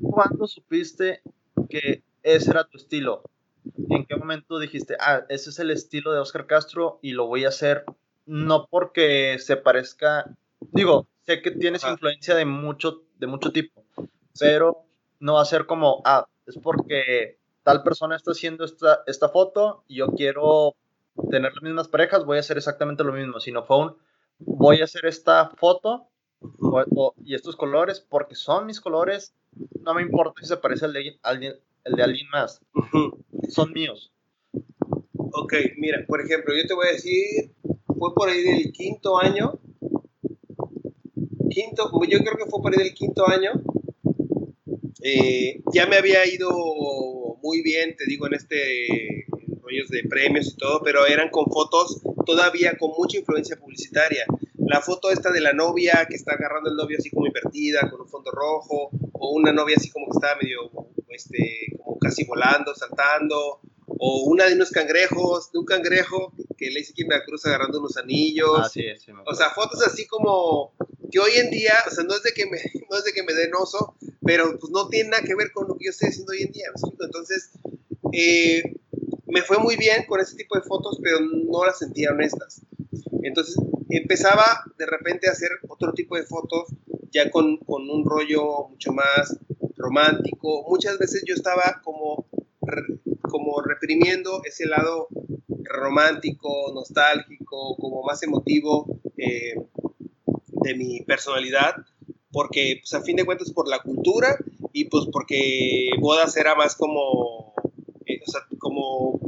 ¿Cuándo 0.02 0.48
supiste 0.48 1.22
que 1.70 2.04
ese 2.24 2.52
era 2.52 2.66
tu 2.66 2.78
estilo? 2.78 3.24
¿En 3.90 4.06
qué 4.06 4.16
momento 4.16 4.60
dijiste, 4.60 4.98
ah, 5.00 5.26
ese 5.30 5.50
es 5.50 5.60
el 5.60 5.72
estilo 5.72 6.12
de 6.12 6.20
Oscar 6.20 6.48
Castro 6.48 7.00
y 7.02 7.12
lo 7.12 7.28
voy 7.28 7.46
a 7.46 7.50
hacer 7.50 7.86
no 8.30 8.68
porque 8.70 9.38
se 9.40 9.58
parezca, 9.58 10.30
digo, 10.60 11.08
sé 11.26 11.42
que 11.42 11.50
tienes 11.50 11.84
influencia 11.84 12.36
de 12.36 12.46
mucho, 12.46 13.02
de 13.18 13.26
mucho 13.26 13.52
tipo, 13.52 13.84
pero 14.40 14.86
no 15.20 15.34
va 15.34 15.42
a 15.42 15.46
ser 15.46 15.66
como, 15.66 16.04
ah, 16.06 16.28
es 16.46 16.58
porque 16.60 17.39
tal 17.70 17.84
persona 17.84 18.16
está 18.16 18.32
haciendo 18.32 18.66
esta, 18.66 19.04
esta 19.06 19.30
foto 19.30 19.84
y 19.88 19.98
yo 19.98 20.08
quiero 20.08 20.76
tener 21.30 21.54
las 21.54 21.62
mismas 21.62 21.88
parejas, 21.88 22.26
voy 22.26 22.38
a 22.38 22.40
hacer 22.40 22.58
exactamente 22.58 23.04
lo 23.04 23.14
mismo, 23.14 23.40
sino 23.40 23.64
fue 23.64 23.78
un, 23.78 23.96
voy 24.40 24.82
a 24.82 24.86
hacer 24.86 25.06
esta 25.06 25.52
foto 25.52 26.08
y 27.24 27.36
estos 27.36 27.56
colores 27.56 28.00
porque 28.00 28.34
son 28.34 28.66
mis 28.66 28.82
colores, 28.82 29.36
no 29.82 29.94
me 29.94 30.02
importa 30.02 30.42
si 30.42 30.48
se 30.48 30.58
parece 30.58 30.86
al 30.86 30.94
de 30.94 31.20
alguien, 31.22 31.58
el 31.84 31.94
de 31.94 32.02
alguien 32.02 32.28
más, 32.32 32.60
son 33.50 33.72
míos. 33.72 34.12
Ok, 35.14 35.54
mira, 35.78 36.04
por 36.08 36.22
ejemplo, 36.22 36.56
yo 36.56 36.66
te 36.66 36.74
voy 36.74 36.88
a 36.88 36.94
decir, 36.94 37.54
fue 37.86 38.16
por 38.16 38.30
ahí 38.30 38.42
del 38.42 38.72
quinto 38.72 39.20
año, 39.20 39.60
quinto, 41.52 41.92
yo 42.10 42.18
creo 42.18 42.36
que 42.36 42.50
fue 42.50 42.64
por 42.64 42.72
ahí 42.72 42.84
del 42.84 42.96
quinto 42.96 43.30
año, 43.30 43.52
eh, 45.02 45.62
ya 45.74 45.88
me 45.88 45.98
había 45.98 46.26
ido 46.26 46.50
muy 47.42 47.62
bien, 47.62 47.96
te 47.96 48.06
digo, 48.06 48.28
en 48.28 48.34
este 48.34 49.26
rollos 49.62 49.90
de 49.90 50.04
premios 50.10 50.48
y 50.48 50.58
todo, 50.58 50.82
pero 50.84 51.06
eran 51.06 51.30
con 51.30 51.46
fotos 51.46 52.02
todavía 52.26 52.78
con 52.78 52.92
mucha 52.98 53.18
influencia 53.18 53.58
publicitaria. 53.58 54.26
La 54.58 54.82
foto 54.82 55.12
esta 55.12 55.32
de 55.32 55.42
la 55.42 55.54
novia 55.54 56.06
que 56.08 56.16
está 56.16 56.34
agarrando 56.34 56.70
el 56.70 56.76
novio 56.76 56.98
así 57.00 57.10
como 57.10 57.28
invertida, 57.28 57.90
con 57.90 58.02
un 58.02 58.08
fondo 58.08 58.32
rojo, 58.32 58.90
o 59.14 59.32
una 59.32 59.52
novia 59.52 59.76
así 59.78 59.90
como 59.90 60.08
que 60.08 60.18
estaba 60.18 60.40
medio, 60.42 60.72
este, 61.10 61.78
como 61.84 61.98
casi 61.98 62.26
volando, 62.26 62.74
saltando, 62.76 63.62
o 63.88 64.24
una 64.28 64.46
de 64.46 64.54
unos 64.54 64.72
cangrejos, 64.72 65.52
de 65.52 65.60
un 65.60 65.66
cangrejo 65.66 66.34
que 66.58 66.70
le 66.70 66.80
dice 66.80 66.94
que 66.94 67.04
en 67.04 67.10
Veracruz 67.10 67.46
agarrando 67.46 67.80
unos 67.80 67.98
anillos. 67.98 68.60
Ah, 68.60 68.70
sí, 68.70 68.84
sí, 68.98 69.12
o 69.26 69.34
sea, 69.34 69.50
fotos 69.52 69.82
así 69.86 70.06
como 70.06 70.74
que 71.12 71.20
hoy 71.20 71.32
en 71.38 71.50
día, 71.50 71.74
o 71.88 71.92
sea, 71.92 72.04
no 72.04 72.16
es 72.16 72.24
de 72.24 72.32
que 72.34 72.46
me, 72.46 72.58
no 72.90 72.98
es 72.98 73.04
de 73.04 73.14
que 73.14 73.24
me 73.24 73.34
den 73.34 73.54
oso, 73.56 73.96
pero 74.22 74.58
pues 74.60 74.72
no 74.72 74.88
tiene 74.90 75.10
nada 75.10 75.24
que 75.24 75.36
ver 75.36 75.52
con 75.52 75.68
lo 75.68 75.76
que 75.76 75.86
yo 75.86 75.92
estoy 75.92 76.10
haciendo 76.10 76.32
hoy 76.32 76.44
en 76.44 76.52
día, 76.52 76.68
Entonces, 77.00 77.52
eh, 78.12 78.64
me 79.28 79.42
fue 79.42 79.58
muy 79.58 79.76
bien 79.76 80.06
con 80.08 80.20
ese 80.20 80.36
tipo 80.36 80.56
de 80.56 80.64
fotos, 80.64 81.00
pero 81.02 81.20
no 81.20 81.66
las 81.66 81.80
sentía 81.80 82.12
honestas. 82.12 82.62
Entonces, 83.24 83.56
empezaba 83.90 84.64
de 84.78 84.86
repente 84.86 85.28
a 85.28 85.32
hacer 85.32 85.52
otro 85.68 85.94
tipo 85.94 86.16
de 86.16 86.24
fotos, 86.24 86.70
ya 87.12 87.30
con, 87.30 87.58
con 87.58 87.90
un 87.90 88.06
rollo 88.06 88.70
mucho 88.70 88.92
más 88.92 89.38
romántico. 89.78 90.66
Muchas 90.68 90.98
veces 90.98 91.24
yo 91.26 91.34
estaba 91.36 91.82
como, 91.84 92.28
como 93.22 93.62
reprimiendo 93.62 94.42
ese 94.46 94.66
lado 94.66 95.08
romántico, 95.64 96.50
nostálgico, 96.74 97.78
como 97.78 98.04
más 98.04 98.22
emotivo 98.24 99.00
eh, 99.18 99.56
de 100.64 100.76
mi 100.76 101.02
personalidad, 101.02 101.76
porque 102.32 102.80
pues 102.82 102.94
a 102.94 103.04
fin 103.04 103.16
de 103.16 103.26
cuentas 103.26 103.52
por 103.52 103.68
la 103.68 103.82
cultura 103.82 104.38
y 104.74 104.86
pues 104.86 105.06
porque 105.12 105.90
bodas 106.00 106.38
era 106.38 106.56
más 106.56 106.76
como, 106.76 107.54
eh, 108.06 108.20
o 108.26 108.32
sea, 108.32 108.42
como, 108.58 109.20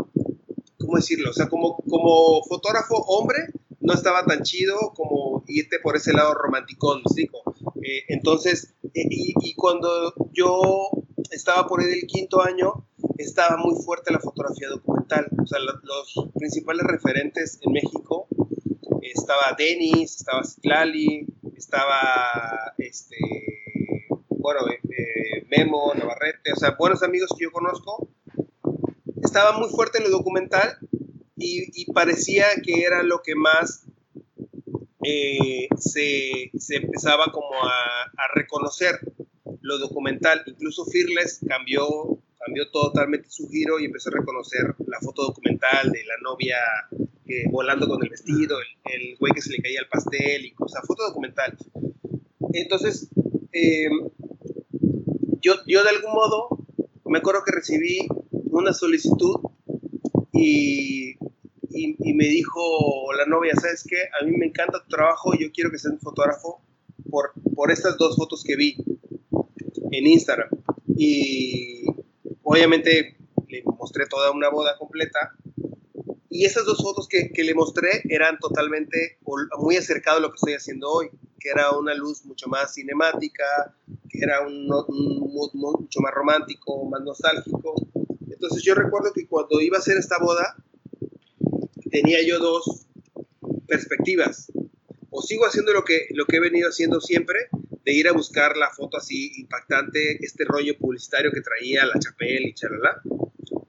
¿cómo 0.78 0.96
decirlo? 0.96 1.32
O 1.32 1.34
sea, 1.34 1.50
como, 1.50 1.78
como 1.90 2.44
fotógrafo 2.44 2.96
hombre 3.08 3.40
no 3.80 3.94
estaba 3.94 4.26
tan 4.26 4.44
chido 4.44 4.94
como 4.96 5.44
irte 5.48 5.80
por 5.80 5.96
ese 5.96 6.14
lado 6.14 6.34
romántico, 6.36 7.00
eh, 7.82 8.04
entonces, 8.10 8.76
y, 8.94 9.34
y, 9.42 9.56
cuando 9.56 10.14
yo 10.34 10.90
estaba 11.32 11.68
por 11.68 11.82
ahí 11.82 11.92
el 11.92 12.08
quinto 12.08 12.42
año, 12.42 12.86
estaba 13.18 13.58
muy 13.58 13.82
fuerte 13.84 14.14
la 14.14 14.20
fotografía 14.20 14.70
documental. 14.70 15.28
O 15.42 15.48
sea, 15.48 15.60
los 15.60 16.30
principales 16.36 16.86
referentes 16.86 17.60
en 17.62 17.72
México 17.72 18.28
estaba 19.14 19.56
Denis, 19.58 20.18
estaba 20.18 20.44
Citlali, 20.44 21.26
estaba 21.56 22.74
este, 22.78 23.18
bueno, 24.28 24.62
eh, 24.70 24.80
eh, 24.90 25.46
Memo, 25.50 25.94
Navarrete, 25.94 26.54
o 26.54 26.56
sea, 26.56 26.76
buenos 26.78 27.04
amigos 27.04 27.30
que 27.38 27.44
yo 27.44 27.52
conozco. 27.52 28.10
Estaba 29.24 29.58
muy 29.58 29.70
fuerte 29.70 30.00
en 30.00 30.06
lo 30.06 30.10
documental 30.10 30.78
y, 31.38 31.92
parecía 31.94 32.46
que 32.64 32.84
era 32.84 33.04
lo 33.04 33.22
que 33.22 33.36
más 33.36 33.86
eh, 35.04 35.68
se, 35.78 36.52
se, 36.58 36.76
empezaba 36.76 37.32
como 37.32 37.54
a, 37.64 38.04
a 38.04 38.34
reconocer 38.36 39.00
lo 39.62 39.78
documental. 39.78 40.44
Incluso 40.46 40.86
Fearless 40.86 41.42
cambió 41.48 42.20
cambió 42.44 42.70
totalmente 42.72 43.30
su 43.30 43.48
giro 43.50 43.80
y 43.80 43.86
empezó 43.86 44.10
a 44.10 44.20
reconocer 44.20 44.76
la 44.88 45.00
foto 45.00 45.24
documental 45.24 45.92
de 45.92 46.04
la 46.06 46.16
novia 46.24 46.58
volando 47.50 47.88
con 47.88 48.04
el 48.04 48.10
vestido, 48.10 48.58
el, 48.86 49.18
güey 49.20 49.34
que 49.34 49.42
se 49.42 49.52
le 49.52 49.62
caía 49.62 49.80
el 49.80 49.88
pastel 49.88 50.46
y 50.46 50.52
cosas, 50.54 50.82
foto 50.86 51.04
documental. 51.04 51.58
Entonces, 52.54 53.10
em, 53.52 54.10
yo, 55.42 55.56
yo 55.68 55.84
de 55.84 55.90
algún 55.90 56.14
modo 56.14 56.50
me 57.06 57.20
acuerdo 57.20 57.42
que 57.46 57.52
recibí 57.52 58.08
una 58.32 58.74
solicitud 58.74 59.36
y, 60.34 61.16
y, 61.70 62.14
me 62.14 62.26
dijo 62.26 63.14
la 63.18 63.26
novia, 63.26 63.54
¿sabes 63.56 63.84
qué? 63.88 63.98
A 64.20 64.26
mí 64.26 64.36
me 64.38 64.48
encanta 64.48 64.84
tu 64.84 64.90
trabajo, 64.90 65.34
yo 65.34 65.52
quiero 65.52 65.72
que 65.72 65.78
seas 65.78 65.94
un 65.94 66.00
fotógrafo 66.00 66.62
por, 67.10 67.32
por 67.56 67.72
estas 67.72 67.98
dos 67.98 68.16
fotos 68.16 68.44
que 68.44 68.56
vi 68.56 68.78
en 69.92 70.08
Instagram. 70.08 70.50
Y, 70.98 71.86
Obviamente 72.52 73.16
le 73.48 73.64
mostré 73.64 74.06
toda 74.08 74.30
una 74.32 74.50
boda 74.50 74.78
completa 74.78 75.34
y 76.34 76.46
esas 76.46 76.66
dos 76.66 76.78
fotos 76.82 77.10
que, 77.10 77.30
le 77.44 77.54
mostré 77.54 78.04
eran 78.08 78.40
totalmente 78.40 79.20
muy 79.60 79.76
acercado 79.76 80.18
a 80.18 80.22
lo 80.22 80.30
que 80.30 80.36
estoy 80.36 80.54
haciendo 80.54 80.90
hoy, 80.90 81.10
que 81.38 81.50
era 81.50 81.72
una 81.72 81.94
luz 81.94 82.24
mucho 82.24 82.48
más 82.48 82.74
cinemática, 82.74 83.76
que 84.08 84.20
era 84.22 84.48
un, 84.48 84.66
mood 84.66 85.52
mucho 85.54 86.00
más 86.00 86.14
romántico, 86.14 86.86
más 86.86 87.02
nostálgico. 87.02 87.76
Entonces 88.30 88.64
yo 88.64 88.76
recuerdo 88.76 89.12
que 89.14 89.28
cuando 89.28 89.60
iba 89.60 89.76
a 89.76 89.82
hacer 89.82 89.98
esta 89.98 90.20
boda, 90.20 90.56
tenía 91.92 92.26
yo 92.26 92.40
dos 92.40 92.88
perspectivas. 93.68 94.54
O 95.10 95.22
sigo 95.22 95.46
haciendo 95.46 95.74
lo 95.74 95.84
que, 95.84 96.08
lo 96.12 96.26
que 96.26 96.38
he 96.38 96.40
venido 96.40 96.70
haciendo 96.70 97.02
siempre, 97.02 97.50
de 97.84 97.94
ir 97.94 98.08
a 98.08 98.14
buscar 98.14 98.56
la 98.56 98.70
foto 98.70 98.96
así 98.96 99.34
impactante, 99.36 100.24
este 100.24 100.46
rollo 100.46 100.78
publicitario 100.78 101.30
que 101.34 101.42
traía 101.42 101.86
la 101.86 102.00
Chapelle 102.00 102.48
y 102.48 102.54
chalala. 102.54 103.02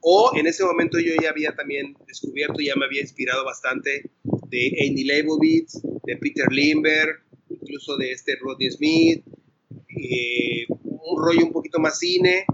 O 0.02 0.32
en 0.34 0.46
ese 0.46 0.64
momento 0.64 0.98
yo 0.98 1.12
ya 1.20 1.30
había 1.30 1.54
también 1.54 1.96
descubierto, 2.06 2.60
ya 2.60 2.74
me 2.76 2.86
había 2.86 3.02
inspirado 3.02 3.44
bastante 3.44 4.10
de 4.48 4.76
Andy 4.86 5.04
Leibovitz, 5.04 5.80
de 6.04 6.16
Peter 6.16 6.50
Limber, 6.50 7.20
incluso 7.48 7.96
de 7.96 8.10
este 8.10 8.36
Rodney 8.40 8.70
Smith, 8.70 9.24
eh, 9.88 10.66
un 10.68 11.24
rollo 11.24 11.46
un 11.46 11.52
poquito 11.52 11.78
más 11.78 11.98
cine. 11.98 12.44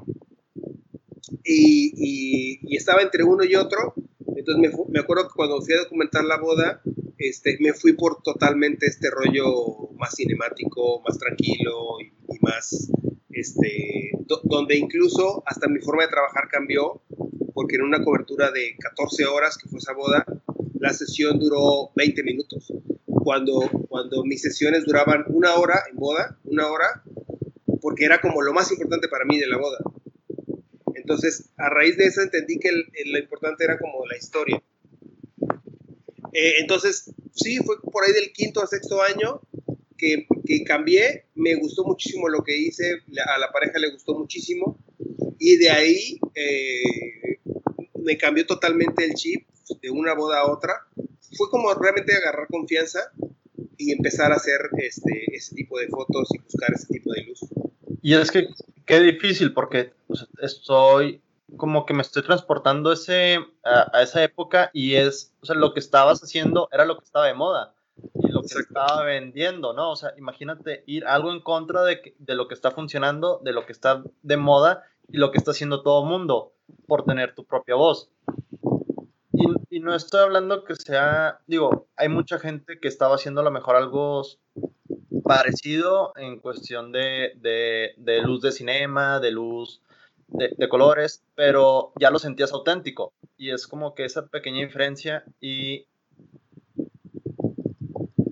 Y, 1.42 2.58
y, 2.66 2.76
estaba 2.76 3.00
entre 3.00 3.24
uno 3.24 3.44
y 3.44 3.54
otro. 3.54 3.94
Entonces 4.36 4.58
me, 4.58 4.84
me 4.90 5.00
acuerdo 5.00 5.28
que 5.28 5.34
cuando 5.34 5.62
fui 5.62 5.74
a 5.74 5.78
documentar 5.78 6.24
la 6.24 6.38
boda, 6.38 6.82
este, 7.18 7.56
me 7.60 7.72
fui 7.72 7.94
por 7.94 8.22
totalmente 8.22 8.86
este 8.86 9.10
rollo 9.10 9.90
más 9.98 10.14
cinemático, 10.14 11.02
más 11.06 11.18
tranquilo 11.18 12.00
y, 12.00 12.12
más, 12.40 12.90
este, 13.30 14.12
donde 14.44 14.76
incluso 14.76 15.42
hasta 15.44 15.68
mi 15.68 15.80
forma 15.80 16.04
de 16.04 16.10
trabajar 16.10 16.48
cambió, 16.50 17.02
porque 17.58 17.74
en 17.74 17.82
una 17.82 18.04
cobertura 18.04 18.52
de 18.52 18.76
14 18.78 19.26
horas 19.26 19.58
que 19.58 19.68
fue 19.68 19.80
esa 19.80 19.92
boda, 19.92 20.24
la 20.78 20.92
sesión 20.92 21.40
duró 21.40 21.90
20 21.96 22.22
minutos. 22.22 22.72
Cuando, 23.04 23.68
cuando 23.88 24.22
mis 24.22 24.42
sesiones 24.42 24.84
duraban 24.84 25.24
una 25.26 25.56
hora 25.56 25.82
en 25.90 25.96
boda, 25.96 26.38
una 26.44 26.68
hora, 26.68 27.02
porque 27.80 28.04
era 28.04 28.20
como 28.20 28.42
lo 28.42 28.52
más 28.52 28.70
importante 28.70 29.08
para 29.08 29.24
mí 29.24 29.40
de 29.40 29.48
la 29.48 29.58
boda. 29.58 29.78
Entonces, 30.94 31.50
a 31.56 31.68
raíz 31.68 31.96
de 31.96 32.04
eso 32.04 32.22
entendí 32.22 32.60
que 32.60 32.70
lo 32.70 33.18
importante 33.18 33.64
era 33.64 33.76
como 33.76 34.06
la 34.06 34.16
historia. 34.16 34.62
Eh, 36.32 36.60
entonces, 36.60 37.12
sí, 37.34 37.56
fue 37.56 37.74
por 37.82 38.04
ahí 38.04 38.12
del 38.12 38.30
quinto 38.32 38.62
a 38.62 38.68
sexto 38.68 39.02
año 39.02 39.40
que, 39.96 40.28
que, 40.46 40.62
cambié, 40.62 41.24
me 41.34 41.56
gustó 41.56 41.82
muchísimo 41.82 42.28
lo 42.28 42.44
que 42.44 42.56
hice, 42.56 43.02
a 43.26 43.38
la 43.40 43.50
pareja 43.50 43.80
le 43.80 43.90
gustó 43.90 44.14
muchísimo 44.14 44.78
y 45.40 45.56
de 45.56 45.70
ahí 45.70 46.20
eh, 46.36 47.27
me 48.08 48.16
cambió 48.16 48.46
totalmente 48.46 49.04
el 49.04 49.12
chip 49.12 49.46
de 49.82 49.90
una 49.90 50.14
boda 50.14 50.40
a 50.40 50.50
otra. 50.50 50.86
Fue 51.36 51.50
como 51.50 51.74
realmente 51.74 52.16
agarrar 52.16 52.46
confianza 52.48 53.00
y 53.76 53.92
empezar 53.92 54.32
a 54.32 54.36
hacer 54.36 54.60
este, 54.78 55.26
ese 55.36 55.54
tipo 55.54 55.78
de 55.78 55.88
fotos 55.88 56.26
y 56.32 56.38
buscar 56.38 56.72
ese 56.72 56.86
tipo 56.86 57.12
de 57.12 57.24
luz. 57.24 57.40
Y 58.00 58.14
es 58.14 58.30
que 58.30 58.48
qué 58.86 59.00
difícil 59.00 59.52
porque 59.52 59.92
estoy 60.40 61.20
como 61.58 61.84
que 61.84 61.92
me 61.92 62.00
estoy 62.00 62.22
transportando 62.22 62.92
ese, 62.92 63.40
a, 63.62 64.02
esa 64.02 64.22
época 64.22 64.70
y 64.72 64.94
es, 64.94 65.34
o 65.42 65.46
sea, 65.46 65.54
lo 65.54 65.74
que 65.74 65.80
estabas 65.80 66.22
haciendo 66.22 66.70
era 66.72 66.86
lo 66.86 66.96
que 66.96 67.04
estaba 67.04 67.26
de 67.26 67.34
moda 67.34 67.74
y 68.14 68.28
lo 68.28 68.40
que 68.40 68.58
estaba 68.58 69.04
vendiendo, 69.04 69.74
¿no? 69.74 69.90
O 69.90 69.96
sea, 69.96 70.14
imagínate 70.16 70.82
ir 70.86 71.04
algo 71.04 71.30
en 71.30 71.40
contra 71.40 71.82
de, 71.84 72.14
de 72.18 72.34
lo 72.34 72.48
que 72.48 72.54
está 72.54 72.70
funcionando, 72.70 73.38
de 73.44 73.52
lo 73.52 73.66
que 73.66 73.72
está 73.72 74.02
de 74.22 74.36
moda 74.38 74.84
lo 75.08 75.30
que 75.30 75.38
está 75.38 75.52
haciendo 75.52 75.82
todo 75.82 76.04
mundo 76.04 76.52
por 76.86 77.04
tener 77.04 77.34
tu 77.34 77.44
propia 77.44 77.74
voz. 77.74 78.10
Y, 79.32 79.76
y, 79.76 79.80
no 79.80 79.94
estoy 79.94 80.20
hablando 80.20 80.64
que 80.64 80.74
sea, 80.74 81.40
digo, 81.46 81.86
hay 81.96 82.08
mucha 82.08 82.38
gente 82.38 82.80
que 82.80 82.88
estaba 82.88 83.14
haciendo 83.14 83.40
a 83.40 83.44
lo 83.44 83.50
mejor 83.50 83.76
algo 83.76 84.22
parecido 85.22 86.12
en 86.16 86.40
cuestión 86.40 86.90
de, 86.90 87.32
de, 87.36 87.94
de 87.98 88.22
luz 88.22 88.40
de 88.40 88.50
cinema, 88.50 89.20
de 89.20 89.30
luz 89.30 89.80
de, 90.28 90.68
colores, 90.68 91.24
pero 91.34 91.92
ya 91.98 92.10
lo 92.10 92.18
sentías 92.18 92.52
auténtico. 92.52 93.12
Y 93.36 93.50
es 93.50 93.66
como 93.66 93.94
que 93.94 94.04
esa 94.04 94.26
pequeña 94.26 94.64
diferencia 94.64 95.24
y... 95.40 95.86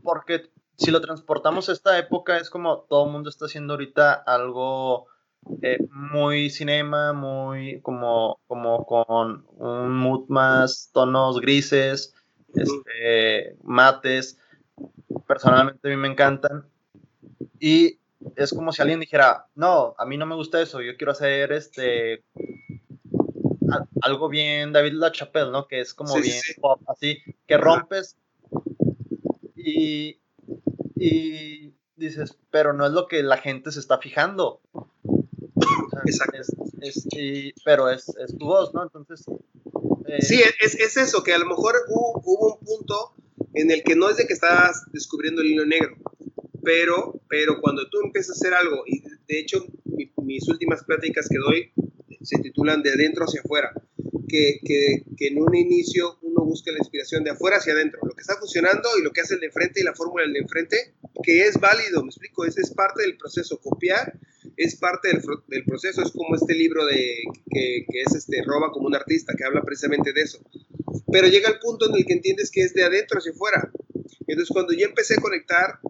Porque 0.02 0.50
si 0.76 0.90
lo 0.90 1.00
transportamos 1.00 1.68
a 1.68 1.72
esta 1.72 1.98
época, 1.98 2.38
es 2.38 2.50
como 2.50 2.80
todo 2.88 3.06
el 3.06 3.12
mundo 3.12 3.28
está 3.28 3.46
haciendo 3.46 3.74
ahorita 3.74 4.12
algo 4.12 5.06
eh, 5.62 5.78
muy 5.90 6.50
cinema, 6.50 7.12
muy 7.12 7.80
como, 7.80 8.40
como 8.46 8.84
con 8.86 9.46
un 9.56 9.96
mood 9.96 10.28
más 10.28 10.90
tonos 10.92 11.40
grises, 11.40 12.14
este, 12.54 13.56
mates. 13.62 14.38
Personalmente 15.26 15.88
a 15.88 15.90
mí 15.90 15.96
me 15.96 16.08
encantan. 16.08 16.66
Y 17.58 17.98
es 18.34 18.52
como 18.52 18.72
si 18.72 18.82
alguien 18.82 19.00
dijera, 19.00 19.46
no, 19.54 19.94
a 19.98 20.04
mí 20.04 20.16
no 20.16 20.26
me 20.26 20.34
gusta 20.34 20.60
eso, 20.60 20.80
yo 20.80 20.96
quiero 20.96 21.12
hacer 21.12 21.52
este 21.52 22.24
algo 24.00 24.28
bien 24.28 24.72
David 24.72 24.92
LaChapelle, 24.92 25.50
¿no? 25.50 25.66
Que 25.66 25.80
es 25.80 25.92
como 25.92 26.14
bien 26.14 26.40
pop, 26.60 26.80
así, 26.88 27.18
que 27.46 27.56
rompes 27.56 28.16
y, 29.56 30.20
y 30.94 31.74
dices, 31.96 32.38
pero 32.50 32.72
no 32.72 32.86
es 32.86 32.92
lo 32.92 33.08
que 33.08 33.22
la 33.22 33.38
gente 33.38 33.72
se 33.72 33.80
está 33.80 33.98
fijando. 33.98 34.60
Exacto. 36.04 36.38
Es, 36.80 37.06
pero 37.64 37.90
es, 37.90 38.08
es, 38.08 38.36
tu 38.36 38.46
voz, 38.46 38.72
¿no? 38.74 38.82
Entonces... 38.82 39.24
Eh, 40.08 40.22
sí, 40.22 40.40
es, 40.60 40.74
es, 40.76 40.96
eso, 40.96 41.22
que 41.24 41.34
a 41.34 41.38
lo 41.38 41.46
mejor 41.46 41.74
hubo, 41.88 42.22
hubo 42.24 42.54
un 42.54 42.64
punto 42.64 43.14
en 43.54 43.70
el 43.70 43.82
que 43.82 43.96
no 43.96 44.08
es 44.08 44.16
de 44.16 44.26
que 44.26 44.34
estabas 44.34 44.84
descubriendo 44.92 45.42
el 45.42 45.48
hilo 45.48 45.66
negro, 45.66 45.96
pero, 46.62 47.20
pero 47.28 47.60
cuando 47.60 47.88
tú 47.88 47.98
empiezas 48.04 48.30
a 48.30 48.38
hacer 48.38 48.54
algo, 48.54 48.84
y 48.86 49.00
de 49.00 49.38
hecho 49.40 49.64
mi, 49.84 50.12
mis 50.22 50.48
últimas 50.48 50.84
pláticas 50.84 51.28
que 51.28 51.38
doy 51.38 51.72
se 52.22 52.38
titulan 52.38 52.82
De 52.82 52.90
adentro 52.90 53.24
hacia 53.24 53.40
afuera, 53.40 53.72
que, 54.28 54.58
que, 54.64 55.04
que, 55.16 55.28
en 55.28 55.40
un 55.40 55.54
inicio 55.54 56.18
uno 56.22 56.44
busca 56.44 56.72
la 56.72 56.78
inspiración 56.78 57.22
de 57.22 57.30
afuera 57.30 57.58
hacia 57.58 57.72
adentro, 57.72 58.00
lo 58.02 58.14
que 58.14 58.22
está 58.22 58.36
funcionando 58.36 58.88
y 58.98 59.02
lo 59.02 59.12
que 59.12 59.20
hace 59.20 59.34
el 59.34 59.40
de 59.40 59.46
enfrente 59.46 59.80
y 59.80 59.84
la 59.84 59.94
fórmula 59.94 60.24
del 60.24 60.32
de 60.32 60.40
enfrente, 60.40 60.94
que 61.22 61.46
es 61.46 61.58
válido, 61.60 62.02
me 62.02 62.08
explico, 62.08 62.44
ese 62.44 62.62
es 62.62 62.74
parte 62.74 63.02
del 63.02 63.16
proceso, 63.16 63.60
copiar 63.60 64.18
es 64.56 64.76
parte 64.76 65.08
del, 65.08 65.64
proceso, 65.64 66.02
es 66.02 66.12
como 66.12 66.34
este 66.34 66.54
libro 66.54 66.86
de, 66.86 67.24
que, 67.50 67.84
es 68.04 68.14
este, 68.14 68.42
Roba 68.42 68.70
como 68.72 68.86
un 68.86 68.94
artista, 68.94 69.34
que 69.36 69.44
habla 69.44 69.62
precisamente 69.62 70.12
de 70.12 70.22
eso. 70.22 70.38
Pero 71.12 71.28
llega 71.28 71.48
el 71.48 71.58
punto 71.58 71.88
en 71.88 71.96
el 71.96 72.06
que 72.06 72.14
entiendes 72.14 72.50
que 72.50 72.62
es 72.62 72.74
de 72.74 72.84
adentro 72.84 73.18
hacia 73.18 73.32
afuera. 73.32 73.70
Entonces 74.26 74.52
cuando 74.52 74.72
yo 74.72 74.86
empecé 74.86 75.14
a 75.14 75.20
conectar 75.20 75.80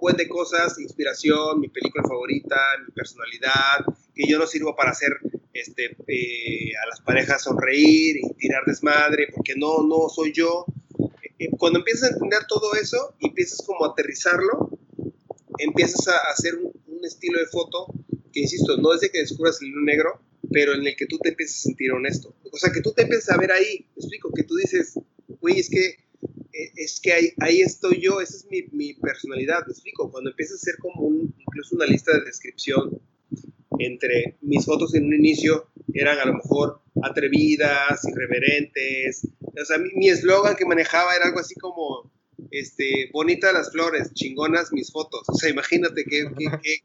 buen 0.00 0.16
de 0.16 0.28
cosas, 0.28 0.78
inspiración, 0.78 1.60
mi 1.60 1.68
película 1.68 2.04
favorita, 2.06 2.56
mi 2.86 2.92
personalidad, 2.92 3.84
que 4.14 4.26
yo 4.26 4.38
no 4.38 4.46
sirvo 4.46 4.74
para 4.76 4.90
hacer 4.90 5.12
este, 5.52 5.96
eh, 6.06 6.72
a 6.82 6.86
las 6.88 7.00
parejas 7.00 7.42
sonreír 7.42 8.16
y 8.16 8.34
tirar 8.34 8.64
desmadre, 8.66 9.28
porque 9.34 9.54
no, 9.56 9.82
no 9.82 10.08
soy 10.08 10.32
yo. 10.32 10.66
Eh, 11.38 11.50
cuando 11.58 11.80
empiezas 11.80 12.10
a 12.10 12.12
entender 12.14 12.46
todo 12.48 12.74
eso 12.74 13.14
y 13.18 13.28
empiezas 13.28 13.64
como 13.66 13.84
a 13.84 13.90
aterrizarlo, 13.90 14.70
empiezas 15.58 16.06
a 16.08 16.30
hacer 16.30 16.54
un, 16.56 16.72
un, 16.86 16.87
estilo 17.08 17.38
de 17.38 17.46
foto 17.46 17.86
que, 18.32 18.40
insisto, 18.40 18.76
no 18.76 18.94
es 18.94 19.00
de 19.00 19.10
que 19.10 19.20
descubras 19.20 19.60
el 19.60 19.68
hilo 19.68 19.82
negro, 19.82 20.20
pero 20.52 20.74
en 20.74 20.86
el 20.86 20.96
que 20.96 21.06
tú 21.06 21.18
te 21.18 21.30
empiezas 21.30 21.58
a 21.58 21.62
sentir 21.62 21.92
honesto. 21.92 22.34
O 22.50 22.56
sea, 22.56 22.72
que 22.72 22.80
tú 22.80 22.92
te 22.92 23.02
empiezas 23.02 23.30
a 23.30 23.38
ver 23.38 23.52
ahí, 23.52 23.86
explico, 23.96 24.32
que 24.32 24.44
tú 24.44 24.54
dices, 24.56 24.94
güey, 25.40 25.58
es 25.58 25.68
que 25.68 26.08
eh, 26.52 26.72
es 26.76 27.00
que 27.00 27.12
ahí, 27.12 27.32
ahí, 27.40 27.60
estoy 27.60 28.00
yo, 28.00 28.20
esa 28.20 28.36
es 28.36 28.46
mi, 28.50 28.62
mi, 28.72 28.94
personalidad, 28.94 29.60
explico, 29.68 30.10
cuando 30.10 30.30
empieza 30.30 30.54
a 30.54 30.58
ser 30.58 30.76
como 30.78 31.02
un, 31.02 31.34
incluso 31.38 31.76
una 31.76 31.86
lista 31.86 32.12
de 32.12 32.24
descripción 32.24 33.00
entre 33.78 34.36
mis 34.40 34.64
fotos 34.64 34.94
en 34.94 35.04
un 35.04 35.14
inicio 35.14 35.68
eran 35.94 36.18
a 36.18 36.24
lo 36.24 36.34
mejor 36.34 36.80
atrevidas, 37.02 38.04
irreverentes, 38.08 39.28
o 39.40 39.64
sea, 39.64 39.78
mi 39.78 40.08
eslogan 40.08 40.56
que 40.56 40.64
manejaba 40.64 41.14
era 41.14 41.26
algo 41.26 41.38
así 41.38 41.54
como, 41.54 42.10
este, 42.50 43.10
bonitas 43.12 43.52
las 43.52 43.70
flores, 43.70 44.12
chingonas 44.14 44.72
mis 44.72 44.90
fotos, 44.92 45.22
o 45.28 45.34
sea, 45.34 45.50
imagínate 45.50 46.04
qué, 46.04 46.26
qué, 46.36 46.46
qué, 46.62 46.76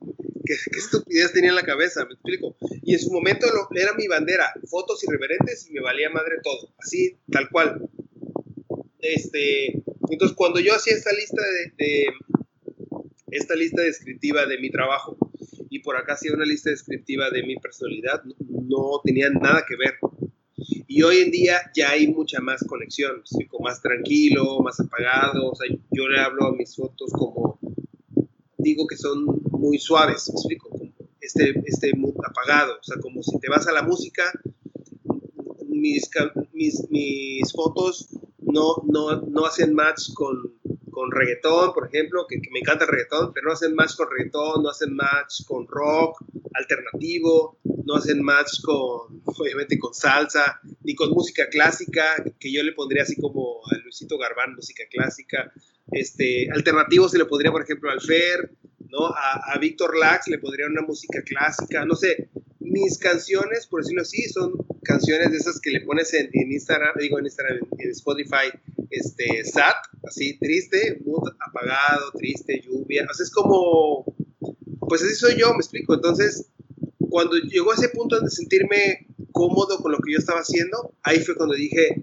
qué, 0.45 0.53
estupidez 0.77 1.33
tenía 1.33 1.49
en 1.49 1.55
la 1.55 1.63
cabeza, 1.63 2.05
me 2.05 2.13
explico, 2.13 2.55
y 2.81 2.93
en 2.93 2.99
su 2.99 3.11
momento 3.11 3.47
lo, 3.47 3.67
era 3.79 3.93
mi 3.93 4.07
bandera, 4.07 4.51
fotos 4.69 5.03
irreverentes 5.03 5.67
y 5.69 5.73
me 5.73 5.81
valía 5.81 6.09
madre 6.09 6.35
todo, 6.43 6.73
así, 6.79 7.17
tal 7.31 7.49
cual, 7.49 7.89
este, 8.99 9.83
entonces, 10.09 10.35
cuando 10.35 10.59
yo 10.59 10.73
hacía 10.75 10.93
esta 10.93 11.11
lista 11.11 11.41
de, 11.77 12.05
esta 13.31 13.55
lista 13.55 13.81
descriptiva 13.81 14.45
de 14.45 14.59
mi 14.59 14.69
trabajo 14.69 15.17
y 15.69 15.79
por 15.79 15.97
acá 15.97 16.13
hacía 16.13 16.33
una 16.33 16.45
lista 16.45 16.69
descriptiva 16.69 17.29
de 17.31 17.43
mi 17.43 17.55
personalidad, 17.55 18.23
no, 18.47 19.01
tenía 19.03 19.29
nada 19.29 19.65
que 19.67 19.75
ver. 19.75 19.95
Y 20.87 21.03
hoy 21.03 21.17
en 21.17 21.31
día 21.31 21.59
ya 21.75 21.91
hay 21.91 22.07
mucha 22.07 22.39
más 22.39 22.63
conexión, 22.67 23.21
estoy 23.23 23.47
como 23.47 23.65
más 23.65 23.81
tranquilo, 23.81 24.59
más 24.59 24.79
apagado, 24.79 25.51
o 25.51 25.55
sea, 25.55 25.67
yo 25.91 26.07
le 26.07 26.19
hablo 26.19 26.45
a 26.47 26.55
mis 26.55 26.75
fotos 26.75 27.11
como, 27.11 27.59
digo 28.57 28.87
que 28.87 28.97
son 28.97 29.25
muy 29.51 29.77
suaves, 29.77 30.29
me 30.29 30.33
explico, 30.33 30.69
como 30.69 30.91
este, 31.21 31.53
este 31.65 31.91
apagado, 32.25 32.73
o 32.79 32.83
sea, 32.83 32.97
como 33.01 33.23
si 33.23 33.39
te 33.39 33.49
vas 33.49 33.67
a 33.67 33.73
la 33.73 33.83
música, 33.83 34.31
mis, 35.67 36.09
mis, 36.53 36.89
mis 36.89 37.51
fotos 37.51 38.09
no, 38.39 38.75
no, 38.85 39.21
no 39.21 39.45
hacen 39.45 39.73
match 39.73 40.13
con, 40.13 40.53
con 40.93 41.11
reggaetón, 41.11 41.73
por 41.73 41.87
ejemplo, 41.87 42.25
que, 42.27 42.39
me 42.51 42.59
encanta 42.59 42.85
el 42.85 42.91
reggaetón, 42.91 43.33
pero 43.33 43.47
no 43.47 43.53
hacen 43.53 43.75
match 43.75 43.95
con 43.97 44.07
reggaetón, 44.09 44.63
no 44.63 44.69
hacen 44.69 44.95
match 44.95 45.43
con 45.45 45.67
rock 45.67 46.23
alternativo, 46.53 47.59
no 47.85 47.95
hacen 47.95 48.23
match 48.23 48.61
con, 48.63 49.21
obviamente, 49.25 49.77
con 49.77 49.93
salsa, 49.93 50.61
ni 50.83 50.95
con 50.95 51.09
música 51.09 51.49
clásica, 51.49 52.23
que 52.39 52.53
yo 52.53 52.63
le 52.63 52.71
pondría 52.71 53.03
así 53.03 53.15
como 53.17 53.61
a 53.69 53.77
Luisito 53.79 54.17
Garbán, 54.17 54.55
música 54.55 54.83
clásica. 54.89 55.51
Este, 55.91 56.49
alternativo 56.51 57.09
se 57.09 57.17
le 57.17 57.25
podría, 57.25 57.51
por 57.51 57.63
ejemplo, 57.63 57.91
al 57.91 57.99
Fer, 57.99 58.51
¿no? 58.89 59.07
A, 59.07 59.53
a 59.53 59.57
Víctor 59.57 59.97
Lax 59.97 60.27
le 60.27 60.37
podría 60.37 60.67
una 60.67 60.83
música 60.83 61.21
clásica, 61.23 61.83
no 61.83 61.95
sé, 61.95 62.29
mis 62.63 62.97
canciones, 62.97 63.67
por 63.67 63.81
decirlo 63.81 64.01
así, 64.01 64.23
son 64.29 64.53
canciones 64.83 65.31
de 65.31 65.37
esas 65.37 65.59
que 65.59 65.71
le 65.71 65.81
pones 65.81 66.13
en, 66.13 66.29
Instagram, 66.33 66.93
digo 66.99 67.19
en 67.19 67.25
Instagram, 67.25 67.59
en 67.77 67.91
Spotify, 67.91 68.51
este, 68.93 69.43
sad, 69.43 69.73
así, 70.07 70.37
triste, 70.39 71.01
mood 71.05 71.29
apagado, 71.39 72.11
triste, 72.17 72.61
lluvia, 72.63 73.07
o 73.09 73.13
sea, 73.13 73.23
es 73.23 73.31
como, 73.31 74.05
pues 74.87 75.03
así 75.03 75.15
soy 75.15 75.35
yo, 75.37 75.49
me 75.51 75.57
explico, 75.57 75.95
entonces, 75.95 76.49
cuando 77.09 77.35
llegó 77.37 77.71
a 77.71 77.75
ese 77.75 77.89
punto 77.89 78.19
de 78.19 78.29
sentirme 78.29 79.07
cómodo 79.31 79.77
con 79.77 79.91
lo 79.91 79.97
que 79.99 80.13
yo 80.13 80.19
estaba 80.19 80.39
haciendo, 80.39 80.93
ahí 81.03 81.19
fue 81.19 81.35
cuando 81.35 81.55
dije, 81.55 82.01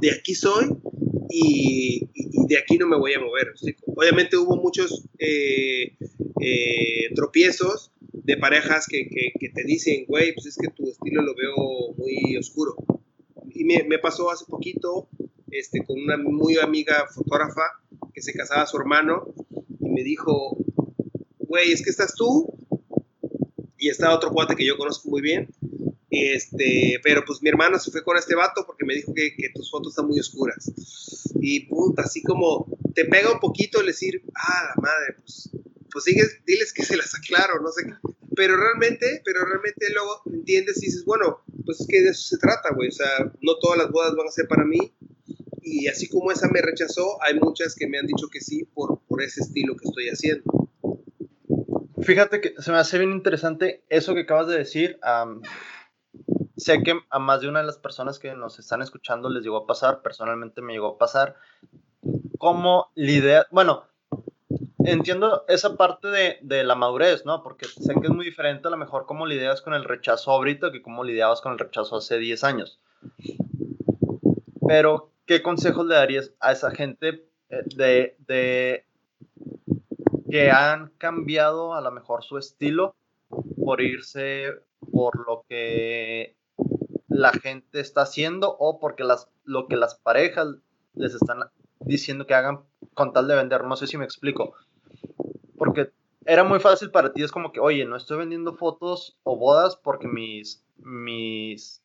de 0.00 0.10
aquí 0.10 0.34
soy 0.34 0.66
y, 1.30 2.08
de 2.48 2.58
aquí 2.58 2.76
no 2.76 2.86
me 2.86 2.98
voy 2.98 3.14
a 3.14 3.20
mover, 3.20 3.52
Obviamente 3.86 4.36
hubo 4.36 4.56
muchos 4.56 5.04
eh, 5.18 5.96
eh, 6.40 7.14
tropiezos, 7.14 7.92
de 8.12 8.36
parejas 8.36 8.86
que, 8.88 9.08
que, 9.08 9.48
te 9.48 9.64
dicen, 9.64 10.04
güey, 10.06 10.32
pues 10.34 10.46
es 10.46 10.56
que 10.56 10.68
tu 10.68 10.88
estilo 10.88 11.22
lo 11.22 11.34
veo 11.34 11.94
muy 11.96 12.36
oscuro. 12.36 12.76
Y 13.50 13.64
me, 13.64 13.82
me, 13.84 13.98
pasó 13.98 14.30
hace 14.30 14.44
poquito 14.46 15.08
este, 15.52 15.84
con 15.84 16.00
una 16.00 16.16
muy 16.16 16.58
amiga 16.58 17.06
fotógrafa 17.14 17.62
que 18.12 18.22
se 18.22 18.32
casaba 18.32 18.62
a 18.62 18.66
su 18.66 18.76
hermano 18.76 19.32
y 19.80 19.88
me 19.90 20.02
dijo, 20.02 20.56
güey, 21.38 21.72
es 21.72 21.82
que 21.82 21.90
estás 21.90 22.14
tú 22.14 22.52
y 23.78 23.88
está 23.88 24.14
otro 24.14 24.30
cuate 24.30 24.56
que 24.56 24.66
yo 24.66 24.76
conozco 24.76 25.10
muy 25.10 25.20
bien. 25.20 25.48
Este, 26.10 27.00
pero 27.02 27.24
pues 27.24 27.42
mi 27.42 27.48
hermano 27.48 27.78
se 27.78 27.90
fue 27.90 28.04
con 28.04 28.18
este 28.18 28.34
vato 28.34 28.64
porque 28.66 28.84
me 28.84 28.94
dijo 28.94 29.14
que, 29.14 29.34
que 29.34 29.48
tus 29.54 29.70
fotos 29.70 29.92
están 29.92 30.08
muy 30.08 30.20
oscuras. 30.20 30.70
Y 31.40 31.66
puta, 31.66 32.02
así 32.02 32.22
como 32.22 32.66
te 32.94 33.04
pega 33.06 33.32
un 33.32 33.40
poquito 33.40 33.80
el 33.80 33.86
decir, 33.86 34.22
ah, 34.34 34.74
la 34.74 34.82
madre, 34.82 35.16
pues 35.18 35.50
pues 35.92 36.04
sigues, 36.04 36.40
diles 36.46 36.72
que 36.72 36.84
se 36.84 36.96
las 36.96 37.14
aclaro, 37.14 37.60
no 37.60 37.70
sé. 37.70 37.82
Pero 38.34 38.56
realmente, 38.56 39.20
pero 39.24 39.44
realmente 39.44 39.92
luego 39.92 40.22
entiendes 40.26 40.82
y 40.82 40.86
dices, 40.86 41.04
bueno, 41.04 41.42
pues 41.66 41.80
es 41.80 41.86
que 41.86 42.00
de 42.00 42.10
eso 42.10 42.22
se 42.22 42.38
trata, 42.38 42.70
güey. 42.74 42.88
O 42.88 42.92
sea, 42.92 43.30
no 43.42 43.58
todas 43.58 43.78
las 43.78 43.90
bodas 43.90 44.14
van 44.16 44.26
a 44.26 44.30
ser 44.30 44.48
para 44.48 44.64
mí. 44.64 44.94
Y 45.62 45.86
así 45.88 46.08
como 46.08 46.30
esa 46.30 46.48
me 46.48 46.60
rechazó, 46.60 47.22
hay 47.22 47.38
muchas 47.38 47.74
que 47.74 47.86
me 47.86 47.98
han 47.98 48.06
dicho 48.06 48.28
que 48.28 48.40
sí 48.40 48.64
por, 48.64 49.00
por 49.06 49.22
ese 49.22 49.40
estilo 49.42 49.76
que 49.76 49.88
estoy 49.88 50.08
haciendo. 50.08 50.68
Fíjate 52.02 52.40
que 52.40 52.54
se 52.58 52.72
me 52.72 52.78
hace 52.78 52.98
bien 52.98 53.12
interesante 53.12 53.84
eso 53.88 54.14
que 54.14 54.22
acabas 54.22 54.48
de 54.48 54.58
decir. 54.58 54.98
sé 56.56 56.82
que 56.82 56.94
a 57.08 57.18
más 57.18 57.40
de 57.40 57.48
una 57.48 57.60
de 57.60 57.66
las 57.66 57.78
personas 57.78 58.18
que 58.18 58.34
nos 58.34 58.58
están 58.58 58.82
escuchando 58.82 59.30
les 59.30 59.44
llegó 59.44 59.58
a 59.58 59.66
pasar, 59.66 60.02
personalmente 60.02 60.62
me 60.62 60.72
llegó 60.72 60.88
a 60.88 60.98
pasar, 60.98 61.36
como 62.38 62.90
lidiar, 62.96 63.46
bueno, 63.52 63.84
entiendo 64.84 65.44
esa 65.46 65.76
parte 65.76 66.08
de, 66.08 66.38
de, 66.42 66.64
la 66.64 66.74
madurez, 66.74 67.24
¿no? 67.24 67.42
Porque 67.44 67.66
sé 67.66 67.94
que 67.94 68.08
es 68.08 68.12
muy 68.12 68.24
diferente 68.24 68.66
a 68.66 68.72
lo 68.72 68.76
mejor 68.76 69.06
cómo 69.06 69.26
lidias 69.26 69.62
con 69.62 69.74
el 69.74 69.84
rechazo 69.84 70.32
ahorita 70.32 70.72
que 70.72 70.82
cómo 70.82 71.04
lidiabas 71.04 71.40
con 71.40 71.52
el 71.52 71.58
rechazo 71.60 71.96
hace 71.96 72.18
10 72.18 72.42
años. 72.42 72.80
Pero, 74.66 75.11
¿qué 75.32 75.42
consejos 75.42 75.86
le 75.86 75.94
darías 75.94 76.30
a 76.40 76.52
esa 76.52 76.70
gente 76.72 77.26
eh, 77.48 77.62
de, 77.74 78.16
de 78.28 78.84
que 80.30 80.50
han 80.50 80.90
cambiado 80.98 81.72
a 81.72 81.80
lo 81.80 81.90
mejor 81.90 82.22
su 82.22 82.36
estilo 82.36 82.94
por 83.64 83.80
irse 83.80 84.50
por 84.92 85.26
lo 85.26 85.46
que 85.48 86.36
la 87.08 87.32
gente 87.32 87.80
está 87.80 88.02
haciendo 88.02 88.54
o 88.58 88.78
porque 88.78 89.04
las, 89.04 89.30
lo 89.44 89.68
que 89.68 89.76
las 89.76 89.94
parejas 89.94 90.48
les 90.92 91.14
están 91.14 91.38
diciendo 91.80 92.26
que 92.26 92.34
hagan 92.34 92.60
con 92.92 93.14
tal 93.14 93.26
de 93.26 93.36
vender? 93.36 93.64
No 93.64 93.76
sé 93.76 93.86
si 93.86 93.96
me 93.96 94.04
explico 94.04 94.54
porque 95.56 95.92
era 96.26 96.44
muy 96.44 96.60
fácil 96.60 96.90
para 96.90 97.14
ti, 97.14 97.22
es 97.22 97.32
como 97.32 97.52
que, 97.52 97.60
oye, 97.60 97.86
no 97.86 97.96
estoy 97.96 98.18
vendiendo 98.18 98.52
fotos 98.52 99.18
o 99.22 99.38
bodas 99.38 99.76
porque 99.76 100.08
mis, 100.08 100.62
mis, 100.76 101.82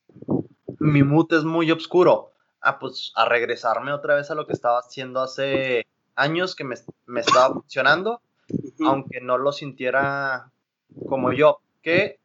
mi 0.80 1.02
mood 1.02 1.32
es 1.32 1.46
muy 1.46 1.72
oscuro. 1.72 2.34
Ah, 2.62 2.80
pues 2.80 3.12
a 3.16 3.26
regresarme 3.26 3.94
otra 3.94 4.16
vez 4.16 4.32
a 4.32 4.36
lo 4.36 4.48
que 4.48 4.54
estaba 4.54 4.80
haciendo 4.80 5.22
hace 5.22 5.86
años 6.16 6.56
que 6.56 6.64
me, 6.64 6.76
me 7.06 7.22
estaba 7.22 7.54
funcionando, 7.54 8.22
aunque 8.86 9.22
no 9.22 9.38
lo 9.38 9.52
sintiera 9.52 10.52
como 11.08 11.32
yo, 11.34 11.60
que 11.82 12.20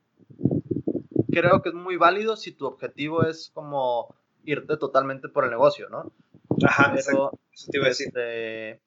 creo 1.30 1.62
que 1.62 1.70
es 1.70 1.74
muy 1.74 1.96
válido 1.96 2.36
si 2.36 2.52
tu 2.52 2.66
objetivo 2.66 3.24
es 3.24 3.50
como 3.54 4.14
irte 4.44 4.76
totalmente 4.76 5.28
por 5.28 5.44
el 5.44 5.50
negocio, 5.50 5.88
¿no? 5.88 6.10
Ajá, 6.66 6.92
pero, 6.94 7.32
eso 7.52 7.70
te 7.70 7.78
iba 7.78 7.86
a 7.86 7.88
decir. 7.88 8.08
Este, 8.08 8.80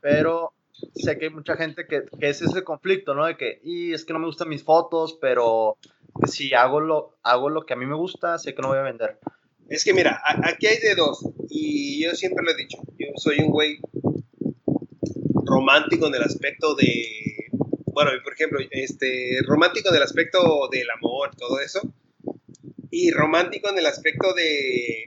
pero 0.00 0.52
sé 0.94 1.18
que 1.18 1.26
hay 1.26 1.30
mucha 1.30 1.56
gente 1.56 1.86
que, 1.86 2.04
que, 2.18 2.28
es 2.28 2.42
ese 2.42 2.64
conflicto, 2.64 3.14
¿no? 3.14 3.26
De 3.26 3.36
que, 3.36 3.60
y 3.62 3.92
es 3.92 4.04
que 4.04 4.12
no 4.12 4.18
me 4.18 4.26
gustan 4.26 4.48
mis 4.48 4.64
fotos, 4.64 5.18
pero 5.20 5.76
si 6.26 6.54
hago 6.54 6.80
lo, 6.80 7.14
hago 7.22 7.48
lo 7.48 7.64
que 7.64 7.74
a 7.74 7.76
mí 7.76 7.86
me 7.86 7.94
gusta, 7.94 8.38
sé 8.38 8.54
que 8.54 8.62
no 8.62 8.68
voy 8.68 8.78
a 8.78 8.82
vender. 8.82 9.18
Es 9.72 9.84
que 9.84 9.94
mira, 9.94 10.20
aquí 10.44 10.66
hay 10.66 10.76
de 10.80 10.94
dos, 10.94 11.26
y 11.48 12.04
yo 12.04 12.14
siempre 12.14 12.44
lo 12.44 12.50
he 12.50 12.56
dicho, 12.56 12.76
yo 12.98 13.06
soy 13.16 13.38
un 13.38 13.50
güey 13.50 13.78
romántico 15.46 16.08
en 16.08 16.14
el 16.14 16.22
aspecto 16.22 16.74
de 16.74 17.06
bueno, 17.86 18.10
por 18.22 18.34
ejemplo, 18.34 18.58
este, 18.70 19.38
romántico 19.46 19.88
en 19.88 19.96
el 19.96 20.02
aspecto 20.02 20.68
del 20.70 20.90
amor, 20.90 21.34
todo 21.36 21.58
eso, 21.58 21.80
y 22.90 23.12
romántico 23.12 23.70
en 23.70 23.78
el 23.78 23.86
aspecto 23.86 24.34
de, 24.34 25.06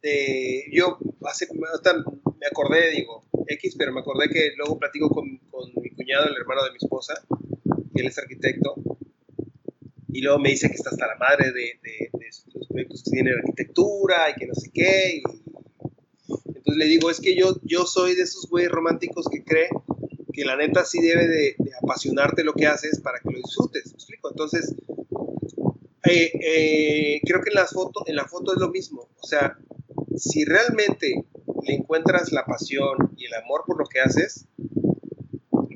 de 0.00 0.64
yo 0.72 0.98
hace, 1.26 1.46
me 1.52 2.46
acordé, 2.46 2.90
digo, 2.90 3.22
X, 3.48 3.74
pero 3.76 3.92
me 3.92 4.00
acordé 4.00 4.30
que 4.30 4.52
luego 4.56 4.78
platico 4.78 5.10
con, 5.10 5.36
con 5.50 5.70
mi 5.82 5.90
cuñado, 5.90 6.26
el 6.26 6.36
hermano 6.36 6.64
de 6.64 6.70
mi 6.70 6.78
esposa, 6.78 7.12
que 7.94 8.00
él 8.00 8.06
es 8.06 8.16
arquitecto, 8.16 8.76
y 10.12 10.20
luego 10.22 10.38
me 10.38 10.50
dice 10.50 10.68
que 10.68 10.74
está 10.74 10.90
hasta 10.90 11.06
la 11.06 11.16
madre 11.16 11.52
de, 11.52 11.78
de, 11.82 12.10
de 12.12 12.26
los 12.54 12.68
proyectos 12.68 13.02
que 13.04 13.10
tiene 13.10 13.30
arquitectura 13.32 14.30
y 14.30 14.38
que 14.38 14.46
no 14.46 14.54
sé 14.54 14.70
qué, 14.72 15.16
y 15.16 15.22
entonces 16.46 16.76
le 16.76 16.84
digo, 16.86 17.10
es 17.10 17.20
que 17.20 17.36
yo, 17.36 17.56
yo 17.62 17.86
soy 17.86 18.14
de 18.14 18.22
esos 18.22 18.48
güeyes 18.48 18.70
románticos 18.70 19.26
que 19.30 19.42
cree 19.42 19.68
que 20.32 20.44
la 20.44 20.56
neta 20.56 20.84
sí 20.84 21.00
debe 21.00 21.26
de, 21.26 21.56
apasionarte 21.82 22.44
lo 22.44 22.52
que 22.52 22.66
haces 22.66 23.00
para 23.00 23.18
que 23.20 23.30
lo 23.30 23.38
disfrutes, 23.38 23.86
¿me 23.86 23.92
explico? 23.94 24.30
Entonces, 24.30 24.74
eh, 26.04 26.30
eh, 26.34 27.20
creo 27.24 27.40
que 27.42 27.50
en, 27.50 27.54
las 27.54 27.70
fotos, 27.70 28.02
en 28.06 28.16
la 28.16 28.26
foto 28.26 28.52
es 28.52 28.60
lo 28.60 28.70
mismo, 28.70 29.08
o 29.20 29.26
sea, 29.26 29.58
si 30.16 30.44
realmente 30.44 31.24
le 31.62 31.74
encuentras 31.74 32.32
la 32.32 32.44
pasión 32.44 33.12
y 33.16 33.26
el 33.26 33.34
amor 33.34 33.62
por 33.66 33.78
lo 33.78 33.86
que 33.86 34.00
haces, 34.00 34.46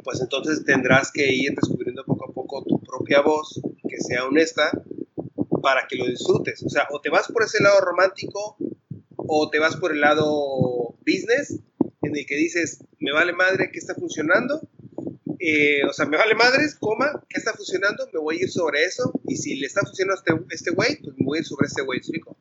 pues 0.03 0.21
entonces 0.21 0.65
tendrás 0.65 1.11
que 1.11 1.33
ir 1.33 1.55
descubriendo 1.55 2.05
poco 2.05 2.31
a 2.31 2.33
poco 2.33 2.65
tu 2.65 2.81
propia 2.81 3.23
voz, 3.23 3.61
que 3.95 4.03
sea 4.03 4.27
honesta, 4.27 4.71
para 5.63 5.87
que 5.89 5.97
lo 5.97 6.07
disfrutes. 6.07 6.63
O 6.63 6.69
sea, 6.69 6.87
o 6.91 7.01
te 7.01 7.11
vas 7.11 7.29
por 7.29 7.43
ese 7.43 7.63
lado 7.63 7.81
romántico 7.81 8.57
o 9.17 9.49
te 9.51 9.59
vas 9.59 9.77
por 9.77 9.93
el 9.93 10.01
lado 10.01 10.97
business, 11.07 11.59
en 12.03 12.17
el 12.17 12.27
que 12.27 12.37
dices, 12.37 12.85
me 12.99 13.13
vale 13.13 13.33
madre 13.33 13.71
que 13.73 13.79
está 13.79 13.95
funcionando, 13.95 14.61
eh, 15.39 15.83
o 15.89 15.93
sea, 15.93 16.07
me 16.07 16.19
vale 16.19 16.35
madres, 16.35 16.75
coma, 16.75 17.25
¿qué 17.29 17.39
está 17.39 17.55
funcionando? 17.55 18.07
Me 18.13 18.21
voy 18.21 18.37
a 18.37 18.43
ir 18.43 18.51
sobre 18.51 18.85
eso, 18.85 19.13
y 19.27 19.37
si 19.37 19.57
le 19.57 19.67
está 19.67 19.81
funcionando 19.81 20.21
a 20.21 20.35
este, 20.35 20.55
este 20.55 20.71
güey, 20.73 20.97
pues 21.03 21.17
me 21.17 21.25
voy 21.25 21.39
a 21.39 21.41
ir 21.41 21.47
sobre 21.47 21.67
este 21.67 21.83
güey, 21.83 21.99
¿explico? 21.99 22.37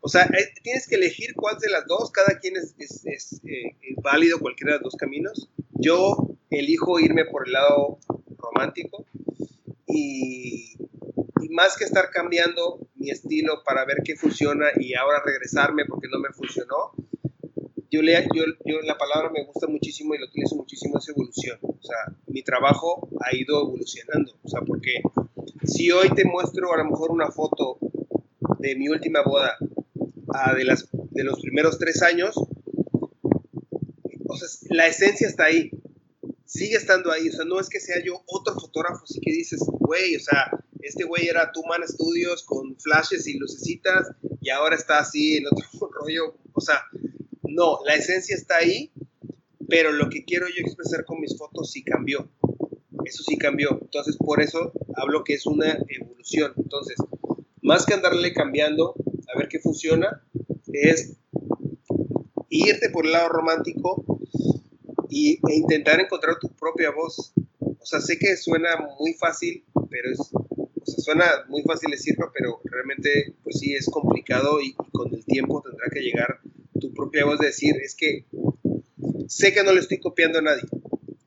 O 0.00 0.08
sea, 0.08 0.24
eh, 0.24 0.54
tienes 0.62 0.86
que 0.86 0.94
elegir 0.94 1.34
cuál 1.34 1.58
de 1.58 1.68
las 1.68 1.86
dos, 1.86 2.10
cada 2.10 2.38
quien 2.38 2.56
es, 2.56 2.74
es, 2.78 3.40
eh, 3.44 3.76
válido 4.02 4.38
cualquiera 4.38 4.72
de 4.72 4.78
los 4.78 4.92
dos 4.92 4.96
caminos. 4.96 5.50
Yo 5.72 6.38
elijo 6.48 7.00
irme 7.00 7.24
por 7.24 7.46
el 7.46 7.52
lado 7.52 7.98
romántico 8.38 9.04
y, 9.86 10.76
y 11.42 11.48
más 11.50 11.76
que 11.76 11.84
estar 11.84 12.10
cambiando 12.10 12.88
mi 12.94 13.10
estilo 13.10 13.62
para 13.64 13.84
ver 13.84 13.98
qué 14.04 14.16
funciona 14.16 14.66
y 14.78 14.94
ahora 14.94 15.22
regresarme 15.24 15.84
porque 15.86 16.08
no 16.10 16.18
me 16.18 16.30
funcionó, 16.30 16.92
yo, 17.90 18.02
le, 18.02 18.12
yo, 18.34 18.44
yo, 18.64 18.80
la 18.82 18.98
palabra 18.98 19.30
me 19.30 19.44
gusta 19.44 19.66
muchísimo 19.66 20.14
y 20.14 20.18
lo 20.18 20.26
utilizo 20.26 20.56
muchísimo, 20.56 20.98
es 20.98 21.08
evolución. 21.08 21.58
O 21.62 21.82
sea, 21.82 22.14
mi 22.26 22.42
trabajo 22.42 23.08
ha 23.20 23.34
ido 23.34 23.62
evolucionando. 23.62 24.32
O 24.42 24.48
sea, 24.48 24.60
porque 24.60 25.02
si 25.64 25.90
hoy 25.92 26.10
te 26.10 26.24
muestro 26.24 26.72
a 26.72 26.78
lo 26.78 26.90
mejor 26.90 27.10
una 27.10 27.30
foto 27.30 27.78
de 28.58 28.74
mi 28.74 28.88
última 28.88 29.22
boda 29.22 29.56
a 30.28 30.54
de, 30.54 30.64
las, 30.64 30.88
de 30.92 31.24
los 31.24 31.40
primeros 31.40 31.78
tres 31.78 32.02
años, 32.02 32.34
o 32.36 34.36
sea, 34.36 34.48
la 34.70 34.86
esencia 34.88 35.28
está 35.28 35.44
ahí. 35.44 35.70
Sigue 36.44 36.76
estando 36.76 37.12
ahí. 37.12 37.28
O 37.28 37.32
sea, 37.32 37.44
no 37.44 37.60
es 37.60 37.68
que 37.68 37.80
sea 37.80 38.02
yo 38.04 38.22
otro 38.26 38.54
fotógrafo, 38.54 39.04
así 39.04 39.20
que 39.20 39.32
dices, 39.32 39.60
güey, 39.86 40.16
o 40.16 40.20
sea, 40.20 40.50
este 40.82 41.04
güey 41.04 41.28
era 41.28 41.50
Tuman 41.52 41.86
Studios 41.86 42.44
con 42.44 42.76
flashes 42.78 43.26
y 43.26 43.38
lucecitas 43.38 44.08
y 44.40 44.50
ahora 44.50 44.76
está 44.76 44.98
así 44.98 45.36
en 45.36 45.46
otro 45.46 45.90
rollo. 46.00 46.36
O 46.52 46.60
sea, 46.60 46.82
no, 47.42 47.78
la 47.84 47.94
esencia 47.94 48.36
está 48.36 48.56
ahí, 48.56 48.92
pero 49.68 49.92
lo 49.92 50.08
que 50.08 50.24
quiero 50.24 50.46
yo 50.48 50.60
expresar 50.60 51.04
con 51.04 51.20
mis 51.20 51.36
fotos 51.36 51.70
sí 51.72 51.82
cambió. 51.82 52.28
Eso 53.04 53.22
sí 53.22 53.36
cambió. 53.38 53.78
Entonces, 53.80 54.16
por 54.16 54.42
eso 54.42 54.72
hablo 54.94 55.24
que 55.24 55.34
es 55.34 55.46
una 55.46 55.78
evolución. 55.88 56.52
Entonces, 56.56 56.96
más 57.62 57.86
que 57.86 57.94
andarle 57.94 58.32
cambiando 58.32 58.94
a 59.32 59.38
ver 59.38 59.48
qué 59.48 59.60
funciona, 59.60 60.22
es 60.72 61.16
irte 62.48 62.90
por 62.90 63.06
el 63.06 63.12
lado 63.12 63.28
romántico 63.28 64.04
y, 65.08 65.40
e 65.48 65.54
intentar 65.54 66.00
encontrar 66.00 66.38
tu 66.38 66.48
propia 66.48 66.90
voz. 66.90 67.32
O 67.58 67.84
sea, 67.84 68.00
sé 68.00 68.18
que 68.18 68.36
suena 68.36 68.70
muy 68.98 69.14
fácil, 69.14 69.64
pero 69.90 70.10
es, 70.10 70.20
o 70.32 70.70
sea, 70.84 71.04
suena 71.04 71.24
muy 71.48 71.62
fácil 71.62 71.90
decirlo, 71.90 72.30
pero 72.34 72.60
realmente, 72.64 73.34
pues 73.42 73.58
sí, 73.58 73.74
es 73.74 73.86
complicado 73.86 74.60
y, 74.60 74.74
con 74.92 75.12
el 75.14 75.24
tiempo 75.24 75.62
tendrá 75.62 75.86
que 75.92 76.00
llegar 76.00 76.40
tu 76.80 76.92
propia 76.92 77.24
voz 77.24 77.38
de 77.38 77.46
decir, 77.46 77.74
es 77.82 77.94
que 77.94 78.26
sé 79.28 79.52
que 79.52 79.62
no 79.62 79.72
le 79.72 79.80
estoy 79.80 79.98
copiando 79.98 80.38
a 80.38 80.42
nadie. 80.42 80.62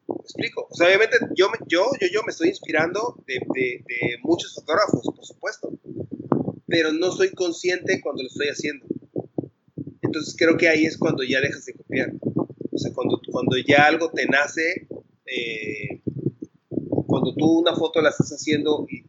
¿Me 0.08 0.16
explico? 0.24 0.68
O 0.70 0.76
sea, 0.76 0.88
obviamente 0.88 1.18
yo, 1.36 1.48
yo, 1.68 1.86
yo, 2.00 2.08
yo 2.12 2.22
me 2.24 2.32
estoy 2.32 2.50
inspirando 2.50 3.24
de, 3.26 3.40
muchos 4.24 4.54
fotógrafos, 4.54 5.02
por 5.04 5.26
supuesto, 5.26 5.72
pero 6.68 6.92
no 6.94 7.12
soy 7.12 7.32
consciente 7.32 8.00
cuando 8.02 8.24
lo 8.24 8.30
estoy 8.30 8.48
haciendo. 8.48 8.86
Entonces 10.02 10.36
creo 10.38 10.58
que 10.58 10.70
ahí 10.70 10.86
es 10.86 10.98
cuando 10.98 11.24
ya 11.24 11.42
dejas 11.42 11.66
de 11.66 11.74
copiar. 11.74 12.14
O 12.72 12.78
sea, 12.78 12.94
cuando, 12.94 13.20
cuando 13.32 13.58
ya 13.58 13.86
algo 13.86 14.12
te 14.12 14.26
nace, 14.26 14.88
eh, 15.26 15.99
cuando 17.20 17.36
tú 17.36 17.60
una 17.60 17.76
foto 17.76 18.02
la 18.02 18.10
estás 18.10 18.30
haciendo 18.30 18.88
y, 18.90 19.04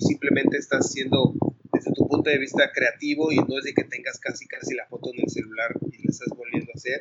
simplemente 0.00 0.56
estás 0.56 0.86
haciendo 0.86 1.34
desde 1.72 1.92
tu 1.92 2.08
punto 2.08 2.30
de 2.30 2.38
vista 2.38 2.70
creativo 2.72 3.30
y 3.30 3.36
no 3.36 3.58
es 3.58 3.64
de 3.64 3.74
que 3.74 3.84
tengas 3.84 4.18
casi 4.18 4.46
casi 4.46 4.74
la 4.74 4.86
foto 4.86 5.10
en 5.12 5.20
el 5.20 5.28
celular 5.28 5.76
y 5.92 6.02
la 6.02 6.10
estás 6.10 6.28
volviendo 6.36 6.70
a 6.72 6.76
hacer, 6.76 7.00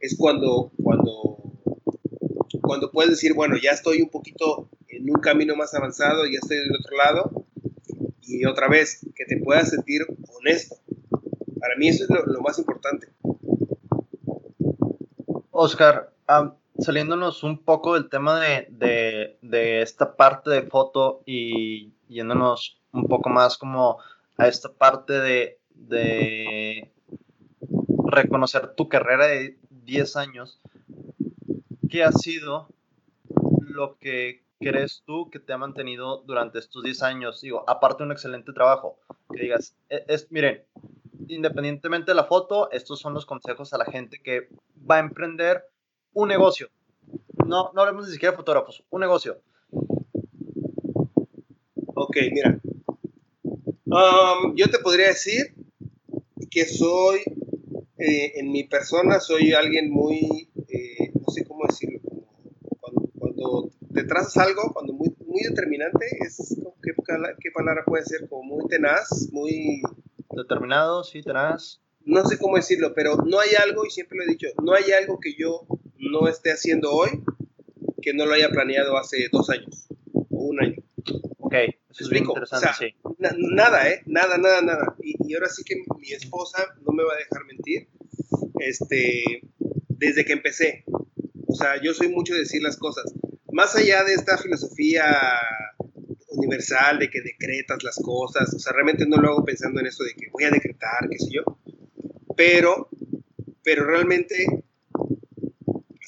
es 0.00 0.16
cuando, 0.16 0.70
cuando, 0.82 1.38
cuando 2.62 2.90
puedes 2.90 3.10
decir, 3.10 3.34
bueno, 3.34 3.56
ya 3.62 3.72
estoy 3.72 4.00
un 4.00 4.10
poquito 4.10 4.70
en 4.88 5.10
un 5.10 5.20
camino 5.20 5.54
más 5.56 5.74
avanzado, 5.74 6.24
ya 6.26 6.38
estoy 6.40 6.58
del 6.58 6.74
otro 6.74 6.96
lado, 6.96 7.46
y 8.22 8.44
otra 8.46 8.68
vez, 8.68 9.00
que 9.14 9.24
te 9.24 9.38
puedas 9.38 9.70
sentir 9.70 10.02
honesto. 10.28 10.76
Para 11.58 11.76
mí 11.76 11.88
eso 11.88 12.04
es 12.04 12.10
lo, 12.10 12.40
más 12.40 12.58
importante. 12.58 13.08
Oscar, 15.50 16.12
saliéndonos 16.80 17.42
un 17.42 17.58
poco 17.58 17.94
del 17.94 18.08
tema 18.08 18.40
de, 18.40 19.38
de, 19.42 19.82
esta 19.82 20.16
parte 20.16 20.50
de 20.50 20.62
foto 20.62 21.22
y 21.26 21.92
yéndonos 22.08 22.78
un 22.92 23.06
poco 23.06 23.28
más 23.28 23.58
como 23.58 23.98
a 24.36 24.48
esta 24.48 24.72
parte 24.72 25.14
de, 25.20 25.58
de 25.74 26.90
reconocer 28.06 28.74
tu 28.74 28.88
carrera 28.88 29.26
de 29.26 29.58
10 29.84 30.16
años, 30.16 30.60
¿qué 31.88 32.04
ha 32.04 32.12
sido 32.12 32.68
lo 33.60 33.98
que 33.98 34.42
crees 34.58 35.02
tú 35.06 35.30
que 35.30 35.38
te 35.38 35.52
ha 35.52 35.58
mantenido 35.58 36.22
durante 36.26 36.58
estos 36.58 36.82
10 36.82 37.02
años? 37.02 37.40
Digo, 37.40 37.64
aparte 37.68 37.98
de 37.98 38.06
un 38.06 38.12
excelente 38.12 38.52
trabajo, 38.52 38.98
que 39.32 39.42
digas, 39.42 39.76
e, 39.88 40.04
es, 40.08 40.30
miren, 40.30 40.62
independientemente 41.28 42.10
de 42.12 42.16
la 42.16 42.24
foto, 42.24 42.70
estos 42.72 43.00
son 43.00 43.14
los 43.14 43.26
consejos 43.26 43.72
a 43.72 43.78
la 43.78 43.84
gente 43.84 44.20
que 44.22 44.48
va 44.88 44.96
a 44.96 45.00
emprender 45.00 45.64
un 46.12 46.28
negocio. 46.28 46.68
No, 47.46 47.70
no 47.74 47.80
hablemos 47.80 48.06
ni 48.06 48.12
siquiera 48.12 48.32
de 48.32 48.36
fotógrafos, 48.36 48.84
un 48.90 49.00
negocio. 49.00 49.40
Ok, 51.94 52.16
mira. 52.32 52.60
Um, 53.86 54.54
yo 54.54 54.66
te 54.70 54.78
podría 54.78 55.08
decir 55.08 55.54
que 56.50 56.64
soy, 56.64 57.20
eh, 57.98 58.32
en 58.36 58.52
mi 58.52 58.64
persona, 58.64 59.20
soy 59.20 59.52
alguien 59.52 59.90
muy, 59.90 60.48
eh, 60.68 61.12
no 61.14 61.32
sé 61.32 61.44
cómo 61.44 61.66
decirlo, 61.66 62.00
cuando, 62.80 63.10
cuando, 63.18 63.70
te 63.92 64.04
trazas 64.04 64.36
algo, 64.38 64.72
cuando 64.72 64.92
muy, 64.92 65.14
muy 65.26 65.42
determinante, 65.42 66.06
es, 66.26 66.56
¿qué, 66.82 66.92
¿qué 67.40 67.50
palabra 67.52 67.84
puede 67.84 68.04
ser? 68.04 68.28
Como 68.28 68.42
muy 68.44 68.68
tenaz, 68.68 69.28
muy 69.32 69.82
determinado, 70.30 71.04
sí, 71.04 71.22
tenaz. 71.22 71.80
No 72.04 72.24
sé 72.24 72.38
cómo 72.38 72.56
decirlo, 72.56 72.92
pero 72.94 73.16
no 73.16 73.40
hay 73.40 73.50
algo, 73.62 73.84
y 73.84 73.90
siempre 73.90 74.18
lo 74.18 74.24
he 74.24 74.28
dicho, 74.28 74.48
no 74.62 74.72
hay 74.72 74.90
algo 74.92 75.18
que 75.20 75.34
yo 75.34 75.66
no 76.10 76.28
esté 76.28 76.52
haciendo 76.52 76.92
hoy 76.92 77.22
que 78.02 78.14
no 78.14 78.26
lo 78.26 78.34
haya 78.34 78.50
planeado 78.50 78.96
hace 78.96 79.28
dos 79.30 79.50
años 79.50 79.88
o 80.30 80.44
un 80.44 80.60
año. 80.60 80.82
Ok, 81.38 81.54
eso 81.90 82.04
es 82.04 82.08
bien 82.08 82.24
interesante, 82.24 82.68
sí. 82.78 82.94
nada, 83.18 83.88
¿eh? 83.88 84.02
Nada, 84.06 84.38
nada, 84.38 84.62
nada. 84.62 84.96
Y, 85.02 85.34
ahora 85.34 85.48
sí 85.48 85.62
que 85.64 85.76
mi 85.98 86.12
esposa 86.12 86.64
no 86.86 86.92
me 86.92 87.04
va 87.04 87.14
a 87.14 87.16
dejar 87.16 87.44
mentir, 87.44 87.88
este, 88.58 89.42
desde 89.88 90.24
que 90.24 90.32
empecé. 90.32 90.84
O 91.46 91.54
sea, 91.54 91.80
yo 91.82 91.92
soy 91.94 92.08
mucho 92.08 92.34
de 92.34 92.40
decir 92.40 92.62
las 92.62 92.76
cosas. 92.76 93.12
Más 93.52 93.74
allá 93.76 94.04
de 94.04 94.14
esta 94.14 94.38
filosofía 94.38 95.04
universal 96.28 96.98
de 96.98 97.10
que 97.10 97.20
decretas 97.20 97.82
las 97.82 97.96
cosas, 97.96 98.54
o 98.54 98.58
sea, 98.58 98.72
realmente 98.72 99.06
no 99.06 99.16
lo 99.16 99.30
hago 99.30 99.44
pensando 99.44 99.80
en 99.80 99.86
eso 99.86 100.04
de 100.04 100.14
que 100.14 100.28
voy 100.32 100.44
a 100.44 100.50
decretar, 100.50 101.08
qué 101.10 101.18
sé 101.18 101.30
yo, 101.32 101.42
pero, 102.36 102.88
pero 103.62 103.84
realmente 103.84 104.46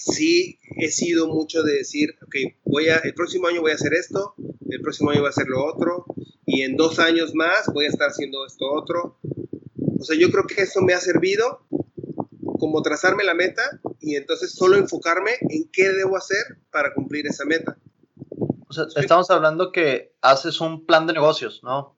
sí 0.04 0.58
he 0.78 0.90
sido 0.90 1.28
mucho 1.28 1.62
de 1.62 1.74
decir, 1.74 2.16
ok, 2.22 2.34
voy 2.64 2.88
a, 2.88 2.96
el 2.96 3.14
próximo 3.14 3.48
año 3.48 3.60
voy 3.60 3.72
a 3.72 3.74
hacer 3.74 3.94
esto, 3.94 4.34
el 4.68 4.80
próximo 4.80 5.10
año 5.10 5.20
voy 5.20 5.28
a 5.28 5.30
hacer 5.30 5.46
lo 5.48 5.64
otro, 5.64 6.06
y 6.46 6.62
en 6.62 6.76
dos 6.76 6.98
años 6.98 7.34
más 7.34 7.66
voy 7.72 7.86
a 7.86 7.88
estar 7.88 8.08
haciendo 8.10 8.44
esto 8.46 8.70
otro. 8.72 9.18
O 9.98 10.04
sea, 10.04 10.16
yo 10.18 10.30
creo 10.30 10.46
que 10.46 10.62
eso 10.62 10.80
me 10.80 10.94
ha 10.94 11.00
servido 11.00 11.66
como 12.58 12.82
trazarme 12.82 13.24
la 13.24 13.34
meta 13.34 13.62
y 14.00 14.16
entonces 14.16 14.52
solo 14.52 14.76
enfocarme 14.76 15.32
en 15.48 15.68
qué 15.72 15.90
debo 15.90 16.16
hacer 16.16 16.58
para 16.70 16.94
cumplir 16.94 17.26
esa 17.26 17.44
meta. 17.44 17.76
O 18.68 18.72
sea, 18.72 18.86
estamos 18.96 19.30
hablando 19.30 19.70
que 19.70 20.14
haces 20.22 20.60
un 20.60 20.86
plan 20.86 21.06
de 21.06 21.12
negocios, 21.12 21.60
¿no? 21.62 21.96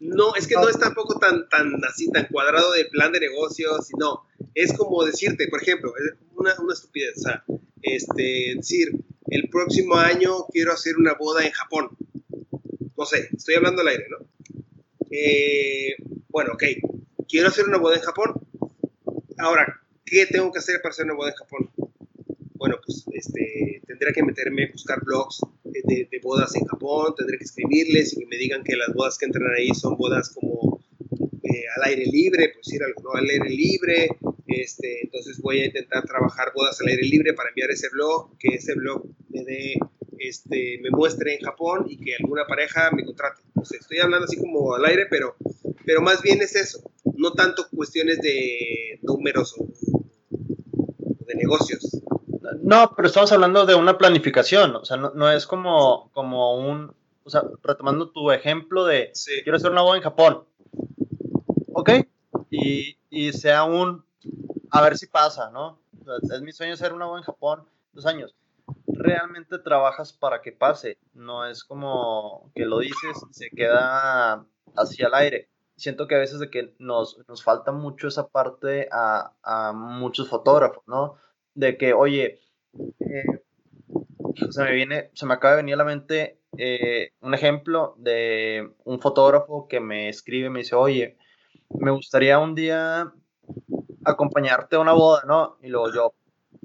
No, 0.00 0.34
es 0.34 0.46
que 0.46 0.54
no 0.54 0.68
es 0.68 0.78
tampoco 0.78 1.18
tan, 1.18 1.48
tan 1.48 1.72
así, 1.84 2.10
tan 2.10 2.26
cuadrado 2.26 2.72
de 2.72 2.86
plan 2.86 3.12
de 3.12 3.20
negocios, 3.20 3.88
no. 3.98 4.24
Es 4.58 4.72
como 4.72 5.04
decirte, 5.04 5.46
por 5.46 5.62
ejemplo, 5.62 5.94
una, 6.34 6.52
una 6.58 6.74
estupidez, 6.74 7.24
o 7.46 7.60
este, 7.80 8.54
decir, 8.56 8.88
el 9.28 9.48
próximo 9.50 9.94
año 9.94 10.46
quiero 10.52 10.72
hacer 10.72 10.96
una 10.96 11.14
boda 11.14 11.46
en 11.46 11.52
Japón. 11.52 11.90
No 12.96 13.06
sé, 13.06 13.28
estoy 13.36 13.54
hablando 13.54 13.82
al 13.82 13.88
aire, 13.88 14.06
¿no? 14.10 14.26
Eh, 15.12 15.94
bueno, 16.28 16.54
ok, 16.54 16.64
quiero 17.28 17.46
hacer 17.46 17.66
una 17.66 17.78
boda 17.78 17.98
en 17.98 18.02
Japón. 18.02 18.32
Ahora, 19.36 19.80
¿qué 20.04 20.26
tengo 20.26 20.50
que 20.50 20.58
hacer 20.58 20.80
para 20.82 20.90
hacer 20.90 21.04
una 21.04 21.14
boda 21.14 21.30
en 21.30 21.36
Japón? 21.36 21.70
Bueno, 22.54 22.80
pues 22.84 23.04
este, 23.12 23.80
tendré 23.86 24.12
que 24.12 24.24
meterme 24.24 24.72
buscar 24.72 25.00
blogs 25.04 25.40
de, 25.62 26.20
bodas 26.20 26.56
en 26.56 26.64
Japón, 26.64 27.14
tendré 27.16 27.38
que 27.38 27.44
escribirles 27.44 28.12
y 28.12 28.16
que 28.18 28.26
me 28.26 28.36
digan 28.36 28.64
que 28.64 28.74
las 28.74 28.92
bodas 28.92 29.18
que 29.18 29.26
entran 29.26 29.52
ahí 29.56 29.68
son 29.72 29.96
bodas 29.96 30.30
como 30.30 30.80
eh, 31.44 31.62
al 31.76 31.90
aire 31.90 32.06
libre, 32.06 32.50
pues 32.54 32.72
ir 32.72 32.82
algo 32.82 33.14
al 33.14 33.24
aire 33.24 33.50
libre. 33.50 34.08
Este, 34.48 35.02
entonces 35.04 35.40
voy 35.40 35.60
a 35.60 35.66
intentar 35.66 36.04
trabajar 36.04 36.52
bodas 36.54 36.80
al 36.80 36.88
aire 36.88 37.02
libre 37.02 37.34
para 37.34 37.50
enviar 37.50 37.70
ese 37.70 37.88
blog, 37.90 38.36
que 38.38 38.54
ese 38.54 38.74
blog 38.74 39.06
me 39.28 39.44
dé 39.44 39.78
este, 40.18 40.80
me 40.82 40.90
muestre 40.90 41.34
en 41.34 41.40
Japón 41.40 41.86
y 41.88 41.98
que 41.98 42.16
alguna 42.18 42.46
pareja 42.46 42.90
me 42.92 43.04
contrate. 43.04 43.42
Estoy 43.78 43.98
hablando 43.98 44.24
así 44.24 44.36
como 44.36 44.74
al 44.74 44.84
aire, 44.84 45.06
pero, 45.08 45.36
pero 45.84 46.00
más 46.00 46.22
bien 46.22 46.40
es 46.42 46.56
eso, 46.56 46.80
no 47.16 47.32
tanto 47.32 47.66
cuestiones 47.70 48.20
de 48.20 48.98
números 49.02 49.54
o 49.58 49.68
de 50.30 51.34
negocios. 51.34 52.00
No, 52.62 52.92
pero 52.96 53.08
estamos 53.08 53.30
hablando 53.32 53.66
de 53.66 53.74
una 53.74 53.98
planificación, 53.98 54.76
o 54.76 54.84
sea, 54.84 54.96
no, 54.96 55.30
es 55.30 55.46
como, 55.46 56.10
como 56.12 56.58
un, 56.58 56.94
o 57.24 57.30
sea, 57.30 57.42
retomando 57.62 58.10
tu 58.10 58.30
ejemplo 58.30 58.84
de, 58.86 59.12
quiero 59.42 59.56
hacer 59.56 59.70
una 59.70 59.82
boda 59.82 59.98
en 59.98 60.02
Japón, 60.02 60.44
ok, 61.74 61.90
y, 62.50 62.96
y 63.10 63.32
sea 63.32 63.64
un, 63.64 64.04
a 64.70 64.82
ver 64.82 64.96
si 64.98 65.06
pasa, 65.06 65.50
¿no? 65.50 65.78
es 66.32 66.40
mi 66.42 66.52
sueño 66.52 66.74
hacer 66.74 66.92
una 66.92 67.06
boda 67.06 67.18
en 67.18 67.24
Japón, 67.24 67.64
dos 67.92 68.06
años 68.06 68.34
realmente 68.98 69.58
trabajas 69.58 70.12
para 70.12 70.42
que 70.42 70.52
pase, 70.52 70.98
no 71.14 71.46
es 71.46 71.64
como 71.64 72.50
que 72.54 72.66
lo 72.66 72.80
dices 72.80 73.16
se 73.30 73.50
queda 73.50 74.44
así 74.76 75.02
al 75.02 75.14
aire. 75.14 75.48
Siento 75.76 76.08
que 76.08 76.16
a 76.16 76.18
veces 76.18 76.40
de 76.40 76.50
que 76.50 76.74
nos, 76.78 77.18
nos 77.28 77.42
falta 77.44 77.70
mucho 77.70 78.08
esa 78.08 78.28
parte 78.28 78.88
a, 78.90 79.32
a 79.42 79.72
muchos 79.72 80.28
fotógrafos, 80.28 80.82
¿no? 80.88 81.16
De 81.54 81.76
que, 81.78 81.92
oye, 81.92 82.40
eh, 82.98 83.24
se 84.50 84.64
me 84.64 84.72
viene, 84.72 85.10
se 85.14 85.24
me 85.24 85.34
acaba 85.34 85.52
de 85.54 85.62
venir 85.62 85.74
a 85.74 85.78
la 85.78 85.84
mente 85.84 86.40
eh, 86.56 87.12
un 87.20 87.34
ejemplo 87.34 87.94
de 87.98 88.72
un 88.84 89.00
fotógrafo 89.00 89.68
que 89.68 89.78
me 89.78 90.08
escribe, 90.08 90.50
me 90.50 90.60
dice, 90.60 90.74
oye, 90.74 91.16
me 91.70 91.92
gustaría 91.92 92.40
un 92.40 92.56
día 92.56 93.12
acompañarte 94.10 94.76
a 94.76 94.80
una 94.80 94.92
boda, 94.92 95.22
¿no? 95.26 95.56
Y 95.62 95.68
luego 95.68 95.92
yo, 95.92 96.14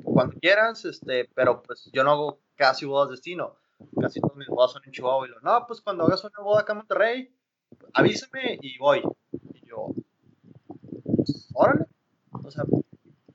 cuando 0.03 0.37
quieras, 0.39 0.85
este, 0.85 1.29
pero 1.33 1.61
pues 1.61 1.89
yo 1.91 2.03
no 2.03 2.11
hago 2.11 2.39
casi 2.55 2.85
bodas 2.85 3.09
de 3.09 3.13
destino. 3.13 3.55
Casi 3.99 4.21
todas 4.21 4.37
mis 4.37 4.47
bodas 4.47 4.71
son 4.71 4.81
en 4.85 4.91
Chihuahua. 4.91 5.27
Y 5.27 5.31
lo, 5.31 5.39
no, 5.41 5.65
pues 5.67 5.81
cuando 5.81 6.05
hagas 6.05 6.23
una 6.23 6.39
boda 6.43 6.61
acá 6.61 6.73
en 6.73 6.77
Monterrey, 6.77 7.35
avísame 7.93 8.59
y 8.61 8.77
voy. 8.77 9.01
Y 9.53 9.67
yo, 9.67 9.87
órale. 11.53 11.85
O 12.31 12.49
sea, 12.49 12.63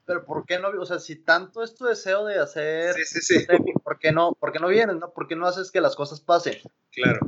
pero 0.05 0.25
¿por 0.25 0.45
qué 0.45 0.57
no? 0.59 0.69
O 0.69 0.85
sea, 0.85 0.99
si 0.99 1.17
tanto 1.17 1.61
es 1.61 1.75
tu 1.75 1.85
deseo 1.85 2.25
de 2.25 2.39
hacer, 2.39 2.95
sí, 2.95 3.21
sí, 3.21 3.21
sí. 3.21 3.45
¿por 3.83 3.99
qué 3.99 4.11
no, 4.11 4.33
por 4.33 4.51
qué 4.51 4.59
no 4.59 4.67
vienes, 4.67 4.95
no? 4.95 5.11
¿Por 5.11 5.27
qué 5.27 5.35
no 5.35 5.45
haces 5.45 5.71
que 5.71 5.81
las 5.81 5.95
cosas 5.95 6.19
pasen? 6.19 6.57
Claro. 6.91 7.19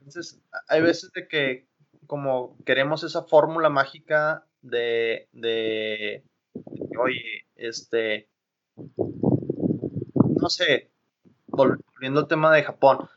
Entonces, 0.00 0.38
hay 0.68 0.82
veces 0.82 1.12
de 1.12 1.26
que 1.28 1.66
como 2.06 2.56
queremos 2.64 3.02
esa 3.02 3.22
fórmula 3.22 3.68
mágica 3.70 4.46
de, 4.70 5.28
de, 5.32 6.22
de 6.54 6.98
oye, 6.98 7.46
este, 7.56 8.28
no 8.86 10.48
sé, 10.48 10.90
volviendo 11.46 12.20
al 12.20 12.28
tema 12.28 12.54
de 12.54 12.62
Japón, 12.62 13.08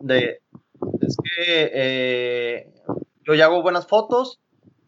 de, 0.00 0.40
es 1.00 1.16
que 1.16 1.70
eh, 1.72 2.72
yo 3.24 3.34
ya 3.34 3.46
hago 3.46 3.62
buenas 3.62 3.86
fotos 3.86 4.40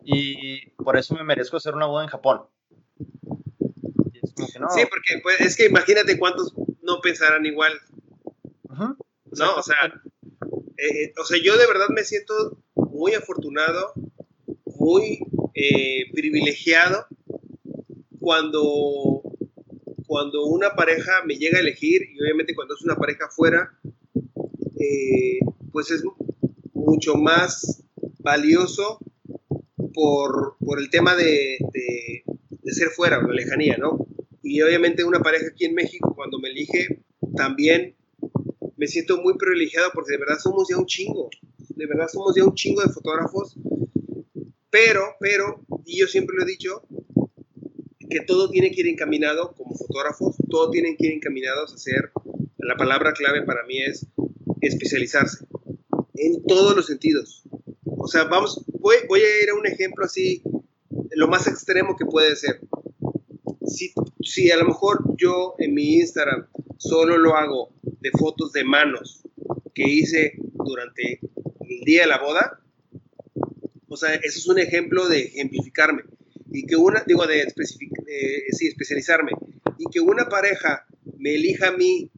y 0.05 0.71
por 0.71 0.97
eso 0.97 1.15
me 1.15 1.25
merezco 1.25 1.57
hacer 1.57 1.75
una 1.75 1.87
boda 1.87 2.05
en 2.05 2.11
Japón. 2.11 2.43
Sí, 4.37 4.83
porque 4.89 5.21
pues, 5.23 5.41
es 5.41 5.57
que 5.57 5.67
imagínate 5.67 6.19
cuántos 6.19 6.55
no 6.83 7.01
pensarán 7.01 7.47
igual. 7.47 7.73
No, 8.69 9.55
o 9.57 9.63
sea, 9.63 9.77
eh, 10.77 11.05
eh, 11.05 11.13
o 11.21 11.25
sea, 11.25 11.39
yo 11.43 11.57
de 11.57 11.67
verdad 11.67 11.89
me 11.89 12.05
siento 12.05 12.59
muy 12.75 13.15
afortunado, 13.15 13.95
muy 14.77 15.21
privilegiado 16.13 17.07
cuando 18.19 19.23
cuando 20.07 20.45
una 20.45 20.75
pareja 20.75 21.25
me 21.27 21.37
llega 21.37 21.59
a 21.59 21.61
elegir, 21.61 22.03
y 22.15 22.21
obviamente 22.21 22.55
cuando 22.55 22.75
es 22.75 22.83
una 22.83 22.97
pareja 22.97 23.29
fuera, 23.31 23.77
eh, 24.79 25.41
pues 25.73 25.91
es 25.91 26.03
mucho 26.73 27.17
más 27.17 27.83
valioso 28.21 28.99
por, 29.93 30.57
el 30.79 30.91
tema 30.91 31.15
de, 31.15 31.59
ser 32.67 32.89
fuera, 32.89 33.23
la 33.23 33.33
lejanía, 33.33 33.77
¿no? 33.77 34.07
Y 34.43 34.61
obviamente 34.63 35.05
una 35.05 35.21
pareja 35.21 35.47
aquí 35.49 35.65
en 35.65 35.75
México, 35.75 36.13
cuando 36.15 36.39
me 36.39 36.51
elige, 36.51 37.03
también 37.37 37.95
me 38.77 38.87
siento 38.87 39.21
muy 39.23 39.37
privilegiado 39.39 39.91
porque 39.95 40.13
de 40.13 40.19
verdad 40.19 40.39
somos 40.39 40.69
ya 40.69 40.77
un 40.77 40.87
chingo, 40.87 41.31
de 41.71 41.87
verdad 41.87 42.09
somos 42.09 42.35
ya 42.37 42.45
un 42.45 42.55
chingo 42.55 42.83
de 42.83 42.93
fotógrafos, 42.93 43.57
pero, 44.75 45.15
pero, 45.21 45.65
y 45.87 46.01
yo 46.01 46.09
siempre 46.09 46.35
lo 46.37 46.43
he 46.43 46.47
dicho, 46.47 46.83
que 48.11 48.23
todo 48.27 48.51
tiene 48.51 48.73
que 48.73 48.81
ir 48.81 48.89
encaminado 48.89 49.55
como 49.55 49.73
fotógrafos, 49.77 50.35
todo 50.51 50.73
tiene 50.73 50.97
que 50.97 51.07
ir 51.07 51.13
encaminados 51.13 51.71
a 51.71 51.75
hacer, 51.77 52.11
la 52.59 52.75
palabra 52.75 53.13
clave 53.13 53.43
para 53.43 53.65
mí 53.67 53.81
es 53.81 54.05
especializarse 54.63 55.47
en 56.17 56.45
todos 56.45 56.75
los 56.75 56.87
sentidos. 56.87 57.45
O 57.85 58.09
sea, 58.09 58.25
vamos, 58.25 58.65
voy, 58.67 58.97
voy 59.09 59.21
a 59.21 59.45
ir 59.45 59.51
a 59.51 59.55
un 59.55 59.65
ejemplo 59.65 60.07
así, 60.07 60.43
lo 61.13 61.29
más 61.29 61.47
extremo 61.47 61.95
que 61.97 62.07
puede 62.07 62.35
ser. 62.35 62.59
Si, 63.65 63.95
si 64.25 64.51
a 64.51 64.57
lo 64.57 64.65
mejor 64.65 65.05
yo 65.17 65.55
en 65.59 65.73
mi 65.73 65.99
Instagram 65.99 66.49
solo 66.79 67.17
lo 67.17 67.37
hago 67.37 67.73
de 68.01 68.11
fotos 68.11 68.51
de 68.51 68.65
manos 68.65 69.23
que 69.73 69.89
hice 69.89 70.33
durante 70.53 71.21
el 71.61 71.81
día 71.85 72.01
de 72.01 72.09
la 72.09 72.19
boda, 72.19 72.64
o 73.95 73.97
sea, 73.97 74.13
eso 74.17 74.41
es 74.41 74.49
un 74.49 74.59
ejemplo 74.59 75.09
de 75.09 75.21
ejemplificarme 75.21 76.03
y 76.51 76.67
que 76.67 76.75
una, 76.75 77.05
digo, 77.07 77.27
de 77.29 77.47
sí, 77.55 78.67
especializarme, 78.67 79.31
y 79.79 79.85
que 79.91 80.01
una 80.01 80.29
pareja 80.29 80.85
me 81.17 81.37
elija 81.37 81.69
a 81.69 81.77
mí 81.77 82.11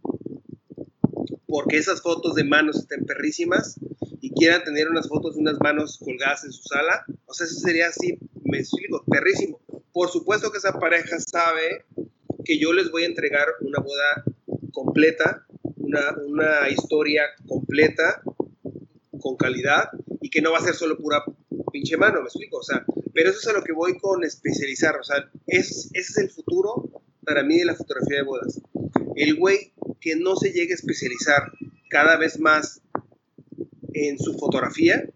porque 1.46 1.76
esas 1.76 2.00
fotos 2.00 2.34
de 2.34 2.44
manos 2.44 2.76
estén 2.78 3.04
perrísimas 3.04 3.78
y 4.22 4.30
quieran 4.32 4.64
tener 4.64 4.88
unas 4.88 5.06
fotos 5.06 5.34
de 5.34 5.42
unas 5.42 5.58
manos 5.60 5.98
colgadas 5.98 6.44
en 6.44 6.52
su 6.52 6.62
sala, 6.62 7.04
o 7.26 7.34
sea, 7.34 7.46
eso 7.46 7.60
sería 7.60 7.88
así, 7.88 8.18
me 8.44 8.58
explico, 8.58 9.04
perrísimo. 9.04 9.60
Por 9.92 10.08
supuesto 10.08 10.50
que 10.50 10.58
esa 10.58 10.78
pareja 10.78 11.18
sabe 11.20 11.84
que 12.44 12.58
yo 12.58 12.72
les 12.72 12.90
voy 12.90 13.02
a 13.02 13.06
entregar 13.06 13.48
una 13.60 13.80
boda 13.80 14.24
completa, 14.72 15.46
una, 15.76 16.16
una 16.26 16.70
historia 16.70 17.24
completa, 17.46 18.22
con 19.20 19.36
calidad, 19.36 19.90
y 20.22 20.30
que 20.30 20.40
no 20.40 20.52
va 20.52 20.58
a 20.58 20.62
ser 20.62 20.74
solo 20.74 20.96
pura 20.96 21.22
pinche 21.76 21.98
mano, 21.98 22.20
me 22.20 22.28
explico, 22.28 22.56
o 22.56 22.62
sea, 22.62 22.86
pero 23.12 23.28
eso 23.28 23.38
es 23.38 23.46
a 23.48 23.52
lo 23.52 23.62
que 23.62 23.74
voy 23.74 23.98
con 23.98 24.24
especializar, 24.24 24.96
o 24.98 25.04
sea, 25.04 25.30
ese 25.46 25.90
es 25.92 26.16
el 26.16 26.30
futuro 26.30 26.90
para 27.22 27.42
mí 27.42 27.58
de 27.58 27.66
la 27.66 27.74
fotografía 27.74 28.16
de 28.16 28.22
bodas. 28.22 28.62
El 29.14 29.34
güey 29.36 29.74
que 30.00 30.16
no 30.16 30.36
se 30.36 30.52
llegue 30.52 30.72
a 30.72 30.76
especializar 30.76 31.52
cada 31.90 32.16
vez 32.16 32.40
más 32.40 32.80
en 33.92 34.18
su 34.18 34.38
fotografía, 34.38 35.06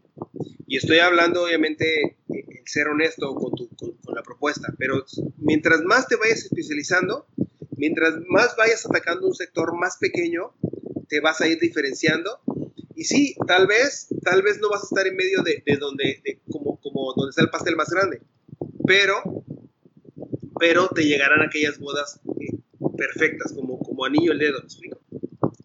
y 0.66 0.76
estoy 0.76 0.98
hablando 0.98 1.44
obviamente 1.44 2.18
el 2.28 2.62
ser 2.66 2.88
honesto 2.88 3.34
con, 3.34 3.54
tu, 3.54 3.70
con, 3.74 4.14
la 4.14 4.22
propuesta, 4.22 4.74
pero 4.78 5.02
mientras 5.38 5.80
más 5.80 6.08
te 6.08 6.16
vayas 6.16 6.44
especializando, 6.44 7.26
mientras 7.78 8.16
más 8.28 8.54
vayas 8.54 8.84
atacando 8.84 9.28
un 9.28 9.34
sector 9.34 9.74
más 9.78 9.96
pequeño, 9.96 10.52
te 11.08 11.20
vas 11.20 11.40
a 11.40 11.48
ir 11.48 11.58
diferenciando. 11.58 12.38
Y 13.00 13.04
sí, 13.04 13.34
tal 13.46 13.66
vez, 13.66 14.08
tal 14.22 14.42
vez 14.42 14.60
no 14.60 14.68
vas 14.68 14.82
a 14.82 14.84
estar 14.84 15.06
en 15.06 15.16
medio 15.16 15.42
de, 15.42 15.62
de 15.64 15.76
donde, 15.78 16.20
de, 16.22 16.38
donde 16.44 17.30
está 17.30 17.40
el 17.40 17.48
pastel 17.48 17.74
más 17.74 17.88
grande. 17.88 18.20
Pero, 18.86 19.42
pero 20.58 20.86
te 20.90 21.06
llegarán 21.06 21.40
aquellas 21.40 21.78
bodas 21.78 22.20
eh, 22.38 22.58
perfectas, 22.98 23.54
como, 23.54 23.78
como 23.78 24.04
anillo 24.04 24.32
el 24.32 24.38
dedo, 24.38 24.58
¿me 24.58 24.66
explico? 24.66 25.00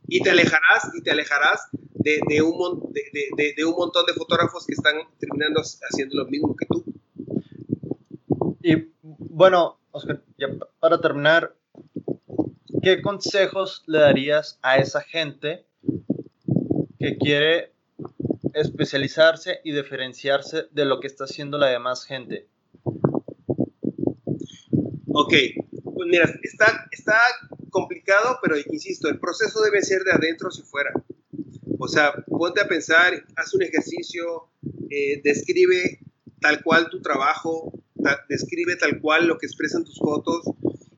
Y 0.07 0.23
te 0.23 0.29
alejarás, 0.29 0.91
y 0.97 1.01
te 1.01 1.11
alejarás 1.11 1.59
de, 1.95 2.41
un, 2.41 2.57
montón 2.57 4.05
de 4.05 4.13
fotógrafos 4.13 4.65
que 4.65 4.73
están 4.73 4.95
terminando 5.19 5.59
haciendo 5.59 6.15
lo 6.15 6.27
mismo 6.27 6.55
que 6.55 6.67
tú. 6.67 6.85
Y 8.61 8.93
bueno, 9.03 9.77
para 10.79 11.01
terminar, 11.01 11.53
¿qué 12.81 13.01
consejos 13.01 13.83
le 13.87 13.99
darías 13.99 14.57
a 14.61 14.77
esa 14.77 15.01
gente 15.01 15.65
que 17.05 17.17
quiere 17.17 17.71
especializarse 18.55 19.59
y 19.63 19.73
diferenciarse 19.73 20.63
de 20.71 20.85
lo 20.85 20.99
que 20.99 21.05
está 21.05 21.25
haciendo 21.25 21.59
la 21.59 21.67
demás 21.67 22.03
gente? 22.03 22.47
Ok, 25.09 25.33
pues 25.83 26.07
mira, 26.09 26.27
está, 26.41 26.87
está 26.91 27.19
complicado, 27.69 28.39
pero 28.41 28.55
insisto, 28.57 29.07
el 29.07 29.19
proceso 29.19 29.61
debe 29.61 29.83
ser 29.83 30.01
de 30.01 30.13
adentro 30.13 30.49
hacia 30.49 30.65
fuera. 30.65 30.89
O 31.77 31.87
sea, 31.87 32.11
ponte 32.25 32.61
a 32.61 32.67
pensar, 32.67 33.13
haz 33.35 33.53
un 33.53 33.61
ejercicio, 33.61 34.49
eh, 34.89 35.21
describe 35.23 35.99
tal 36.41 36.63
cual 36.63 36.89
tu 36.89 37.03
trabajo, 37.03 37.71
describe 38.29 38.77
tal 38.77 38.99
cual 38.99 39.27
lo 39.27 39.37
que 39.37 39.45
expresan 39.45 39.83
tus 39.83 39.99
fotos 39.99 40.43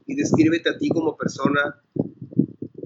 y 0.05 0.16
descríbete 0.16 0.70
a 0.70 0.78
ti 0.78 0.88
como 0.88 1.18
persona. 1.18 1.82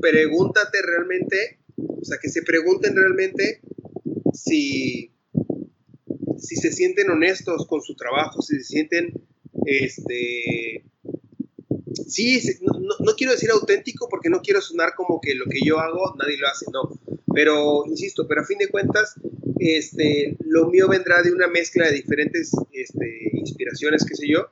Pregúntate 0.01 0.81
realmente, 0.81 1.60
o 2.01 2.05
sea, 2.05 2.17
que 2.21 2.29
se 2.29 2.41
pregunten 2.41 2.95
realmente 2.95 3.61
si, 4.33 5.11
si 6.37 6.55
se 6.55 6.71
sienten 6.71 7.09
honestos 7.09 7.67
con 7.67 7.81
su 7.81 7.95
trabajo, 7.95 8.41
si 8.41 8.57
se 8.57 8.63
sienten, 8.63 9.13
este, 9.65 10.83
sí, 12.07 12.41
no, 12.61 12.79
no, 12.99 13.15
quiero 13.15 13.33
decir 13.33 13.51
auténtico 13.51 14.07
porque 14.09 14.29
no 14.29 14.41
quiero 14.41 14.61
sonar 14.61 14.93
como 14.95 15.21
que 15.21 15.35
lo 15.35 15.45
que 15.45 15.59
yo 15.63 15.79
hago 15.79 16.15
nadie 16.17 16.37
lo 16.37 16.47
hace, 16.47 16.65
no, 16.73 16.99
pero 17.33 17.83
insisto, 17.85 18.27
pero 18.27 18.41
a 18.41 18.45
fin 18.45 18.57
de 18.57 18.69
cuentas, 18.69 19.15
este, 19.59 20.37
lo 20.45 20.69
mío 20.69 20.87
vendrá 20.87 21.21
de 21.21 21.31
una 21.31 21.47
mezcla 21.47 21.85
de 21.85 21.93
diferentes 21.93 22.51
este, 22.71 23.29
inspiraciones, 23.33 24.05
qué 24.05 24.15
sé 24.15 24.27
yo. 24.27 24.47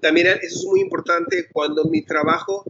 También 0.00 0.28
eso 0.28 0.60
es 0.60 0.64
muy 0.66 0.80
importante 0.80 1.48
cuando 1.52 1.84
mi 1.86 2.04
trabajo, 2.04 2.64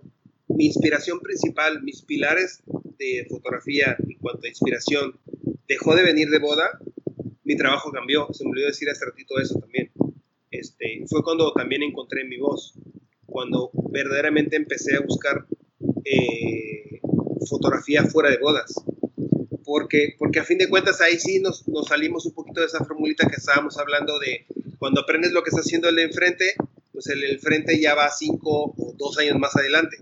mi 0.48 0.66
inspiración 0.66 1.20
principal, 1.20 1.82
mis 1.82 2.02
pilares 2.02 2.62
de 3.04 3.26
fotografía 3.28 3.96
en 3.98 4.18
cuanto 4.18 4.46
a 4.46 4.48
inspiración 4.48 5.18
dejó 5.68 5.94
de 5.94 6.02
venir 6.02 6.28
de 6.28 6.38
boda, 6.38 6.78
mi 7.44 7.56
trabajo 7.56 7.90
cambió. 7.92 8.28
Se 8.32 8.44
me 8.44 8.50
olvidó 8.50 8.68
decir 8.68 8.88
hace 8.90 9.04
ratito 9.04 9.38
eso 9.38 9.58
también. 9.60 9.90
Este, 10.50 11.04
fue 11.08 11.22
cuando 11.22 11.52
también 11.52 11.82
encontré 11.82 12.24
mi 12.24 12.38
voz, 12.38 12.74
cuando 13.26 13.70
verdaderamente 13.90 14.56
empecé 14.56 14.96
a 14.96 15.00
buscar 15.00 15.46
eh, 16.04 17.00
fotografía 17.48 18.04
fuera 18.04 18.30
de 18.30 18.38
bodas. 18.38 18.74
Porque, 19.64 20.14
porque 20.18 20.40
a 20.40 20.44
fin 20.44 20.58
de 20.58 20.68
cuentas 20.68 21.00
ahí 21.00 21.18
sí 21.18 21.40
nos, 21.40 21.66
nos, 21.68 21.86
salimos 21.86 22.26
un 22.26 22.34
poquito 22.34 22.60
de 22.60 22.66
esa 22.66 22.84
formulita 22.84 23.26
que 23.26 23.36
estábamos 23.36 23.78
hablando 23.78 24.18
de 24.18 24.46
cuando 24.78 25.00
aprendes 25.00 25.32
lo 25.32 25.42
que 25.42 25.48
está 25.48 25.60
haciendo 25.60 25.88
el 25.88 25.96
de 25.96 26.02
enfrente, 26.02 26.54
pues 26.92 27.06
el 27.08 27.20
de 27.20 27.32
enfrente 27.32 27.80
ya 27.80 27.94
va 27.94 28.10
cinco 28.10 28.74
o 28.76 28.94
dos 28.96 29.18
años 29.18 29.38
más 29.38 29.56
adelante. 29.56 29.96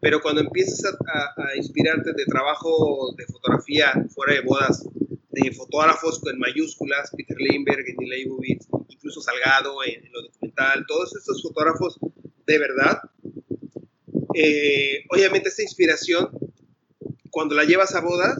Pero 0.00 0.20
cuando 0.20 0.40
empiezas 0.40 0.84
a, 0.84 1.56
inspirarte 1.56 2.12
de 2.12 2.24
trabajo 2.26 3.14
de 3.16 3.26
fotografía 3.26 3.92
fuera 4.14 4.34
de 4.34 4.42
bodas, 4.42 4.84
de 5.30 5.52
fotógrafos 5.52 6.20
en 6.30 6.38
mayúsculas, 6.38 7.10
Peter 7.16 7.36
Lindbergh, 7.38 7.84
Neil 7.98 8.10
Leibovitz, 8.10 8.68
incluso 8.88 9.20
Salgado 9.20 9.82
en, 9.84 10.10
lo 10.12 10.22
documental, 10.22 10.84
todos 10.86 11.16
estos 11.16 11.42
fotógrafos 11.42 11.98
de 12.46 12.58
verdad, 12.58 12.98
eh, 14.34 15.04
obviamente 15.10 15.48
esta 15.48 15.62
inspiración, 15.62 16.30
cuando 17.30 17.54
la 17.54 17.64
llevas 17.64 17.94
a 17.94 18.00
bodas, 18.00 18.38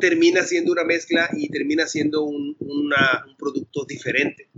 termina 0.00 0.42
siendo 0.42 0.72
una 0.72 0.84
mezcla 0.84 1.30
y 1.34 1.48
termina 1.48 1.86
siendo 1.86 2.24
un, 2.24 2.56
un 2.60 3.36
producto 3.38 3.84
diferente. 3.86 4.50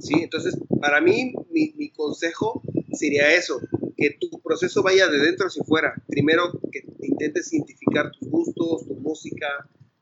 ¿sí? 0.00 0.14
Entonces, 0.22 0.56
para 0.80 1.00
mí, 1.00 1.32
mi, 1.50 1.72
mi 1.76 1.90
consejo 1.90 2.62
sería 2.92 3.34
eso, 3.34 3.60
que 4.02 4.18
tu 4.18 4.40
proceso 4.42 4.82
vaya 4.82 5.06
de 5.06 5.18
dentro 5.18 5.46
hacia 5.46 5.62
fuera. 5.62 5.94
Primero, 6.08 6.50
que 6.72 6.82
intentes 7.06 7.52
identificar 7.52 8.10
tus 8.10 8.28
gustos, 8.28 8.86
tu 8.88 8.94
música, 8.96 9.46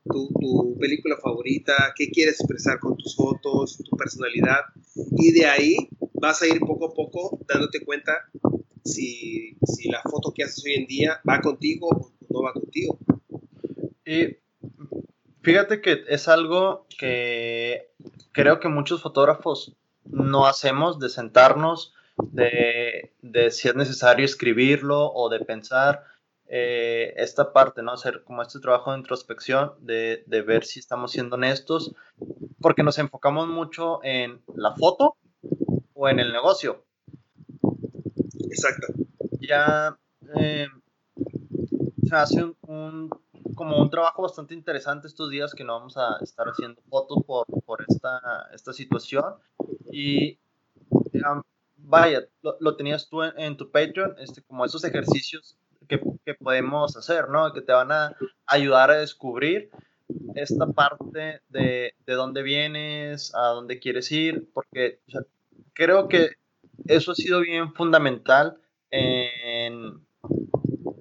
tu, 0.04 0.76
película 0.80 1.18
favorita, 1.22 1.92
qué 1.94 2.10
quieres 2.10 2.40
expresar 2.40 2.80
con 2.80 2.96
tus 2.96 3.14
fotos, 3.14 3.76
tu 3.84 3.96
personalidad. 3.96 4.60
Y 5.18 5.32
de 5.32 5.44
ahí 5.44 5.76
vas 6.14 6.40
a 6.40 6.46
ir 6.46 6.60
poco 6.60 6.86
a 6.86 6.94
poco 6.94 7.38
dándote 7.46 7.84
cuenta 7.84 8.12
si, 8.82 9.58
si 9.66 9.90
la 9.90 10.00
foto 10.02 10.32
que 10.34 10.44
haces 10.44 10.64
hoy 10.64 10.74
en 10.74 10.86
día 10.86 11.20
va 11.28 11.42
contigo 11.42 11.88
o 11.88 12.12
no 12.30 12.42
va 12.42 12.54
contigo. 12.54 12.98
Y 14.06 14.38
fíjate 15.42 15.82
que 15.82 16.04
es 16.08 16.26
algo 16.28 16.86
que 16.98 17.90
creo 18.32 18.60
que 18.60 18.68
muchos 18.68 19.02
fotógrafos 19.02 19.76
no 20.04 20.46
hacemos 20.46 20.98
de 20.98 21.10
sentarnos 21.10 21.92
de, 22.32 23.09
si 23.50 23.68
es 23.68 23.74
necesario 23.74 24.24
escribirlo 24.24 25.12
o 25.12 25.28
de 25.28 25.40
pensar 25.40 26.04
eh, 26.52 27.14
esta 27.16 27.52
parte, 27.52 27.80
¿no? 27.80 27.92
Hacer 27.92 28.24
como 28.24 28.42
este 28.42 28.58
trabajo 28.58 28.90
de 28.90 28.98
introspección, 28.98 29.72
de, 29.80 30.24
ver 30.44 30.64
si 30.64 30.80
estamos 30.80 31.12
siendo 31.12 31.36
honestos, 31.36 31.94
porque 32.60 32.82
nos 32.82 32.98
enfocamos 32.98 33.46
mucho 33.46 34.00
en 34.02 34.42
la 34.54 34.74
foto 34.74 35.16
o 35.94 36.08
en 36.08 36.18
el 36.18 36.32
negocio. 36.32 36.84
Exacto. 38.50 38.88
Ya 39.40 39.96
eh, 40.36 40.66
se 42.02 42.16
hace 42.16 42.44
un, 42.62 43.10
como 43.54 43.80
un 43.80 43.90
trabajo 43.90 44.22
bastante 44.22 44.54
interesante 44.54 45.06
estos 45.06 45.30
días 45.30 45.54
que 45.54 45.62
no 45.62 45.74
vamos 45.74 45.96
a 45.96 46.18
estar 46.20 46.48
haciendo 46.48 46.82
fotos 46.88 47.18
por, 47.24 47.46
por 47.64 47.84
esta, 47.86 48.48
esta 48.52 48.72
situación 48.72 49.34
y 49.92 50.38
vaya, 51.90 52.24
lo, 52.60 52.76
tenías 52.76 53.08
tú 53.08 53.22
en, 53.22 53.56
tu 53.56 53.70
Patreon, 53.70 54.14
este, 54.18 54.42
como 54.42 54.64
esos 54.64 54.84
ejercicios 54.84 55.56
que, 55.88 56.00
que, 56.24 56.34
podemos 56.34 56.96
hacer, 56.96 57.28
¿no? 57.28 57.52
Que 57.52 57.62
te 57.62 57.72
van 57.72 57.90
a 57.90 58.16
ayudar 58.46 58.90
a 58.90 58.98
descubrir 58.98 59.70
esta 60.36 60.66
parte 60.68 61.40
de, 61.48 61.94
de 62.06 62.14
dónde 62.14 62.42
vienes, 62.42 63.34
a 63.34 63.48
dónde 63.48 63.80
quieres 63.80 64.10
ir, 64.12 64.48
porque 64.54 65.00
creo 65.72 66.08
que 66.08 66.30
eso 66.86 67.12
ha 67.12 67.14
sido 67.14 67.40
bien 67.40 67.74
fundamental 67.74 68.56
en, 68.90 70.00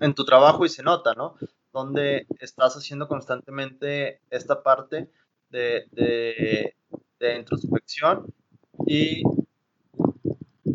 en 0.01 0.13
tu 0.15 0.25
trabajo 0.25 0.65
y 0.65 0.69
se 0.69 0.83
nota, 0.83 1.13
¿no? 1.13 1.35
Donde 1.71 2.25
estás 2.39 2.75
haciendo 2.75 3.07
constantemente 3.07 4.21
esta 4.31 4.63
parte 4.63 5.11
de, 5.51 5.85
de, 5.91 6.75
de 7.19 7.37
introspección 7.37 8.33
y 8.87 9.23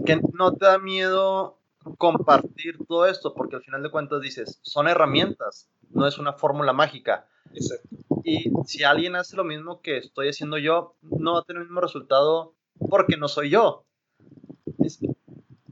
que 0.04 0.20
no 0.32 0.54
te 0.54 0.66
da 0.66 0.78
miedo 0.78 1.58
compartir 1.98 2.78
todo 2.86 3.06
esto, 3.06 3.34
porque 3.34 3.56
al 3.56 3.62
final 3.62 3.82
de 3.82 3.90
cuentas 3.90 4.20
dices, 4.20 4.58
son 4.62 4.88
herramientas, 4.88 5.68
no 5.90 6.06
es 6.06 6.18
una 6.18 6.32
fórmula 6.32 6.72
mágica. 6.72 7.26
Exacto. 7.52 7.88
Y 8.24 8.50
si 8.66 8.84
alguien 8.84 9.16
hace 9.16 9.36
lo 9.36 9.44
mismo 9.44 9.82
que 9.82 9.98
estoy 9.98 10.28
haciendo 10.28 10.56
yo, 10.58 10.96
no 11.02 11.34
va 11.34 11.40
a 11.40 11.44
tener 11.44 11.62
el 11.62 11.68
mismo 11.68 11.80
resultado 11.80 12.54
porque 12.88 13.16
no 13.16 13.28
soy 13.28 13.50
yo. 13.50 13.84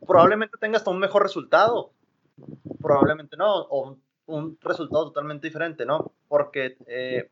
probablemente 0.06 0.58
tenga 0.60 0.76
hasta 0.76 0.90
un 0.90 0.98
mejor 0.98 1.22
resultado, 1.22 1.92
probablemente 2.80 3.36
no, 3.36 3.62
o 3.62 3.96
un, 4.26 4.58
resultado 4.60 5.06
totalmente 5.06 5.46
diferente, 5.46 5.86
¿no? 5.86 6.12
Porque... 6.28 6.76
Eh, 6.86 7.30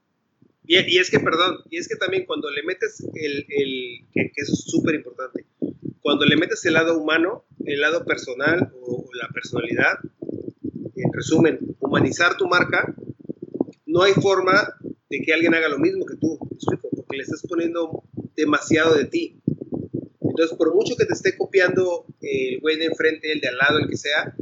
y, 0.64 0.78
y, 0.94 0.98
es 0.98 1.11
que, 1.11 1.18
perdón, 1.18 1.59
y 1.70 1.78
es 1.78 1.88
que 1.88 1.96
también 1.96 2.26
cuando 2.26 2.51
le 2.51 2.62
metes 2.62 3.01
el, 3.14 3.46
el 3.48 4.07
que, 4.12 4.30
que 4.30 4.40
eso 4.42 4.53
es 4.53 4.64
súper 4.66 4.94
importante, 4.94 5.46
cuando 6.03 6.24
le 6.24 6.36
metes 6.36 6.64
el 6.64 6.74
lado 6.74 6.98
humano, 6.98 7.44
el 7.64 7.80
lado 7.80 8.05
personal 8.05 8.72
o, 8.82 9.07
la 9.12 9.28
personalidad, 9.28 9.98
en 10.96 11.12
resumen, 11.12 11.59
humanizar 11.80 12.36
tu 12.36 12.46
marca, 12.46 12.94
no 13.86 14.03
hay 14.03 14.12
forma 14.14 14.74
de 15.09 15.20
que 15.20 15.32
alguien 15.32 15.55
haga 15.55 15.68
lo 15.68 15.78
mismo 15.78 16.07
que 16.07 16.16
tú, 16.16 16.38
porque 16.38 17.16
le 17.16 17.22
estás 17.22 17.42
poniendo 17.48 18.05
demasiado 18.36 18.94
de 18.94 19.05
ti. 19.07 19.40
Entonces, 20.20 20.57
por 20.57 20.74
mucho 20.74 20.96
que 20.96 21.07
te 21.07 21.12
esté 21.12 21.36
copiando 21.36 22.07
el 22.20 22.61
güey 22.61 22.78
de 22.78 22.86
enfrente, 22.86 23.32
el 23.32 23.40
de 23.40 23.48
al 23.48 23.57
lado, 23.57 23.78
el 23.78 23.88
que 23.88 23.96
sea, 23.96 24.34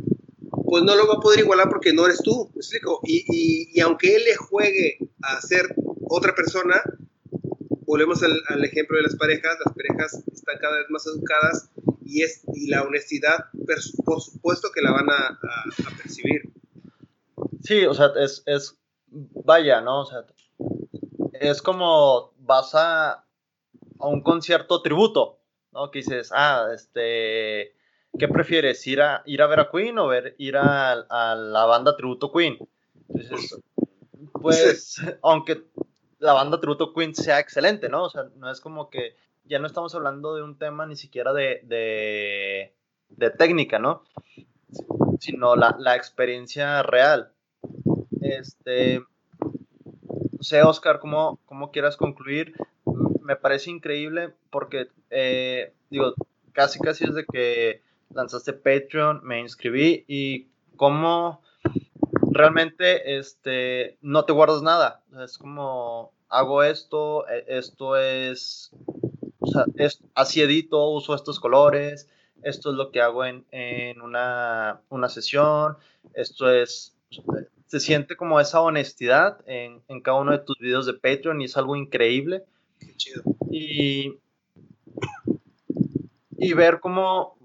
pues 0.65 0.85
no 0.85 0.95
lo 0.95 1.07
va 1.09 1.15
a 1.15 1.21
poder 1.21 1.41
igualar 1.41 1.69
porque 1.71 1.93
no 1.93 2.05
eres 2.05 2.21
tú, 2.23 2.51
¿me 2.55 2.61
explico? 2.61 3.01
Y, 3.05 3.25
y, 3.29 3.71
y 3.73 3.81
aunque 3.81 4.17
él 4.17 4.25
le 4.25 4.37
juegue 4.37 4.99
a 5.23 5.41
ser 5.41 5.75
otra 6.09 6.35
persona, 6.35 6.83
volvemos 7.89 8.23
al, 8.23 8.65
ejemplo 8.65 8.99
de 8.99 9.05
las 9.05 9.17
parejas, 9.17 9.57
las 9.65 9.75
parejas 9.75 10.23
están 10.31 10.59
cada 10.59 10.77
vez 10.77 10.91
más 10.91 11.07
educadas 11.07 11.71
y, 12.05 12.23
es, 12.23 12.45
y 12.53 12.69
la 12.69 12.83
honestidad, 12.83 13.47
por 14.05 14.21
supuesto 14.21 14.69
que 14.75 14.83
la 14.83 14.93
van 14.93 15.09
a, 15.09 15.41
percibir. 15.97 16.43
Sí, 17.63 17.87
o 17.87 17.95
sea, 17.95 18.11
es, 18.17 18.43
es, 18.45 18.79
vaya, 19.09 19.81
¿no? 19.81 20.03
O 20.03 20.05
sea, 20.05 20.25
es 21.41 21.63
como 21.63 22.35
vas 22.41 22.75
a, 22.75 23.25
a 23.99 24.07
un 24.07 24.23
concierto 24.23 24.83
tributo, 24.83 25.39
¿no? 25.73 25.91
Que 25.91 26.01
dices, 26.01 26.31
ah, 26.35 26.69
este, 26.75 27.75
¿qué 28.19 28.29
prefieres? 28.29 28.87
¿Ir 28.87 29.01
a, 29.01 29.23
ir 29.25 29.41
a 29.41 29.47
ver 29.47 29.61
a 29.61 29.71
Queen 29.71 29.99
o 29.99 30.09
ver, 30.09 30.35
ir 30.37 30.59
a, 30.59 30.93
a 30.93 31.35
la 31.35 31.65
banda 31.65 31.97
tributo 31.97 32.31
Queen? 32.31 32.59
Entonces, 33.09 33.59
pues, 34.33 34.97
aunque 35.23 35.65
la 36.19 36.33
banda 36.33 36.61
Tributo 36.61 36.93
Queen 36.93 37.15
sea 37.15 37.39
excelente, 37.39 37.89
¿no? 37.89 38.05
O 38.05 38.11
sea, 38.11 38.25
no 38.37 38.51
es 38.51 38.61
como 38.61 38.91
que 38.91 39.15
ya 39.45 39.59
no 39.59 39.67
estamos 39.67 39.95
hablando 39.95 40.35
de 40.35 40.43
un 40.43 40.59
tema 40.59 40.87
ni 40.87 40.97
siquiera 40.97 41.33
de, 41.33 41.61
de, 41.65 43.31
técnica, 43.31 43.79
¿no? 43.79 44.03
sino 45.21 45.57
la, 45.57 45.77
la 45.79 45.97
experiencia 45.97 46.83
real. 46.83 47.33
Este, 48.21 49.01
no 49.01 50.43
sé, 50.43 50.63
Oscar, 50.63 51.01
¿cómo, 51.01 51.41
cómo 51.47 51.71
quieras 51.71 51.97
concluir? 51.97 52.55
Me 53.23 53.37
parece 53.37 53.71
increíble 53.71 54.35
porque, 54.51 54.89
eh, 55.11 55.73
digo, 55.91 56.15
casi 56.53 56.79
casi 56.79 57.07
desde 57.07 57.25
que 57.25 57.83
lanzaste 58.15 58.53
Patreon 58.53 59.21
me 59.23 59.41
inscribí 59.41 60.05
y 60.07 60.49
cómo 60.77 61.43
realmente 62.31 63.19
este, 63.19 63.99
no 64.01 64.25
te 64.25 64.33
guardas 64.33 64.63
nada. 64.63 65.03
Es 65.25 65.39
como, 65.39 66.13
hago 66.29 66.63
esto, 66.63 67.29
e, 67.29 67.45
esto 67.49 67.97
es, 67.97 68.71
o 69.39 69.47
sea, 69.47 69.65
es 69.77 70.01
así 70.15 70.41
edito, 70.41 70.89
uso 70.91 71.15
estos 71.15 71.41
colores, 71.41 72.09
esto 72.43 72.71
es 72.71 72.77
lo 72.77 72.91
que 72.91 73.01
hago 73.01 73.25
en, 73.25 73.45
en 73.51 74.01
una, 74.01 74.81
una, 74.89 75.09
sesión, 75.09 75.77
esto 76.15 76.51
es, 76.51 76.97
se 77.67 77.81
siente 77.81 78.17
como 78.17 78.41
esa 78.41 78.61
honestidad 78.61 79.39
en, 79.47 79.83
en, 79.89 80.01
cada 80.01 80.21
uno 80.21 80.33
de 80.33 80.39
tus 80.39 80.59
videos 80.59 80.87
de 80.87 80.95
Patreon 80.95 81.41
y 81.41 81.47
es 81.47 81.57
algo 81.57 81.77
increíble. 81.77 82.45
Qué 82.79 82.95
chido. 82.97 83.23
Y, 83.51 84.19
y 86.39 86.53
ver 86.53 86.81
cómo 86.81 87.37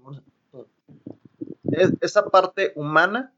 es, 1.72 1.92
esa 2.00 2.30
parte 2.30 2.72
humana 2.76 3.33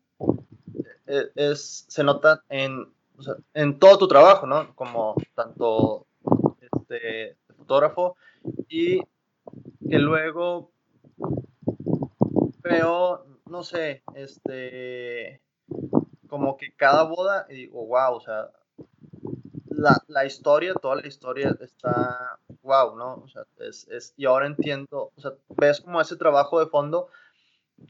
e, 1.06 1.30
es, 1.34 1.86
se 1.88 2.04
nota 2.04 2.42
en, 2.48 2.92
o 3.18 3.22
sea, 3.22 3.34
en 3.54 3.78
todo 3.78 3.98
tu 3.98 4.08
trabajo, 4.08 4.46
¿no? 4.46 4.74
Como 4.74 5.14
tanto 5.34 6.06
este, 6.60 7.36
fotógrafo 7.56 8.16
y 8.68 9.00
que 9.88 9.98
luego 9.98 10.70
veo, 12.62 13.24
no 13.46 13.62
sé, 13.62 14.02
este, 14.14 15.40
como 16.28 16.56
que 16.56 16.72
cada 16.74 17.04
boda, 17.04 17.46
y 17.48 17.54
digo, 17.54 17.86
wow, 17.86 18.14
o 18.14 18.20
sea, 18.20 18.50
la, 19.68 20.02
la, 20.08 20.24
historia, 20.24 20.74
toda 20.74 20.96
la 20.96 21.06
historia 21.06 21.56
está, 21.60 22.38
wow, 22.62 22.96
¿no? 22.96 23.22
O 23.24 23.28
sea, 23.28 23.44
es, 23.58 23.86
es, 23.88 24.14
y 24.16 24.26
ahora 24.26 24.46
entiendo, 24.46 25.12
o 25.14 25.20
sea, 25.20 25.32
ves 25.56 25.80
como 25.80 26.00
ese 26.00 26.16
trabajo 26.16 26.58
de 26.58 26.66
fondo 26.66 27.08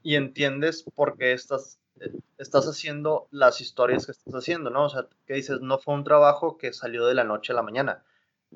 y 0.02 0.16
entiendes 0.16 0.82
por 0.94 1.16
qué 1.16 1.32
estás, 1.32 1.78
eh, 1.78 1.85
estás 2.38 2.66
haciendo 2.66 3.28
las 3.30 3.60
historias 3.60 4.06
que 4.06 4.12
estás 4.12 4.34
haciendo, 4.34 4.70
¿no? 4.70 4.84
O 4.84 4.88
sea, 4.88 5.06
que 5.26 5.34
dices, 5.34 5.60
no 5.60 5.78
fue 5.78 5.94
un 5.94 6.04
trabajo 6.04 6.58
que 6.58 6.72
salió 6.72 7.06
de 7.06 7.14
la 7.14 7.24
noche 7.24 7.52
a 7.52 7.56
la 7.56 7.62
mañana. 7.62 8.02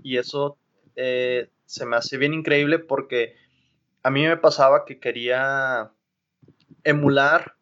Y 0.03 0.19
eso 0.19 0.57
eh, 0.97 1.51
se 1.67 1.87
me 1.87 1.97
hace 1.97 2.17
bien 2.19 2.35
increíble 2.35 2.79
porque 2.79 3.35
a 4.03 4.11
mí 4.11 4.27
me 4.27 4.37
pasaba 4.37 4.85
que 4.85 4.99
quería 4.99 5.91
emular 6.85 7.55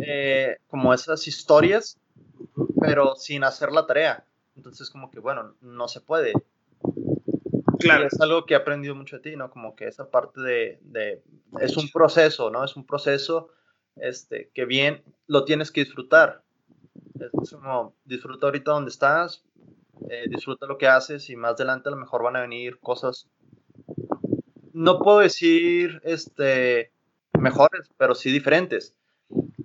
eh, 0.00 0.58
como 0.68 0.94
esas 0.94 1.26
historias, 1.26 1.98
pero 2.80 3.16
sin 3.16 3.44
hacer 3.44 3.72
la 3.72 3.86
tarea. 3.86 4.24
Entonces 4.56 4.90
como 4.90 5.10
que, 5.10 5.20
bueno, 5.20 5.54
no 5.60 5.88
se 5.88 6.00
puede. 6.00 6.32
Claro. 7.78 8.06
es 8.06 8.20
algo 8.20 8.46
que 8.46 8.54
he 8.54 8.56
aprendido 8.56 8.94
mucho 8.94 9.16
de 9.16 9.22
ti, 9.22 9.36
¿no? 9.36 9.50
Como 9.50 9.76
que 9.76 9.86
esa 9.86 10.10
parte 10.10 10.40
de, 10.40 10.78
de, 10.82 11.22
es 11.60 11.76
un 11.76 11.90
proceso, 11.90 12.50
¿no? 12.50 12.64
Es 12.64 12.76
un 12.76 12.86
proceso 12.86 13.50
este, 13.96 14.50
que 14.54 14.64
bien 14.64 15.02
lo 15.26 15.44
tienes 15.44 15.70
que 15.70 15.84
disfrutar. 15.84 16.42
Es 17.20 17.50
como, 17.50 17.94
disfruta 18.04 18.46
ahorita 18.46 18.72
donde 18.72 18.90
estás, 18.90 19.44
eh, 20.10 20.26
disfruta 20.28 20.66
lo 20.66 20.78
que 20.78 20.86
haces 20.86 21.30
y 21.30 21.36
más 21.36 21.52
adelante 21.52 21.88
a 21.88 21.92
lo 21.92 21.98
mejor 21.98 22.22
van 22.22 22.36
a 22.36 22.42
venir 22.42 22.78
cosas, 22.80 23.28
no 24.72 24.98
puedo 24.98 25.20
decir, 25.20 26.00
este, 26.04 26.92
mejores, 27.38 27.90
pero 27.96 28.14
sí 28.14 28.30
diferentes. 28.30 28.94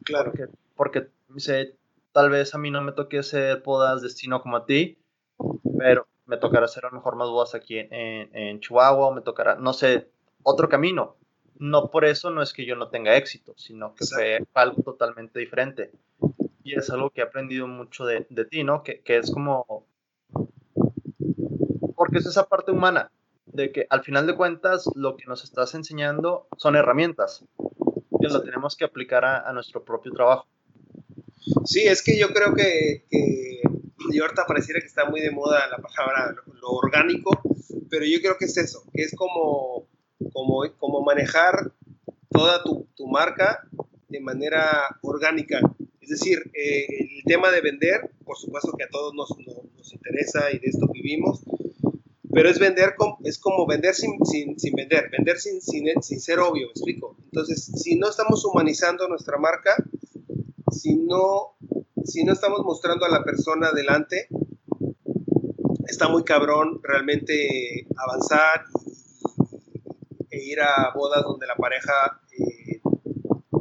Claro. 0.06 0.32
Porque, 0.32 0.48
porque 0.76 1.08
sé, 1.40 1.76
tal 2.12 2.30
vez 2.30 2.56
a 2.56 2.58
mí 2.58 2.72
no 2.72 2.82
me 2.82 2.94
toque 2.94 3.20
hacer 3.20 3.62
podas 3.64 4.02
destino 4.02 4.42
como 4.42 4.58
a 4.58 4.66
ti, 4.66 4.98
pero 5.78 6.08
me 6.26 6.38
tocará 6.38 6.66
hacer 6.66 6.86
a 6.86 6.90
lo 6.90 6.96
mejor 6.96 7.16
más 7.16 7.30
bodas 7.30 7.56
aquí 7.56 7.78
en, 7.78 7.90
en, 8.34 8.60
Chihuahua, 8.60 9.08
o 9.08 9.14
me 9.14 9.22
tocará, 9.22 9.56
no 9.56 9.74
sé, 9.74 10.10
otro 10.44 10.70
camino. 10.70 11.18
No 11.62 11.92
por 11.92 12.06
eso 12.06 12.32
no 12.32 12.42
es 12.42 12.54
que 12.54 12.66
yo 12.66 12.76
no 12.76 12.90
tenga 12.90 13.16
éxito, 13.16 13.54
sino 13.56 13.94
que 13.94 14.04
fue 14.06 14.40
algo 14.56 14.82
totalmente 14.82 15.40
diferente. 15.40 15.92
Y 16.64 16.74
es 16.74 16.90
algo 16.90 17.12
que 17.12 17.22
he 17.22 17.24
aprendido 17.24 17.68
mucho 17.68 18.04
de, 18.04 18.26
de 18.32 18.46
ti, 18.46 18.64
¿no? 18.64 18.82
Que, 18.82 19.02
que, 19.02 19.18
es 19.18 19.30
como... 19.30 19.86
Porque 21.96 22.18
es 22.18 22.26
esa 22.26 22.48
parte 22.48 22.72
humana, 22.72 23.12
de 23.46 23.72
que 23.72 23.86
al 23.92 24.02
final 24.02 24.26
de 24.26 24.36
cuentas 24.36 24.90
lo 24.96 25.16
que 25.16 25.26
nos 25.28 25.44
estás 25.44 25.76
enseñando 25.76 26.48
son 26.58 26.76
herramientas 26.76 27.46
que 28.20 28.28
lo 28.28 28.42
tenemos 28.42 28.76
que 28.76 28.86
aplicar 28.86 29.24
a, 29.24 29.48
a 29.48 29.54
nuestro 29.54 29.84
propio 29.84 30.12
trabajo. 30.14 30.48
Sí, 31.66 31.82
es 31.82 32.02
que 32.02 32.18
yo 32.18 32.30
creo 32.30 32.56
que, 32.56 33.06
que, 33.08 33.62
y 34.10 34.20
ahorita 34.20 34.46
pareciera 34.48 34.80
que 34.80 34.88
está 34.88 35.10
muy 35.10 35.22
de 35.22 35.32
moda 35.32 35.68
la 35.68 35.78
palabra 35.78 36.36
lo, 36.60 36.70
orgánico, 36.70 37.40
pero 37.90 38.06
yo 38.06 38.20
creo 38.20 38.38
que 38.38 38.46
es 38.46 38.58
eso, 38.58 38.84
que 38.94 39.04
es 39.04 39.16
como, 39.16 39.81
como, 40.32 40.64
como 40.78 41.02
manejar 41.02 41.72
toda 42.30 42.64
tu, 42.64 42.88
tu 42.96 43.08
marca 43.08 43.68
de 44.10 44.20
manera 44.20 44.98
orgánica. 45.02 45.60
Es 46.00 46.10
decir, 46.10 46.40
eh, 46.54 46.86
el 47.18 47.24
tema 47.26 47.52
de 47.52 47.62
vender, 47.62 48.12
por 48.26 48.38
supuesto 48.38 48.74
que 48.78 48.84
a 48.84 48.90
todos 48.90 49.14
nos, 49.14 49.30
nos, 49.40 49.74
nos 49.78 49.94
interesa 49.94 50.52
y 50.52 50.60
de 50.60 50.68
esto 50.68 50.88
vivimos, 50.92 51.44
pero 52.34 52.50
es 52.50 52.60
vender, 52.60 52.96
es 53.24 53.40
como 53.40 53.68
vender 53.68 53.94
sin, 53.94 54.14
sin, 54.26 54.58
sin 54.58 54.74
vender, 54.74 55.10
vender 55.12 55.38
sin, 55.38 55.62
sin, 55.62 55.86
sin, 56.02 56.20
ser 56.20 56.40
obvio, 56.40 56.68
¿me 56.68 56.72
explico? 56.72 57.18
Entonces, 57.26 57.72
si 57.76 57.98
no 57.98 58.10
estamos 58.10 58.46
humanizando 58.46 59.08
nuestra 59.08 59.38
marca, 59.38 59.76
si 60.72 60.96
no, 60.96 61.58
si 62.06 62.24
no 62.24 62.34
estamos 62.34 62.62
mostrando 62.64 63.06
a 63.06 63.10
la 63.10 63.24
persona 63.24 63.72
delante, 63.74 64.28
está 65.88 66.08
muy 66.08 66.24
cabrón 66.24 66.80
realmente 66.84 67.88
avanzar 67.98 68.66
ir 70.44 70.62
a 70.62 70.92
bodas 70.94 71.24
donde 71.24 71.48
la 71.48 71.56
pareja 71.56 72.22
eh, 72.32 72.82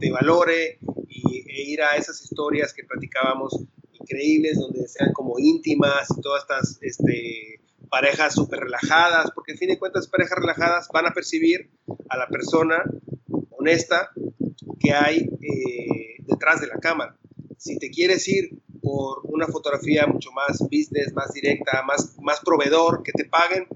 te 0.01 0.11
valore 0.11 0.79
y, 1.09 1.39
e 1.49 1.63
ir 1.71 1.83
a 1.83 1.97
esas 1.97 2.23
historias 2.23 2.73
que 2.73 2.85
platicábamos 2.85 3.65
increíbles, 3.93 4.59
donde 4.59 4.89
sean 4.89 5.13
como 5.13 5.39
íntimas 5.39 6.09
y 6.17 6.21
todas 6.21 6.43
estas 6.43 6.79
este, 6.83 7.61
parejas 7.91 8.35
súper 8.35 8.61
relajadas, 8.61 9.31
porque 9.33 9.53
en 9.53 9.59
fin 9.59 9.69
de 9.69 9.79
cuentas 9.79 10.09
parejas 10.09 10.39
relajadas 10.39 10.89
van 10.93 11.07
a 11.07 11.13
percibir 11.13 11.71
a 12.09 12.17
la 12.17 12.29
persona 12.29 12.83
honesta 13.51 14.11
que 14.79 14.93
hay 14.93 15.19
eh, 15.19 16.23
detrás 16.27 16.61
de 16.61 16.69
la 16.69 16.79
cámara. 16.79 17.17
Si 17.59 17.79
te 17.79 17.91
quieres 17.91 18.27
ir 18.29 18.59
por 18.81 19.21
una 19.25 19.47
fotografía 19.47 20.07
mucho 20.07 20.31
más 20.33 20.59
business, 20.61 21.13
más 21.13 21.33
directa, 21.33 21.83
más, 21.83 22.17
más 22.23 22.41
proveedor, 22.41 23.03
que 23.03 23.13
te 23.13 23.27
paguen 23.27 23.67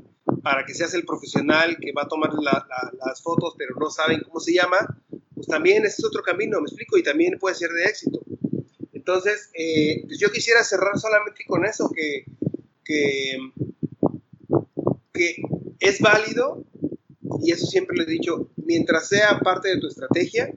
para 0.45 0.67
que 0.67 0.75
seas 0.75 0.93
el 0.93 1.07
profesional 1.07 1.79
que 1.81 1.93
va 1.93 2.03
a 2.03 2.09
tomar 2.09 2.31
la, 2.35 2.67
la, 2.69 2.93
las 3.07 3.23
fotos, 3.23 3.55
pero 3.57 3.75
no 3.81 3.89
saben 3.89 4.21
cómo 4.21 4.41
se 4.41 4.53
llama, 4.53 4.77
pues 5.35 5.47
también 5.47 5.87
ese 5.87 5.97
es 5.99 6.05
otro 6.05 6.23
camino, 6.23 6.61
me 6.61 6.67
explico, 6.67 6.99
y 6.99 7.03
también 7.03 7.39
puede 7.39 7.55
ser 7.55 7.71
de 7.71 7.85
éxito. 7.85 8.21
Entonces, 8.93 9.51
eh, 9.55 10.03
pues 10.05 10.19
yo 10.19 10.31
quisiera 10.31 10.63
cerrar 10.63 10.99
solamente 10.99 11.45
con 11.47 11.65
eso, 11.65 11.91
que, 11.91 12.27
que, 12.85 13.39
que 15.15 15.37
es 15.81 16.01
válido, 16.01 16.63
y 17.43 17.53
eso 17.53 17.67
siempre 17.67 17.97
lo 17.97 18.03
he 18.03 18.07
dicho, 18.07 18.51
mientras 18.57 19.09
sea 19.09 19.41
parte 19.41 19.71
de 19.71 19.81
tu 19.81 19.89
estrategia, 19.89 20.53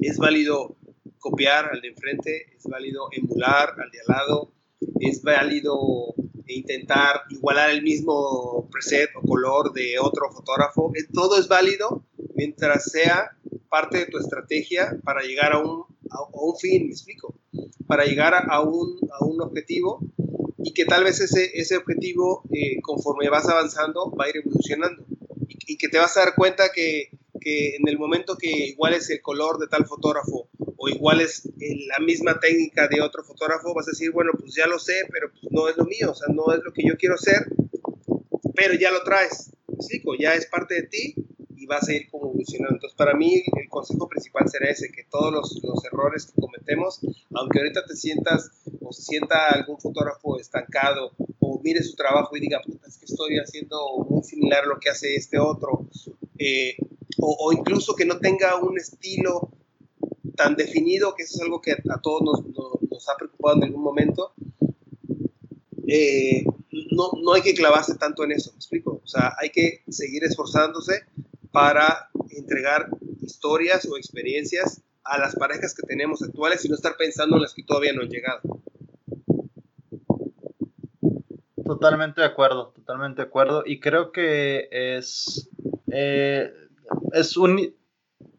es 0.00 0.16
válido 0.16 0.76
copiar 1.18 1.70
al 1.72 1.80
de 1.80 1.88
enfrente, 1.88 2.54
es 2.56 2.62
válido 2.62 3.08
emular 3.10 3.74
al 3.80 3.90
de 3.90 3.98
al 3.98 4.06
lado, 4.06 4.52
es 5.00 5.22
válido 5.22 6.14
intentar 6.46 7.22
igualar 7.30 7.70
el 7.70 7.82
mismo 7.82 8.68
preset 8.70 9.10
o 9.16 9.26
color 9.26 9.72
de 9.72 9.98
otro 9.98 10.30
fotógrafo. 10.32 10.92
Todo 11.12 11.38
es 11.38 11.48
válido 11.48 12.04
mientras 12.34 12.90
sea 12.90 13.36
parte 13.68 13.98
de 13.98 14.06
tu 14.06 14.18
estrategia 14.18 14.98
para 15.04 15.22
llegar 15.22 15.52
a 15.52 15.58
un, 15.58 15.84
a, 16.10 16.22
un 16.32 16.56
fin, 16.56 16.84
me 16.84 16.92
explico, 16.92 17.34
para 17.86 18.04
llegar 18.04 18.34
a 18.34 18.60
un, 18.60 18.98
a 19.10 19.24
un 19.24 19.40
objetivo 19.40 20.00
y 20.58 20.72
que 20.72 20.84
tal 20.84 21.04
vez 21.04 21.20
ese, 21.20 21.50
ese 21.54 21.76
objetivo, 21.76 22.42
eh, 22.52 22.80
conforme 22.82 23.28
vas 23.28 23.48
avanzando, 23.48 24.10
va 24.12 24.26
a 24.26 24.28
ir 24.28 24.38
evolucionando 24.38 25.04
y, 25.48 25.74
y, 25.74 25.76
que 25.76 25.88
te 25.88 25.98
vas 25.98 26.16
a 26.16 26.20
dar 26.20 26.34
cuenta 26.34 26.70
que, 26.74 27.10
que 27.40 27.76
en 27.76 27.88
el 27.88 27.98
momento 27.98 28.36
que 28.36 28.50
igual 28.50 28.94
es 28.94 29.10
el 29.10 29.20
color 29.20 29.58
de 29.58 29.68
tal 29.68 29.86
fotógrafo 29.86 30.48
o 30.76 30.88
igual 30.88 31.20
es 31.20 31.48
la 31.88 32.04
misma 32.04 32.38
técnica 32.38 32.88
de 32.88 33.00
otro 33.00 33.24
fotógrafo, 33.24 33.74
vas 33.74 33.88
a 33.88 33.92
decir, 33.92 34.10
bueno, 34.12 34.32
pues 34.38 34.54
ya 34.54 34.66
lo 34.66 34.78
sé, 34.78 35.06
pero 35.10 35.30
pues 35.30 35.50
no 35.50 35.68
es 35.68 35.76
lo 35.76 35.84
mío, 35.84 36.10
o 36.10 36.14
sea, 36.14 36.32
no 36.34 36.52
es 36.52 36.62
lo 36.62 36.72
que 36.72 36.82
yo 36.86 36.96
quiero 36.96 37.14
hacer, 37.14 37.46
pero 38.54 38.74
ya 38.74 38.90
lo 38.90 39.02
traes, 39.02 39.52
¿me 39.68 39.74
explico? 39.74 40.14
Ya 40.18 40.34
es 40.34 40.46
parte 40.46 40.74
de 40.74 40.82
ti 40.84 41.14
y 41.56 41.66
vas 41.66 41.88
a 41.88 41.94
ir 41.94 42.08
como 42.10 42.26
evolucionando. 42.26 42.76
Entonces, 42.76 42.96
para 42.96 43.14
mí, 43.14 43.42
el 43.56 43.68
consejo 43.68 44.08
principal 44.08 44.48
será 44.48 44.70
ese, 44.70 44.90
que 44.90 45.04
todos 45.10 45.32
los, 45.32 45.60
los 45.62 45.84
errores 45.84 46.26
que 46.26 46.40
cometemos, 46.40 47.00
aunque 47.34 47.58
ahorita 47.58 47.84
te 47.86 47.96
sientas 47.96 48.50
o 48.80 48.92
se 48.92 49.02
sienta 49.02 49.48
algún 49.48 49.78
fotógrafo 49.78 50.38
estancado 50.38 51.12
o 51.40 51.60
mire 51.62 51.82
su 51.82 51.94
trabajo 51.96 52.36
y 52.36 52.40
diga, 52.40 52.60
puta, 52.64 52.86
es 52.86 52.98
que 52.98 53.06
estoy 53.06 53.38
haciendo 53.38 53.78
muy 54.08 54.22
similar 54.22 54.64
a 54.64 54.66
lo 54.66 54.78
que 54.78 54.90
hace 54.90 55.14
este 55.14 55.38
otro, 55.38 55.88
eh, 56.38 56.76
o, 57.18 57.52
incluso 57.52 57.94
que 57.94 58.04
no 58.04 58.18
tenga 58.18 58.56
un 58.56 58.78
estilo 58.78 59.50
tan 60.36 60.54
definido, 60.54 61.14
que 61.14 61.24
eso 61.24 61.36
es 61.36 61.42
algo 61.42 61.60
que 61.60 61.72
a, 61.72 62.00
todos 62.00 62.22
nos, 62.22 63.08
ha 63.08 63.16
preocupado 63.16 63.56
en 63.56 63.64
algún 63.64 63.82
momento, 63.82 64.32
eh, 65.88 66.44
no, 66.92 67.10
no 67.22 67.32
hay 67.32 67.42
que 67.42 67.54
clavarse 67.54 67.96
tanto 67.96 68.24
en 68.24 68.32
eso, 68.32 68.52
¿me 68.52 68.56
explico? 68.56 69.00
O 69.02 69.06
sea, 69.06 69.34
hay 69.40 69.50
que 69.50 69.82
seguir 69.88 70.24
esforzándose 70.24 71.04
para 71.50 72.10
entregar 72.30 72.88
historias 73.22 73.86
o 73.86 73.96
experiencias 73.96 74.82
a 75.04 75.18
las 75.18 75.36
parejas 75.36 75.74
que 75.74 75.86
tenemos 75.86 76.22
actuales 76.22 76.64
y 76.64 76.68
no 76.68 76.74
estar 76.74 76.96
pensando 76.96 77.36
en 77.36 77.42
las 77.42 77.54
que 77.54 77.62
todavía 77.62 77.92
no 77.92 78.02
han 78.02 78.10
llegado. 78.10 78.40
Totalmente 81.64 82.20
de 82.20 82.26
acuerdo, 82.26 82.72
totalmente 82.76 83.22
de 83.22 83.28
acuerdo. 83.28 83.62
Y 83.66 83.80
creo 83.80 84.12
que 84.12 84.68
es, 84.70 85.48
eh, 85.92 86.52
es 87.12 87.36
un 87.36 87.74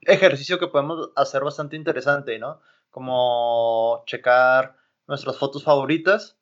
ejercicio 0.07 0.57
que 0.57 0.67
podemos 0.67 1.11
hacer 1.15 1.43
bastante 1.43 1.75
interesante, 1.75 2.39
¿no? 2.39 2.61
Como 2.89 4.03
checar 4.05 4.75
nuestras 5.07 5.37
fotos 5.37 5.63
favoritas 5.63 6.37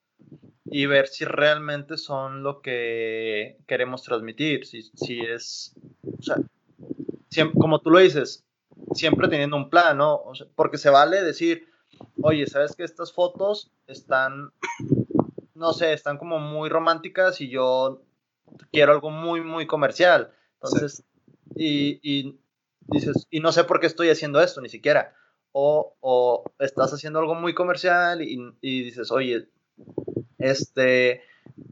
y 0.65 0.85
ver 0.85 1.07
si 1.07 1.25
realmente 1.25 1.97
son 1.97 2.43
lo 2.43 2.61
que 2.61 3.57
queremos 3.67 4.03
transmitir, 4.03 4.65
si, 4.65 4.81
si 4.81 5.19
es, 5.19 5.75
o 6.03 6.21
sea, 6.21 6.37
como 7.59 7.79
tú 7.79 7.91
lo 7.91 7.99
dices, 7.99 8.45
siempre 8.93 9.27
teniendo 9.27 9.57
un 9.57 9.69
plan, 9.69 9.97
¿no? 9.97 10.23
porque 10.55 10.77
se 10.77 10.89
vale 10.89 11.21
decir, 11.21 11.67
oye, 12.21 12.47
¿sabes 12.47 12.75
que 12.75 12.83
estas 12.83 13.11
fotos 13.11 13.71
están, 13.87 14.51
no 15.53 15.73
sé, 15.73 15.93
están 15.93 16.17
como 16.17 16.39
muy 16.39 16.69
románticas 16.69 17.41
y 17.41 17.49
yo 17.49 18.01
quiero 18.71 18.93
algo 18.93 19.11
muy, 19.11 19.41
muy 19.41 19.67
comercial? 19.67 20.31
Entonces, 20.55 21.03
y, 21.55 21.99
y, 22.01 22.39
dices, 22.87 23.27
y 23.29 23.39
no 23.39 23.51
sé 23.51 23.63
por 23.63 23.79
qué 23.79 23.87
estoy 23.87 24.09
haciendo 24.09 24.41
esto, 24.41 24.61
ni 24.61 24.69
siquiera. 24.69 25.13
O, 25.51 25.95
o 26.01 26.43
estás 26.59 26.93
haciendo 26.93 27.19
algo 27.19 27.35
muy 27.35 27.53
comercial 27.53 28.21
y, 28.21 28.37
y 28.61 28.83
dices, 28.83 29.11
oye, 29.11 29.49
este, 30.37 31.21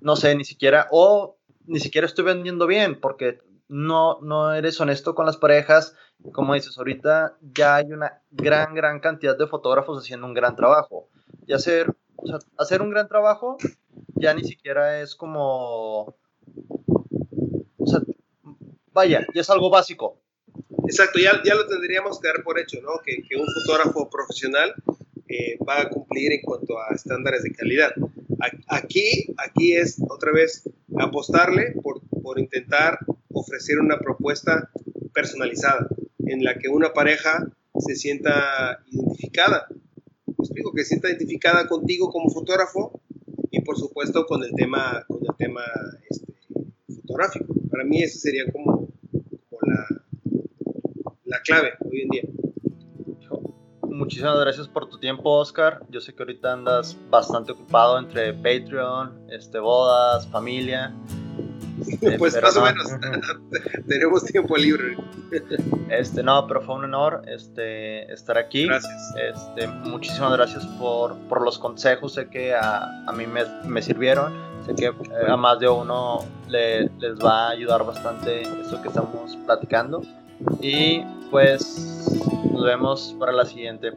no 0.01 0.15
sé, 0.15 0.35
ni 0.35 0.45
siquiera, 0.45 0.87
o 0.91 1.37
ni 1.65 1.79
siquiera 1.79 2.07
estoy 2.07 2.25
vendiendo 2.25 2.67
bien 2.67 2.99
porque 2.99 3.41
no, 3.67 4.19
no 4.21 4.53
eres 4.53 4.79
honesto 4.79 5.15
con 5.15 5.25
las 5.25 5.37
parejas. 5.37 5.95
Como 6.31 6.53
dices, 6.53 6.77
ahorita 6.77 7.37
ya 7.41 7.75
hay 7.75 7.91
una 7.91 8.21
gran, 8.31 8.73
gran 8.75 8.99
cantidad 8.99 9.37
de 9.37 9.47
fotógrafos 9.47 10.01
haciendo 10.01 10.27
un 10.27 10.33
gran 10.33 10.55
trabajo. 10.55 11.09
Y 11.45 11.53
hacer, 11.53 11.93
hacer 12.57 12.81
un 12.81 12.89
gran 12.89 13.07
trabajo 13.07 13.57
ya 14.15 14.33
ni 14.33 14.43
siquiera 14.43 15.01
es 15.01 15.15
como... 15.15 16.15
O 17.77 17.87
sea, 17.87 17.99
vaya, 18.93 19.25
ya 19.33 19.41
es 19.41 19.49
algo 19.49 19.69
básico. 19.69 20.21
Exacto, 20.87 21.19
ya, 21.19 21.41
ya 21.43 21.55
lo 21.55 21.67
tendríamos 21.67 22.19
que 22.19 22.27
dar 22.27 22.43
por 22.43 22.59
hecho, 22.59 22.81
¿no? 22.81 22.99
Que, 23.03 23.23
que 23.27 23.35
un 23.35 23.47
fotógrafo 23.47 24.09
profesional 24.09 24.73
eh, 25.27 25.57
va 25.67 25.81
a 25.81 25.89
cumplir 25.89 26.33
en 26.33 26.41
cuanto 26.41 26.79
a 26.79 26.93
estándares 26.93 27.43
de 27.43 27.51
calidad. 27.51 27.91
Aquí, 28.67 29.33
aquí 29.37 29.73
es 29.73 29.99
otra 30.09 30.31
vez 30.31 30.69
apostarle 30.99 31.73
por, 31.81 32.01
por 32.21 32.39
intentar 32.39 32.99
ofrecer 33.29 33.79
una 33.79 33.97
propuesta 33.99 34.69
personalizada 35.13 35.87
en 36.19 36.43
la 36.43 36.59
que 36.59 36.69
una 36.69 36.93
pareja 36.93 37.47
se 37.79 37.95
sienta 37.95 38.83
identificada. 38.87 39.67
explico 40.39 40.71
que 40.73 40.83
se 40.83 40.89
sienta 40.89 41.09
identificada 41.09 41.67
contigo 41.67 42.11
como 42.11 42.29
fotógrafo 42.29 43.01
y 43.49 43.61
por 43.61 43.77
supuesto 43.77 44.25
con 44.25 44.43
el 44.43 44.51
tema, 44.55 45.03
con 45.07 45.19
el 45.21 45.35
tema 45.37 45.63
este, 46.09 46.33
fotográfico. 46.87 47.55
Para 47.71 47.83
mí 47.85 48.03
esa 48.03 48.19
sería 48.19 48.51
como, 48.51 48.89
como 49.49 49.59
la, 49.61 50.02
la 51.25 51.39
clave 51.41 51.73
hoy 51.79 52.01
en 52.01 52.09
día 52.09 52.23
muchísimas 53.93 54.39
gracias 54.39 54.67
por 54.67 54.89
tu 54.89 54.97
tiempo, 54.97 55.31
Oscar. 55.37 55.81
Yo 55.89 56.01
sé 56.01 56.13
que 56.13 56.23
ahorita 56.23 56.53
andas 56.53 56.97
bastante 57.09 57.51
ocupado 57.51 57.99
entre 57.99 58.33
Patreon, 58.33 59.27
este, 59.29 59.59
bodas, 59.59 60.27
familia. 60.27 60.93
pues 62.17 62.39
más 62.41 62.55
o 62.57 62.63
menos 62.63 62.87
tenemos 63.87 64.25
tiempo 64.25 64.57
libre. 64.57 64.97
Este, 65.89 66.23
no, 66.23 66.47
pero 66.47 66.61
fue 66.61 66.75
un 66.75 66.85
honor 66.85 67.23
este, 67.27 68.11
estar 68.11 68.37
aquí. 68.37 68.65
Gracias. 68.65 69.13
Este, 69.15 69.67
muchísimas 69.67 70.31
gracias 70.33 70.65
por, 70.79 71.15
por 71.27 71.43
los 71.43 71.59
consejos. 71.59 72.13
Sé 72.13 72.29
que 72.29 72.53
a, 72.53 72.83
a 73.07 73.11
mí 73.13 73.27
me, 73.27 73.43
me, 73.65 73.81
sirvieron. 73.81 74.33
Sé 74.65 74.75
que 74.75 74.85
eh, 74.85 74.93
a 75.27 75.35
más 75.35 75.59
de 75.59 75.69
uno 75.69 76.25
le, 76.47 76.89
les 76.99 77.19
va 77.19 77.47
a 77.47 77.49
ayudar 77.49 77.85
bastante 77.85 78.41
esto 78.41 78.81
que 78.81 78.87
estamos 78.87 79.35
platicando. 79.45 80.03
Y 80.61 81.01
pues 81.31 82.09
nos 82.51 82.63
vemos 82.63 83.15
para 83.19 83.31
la 83.31 83.45
siguiente. 83.45 83.93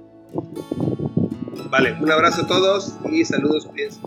Vale, 1.71 1.93
un 2.01 2.11
abrazo 2.11 2.43
a 2.43 2.47
todos 2.47 2.95
y 3.11 3.25
saludos, 3.25 3.67
cuídense. 3.67 4.01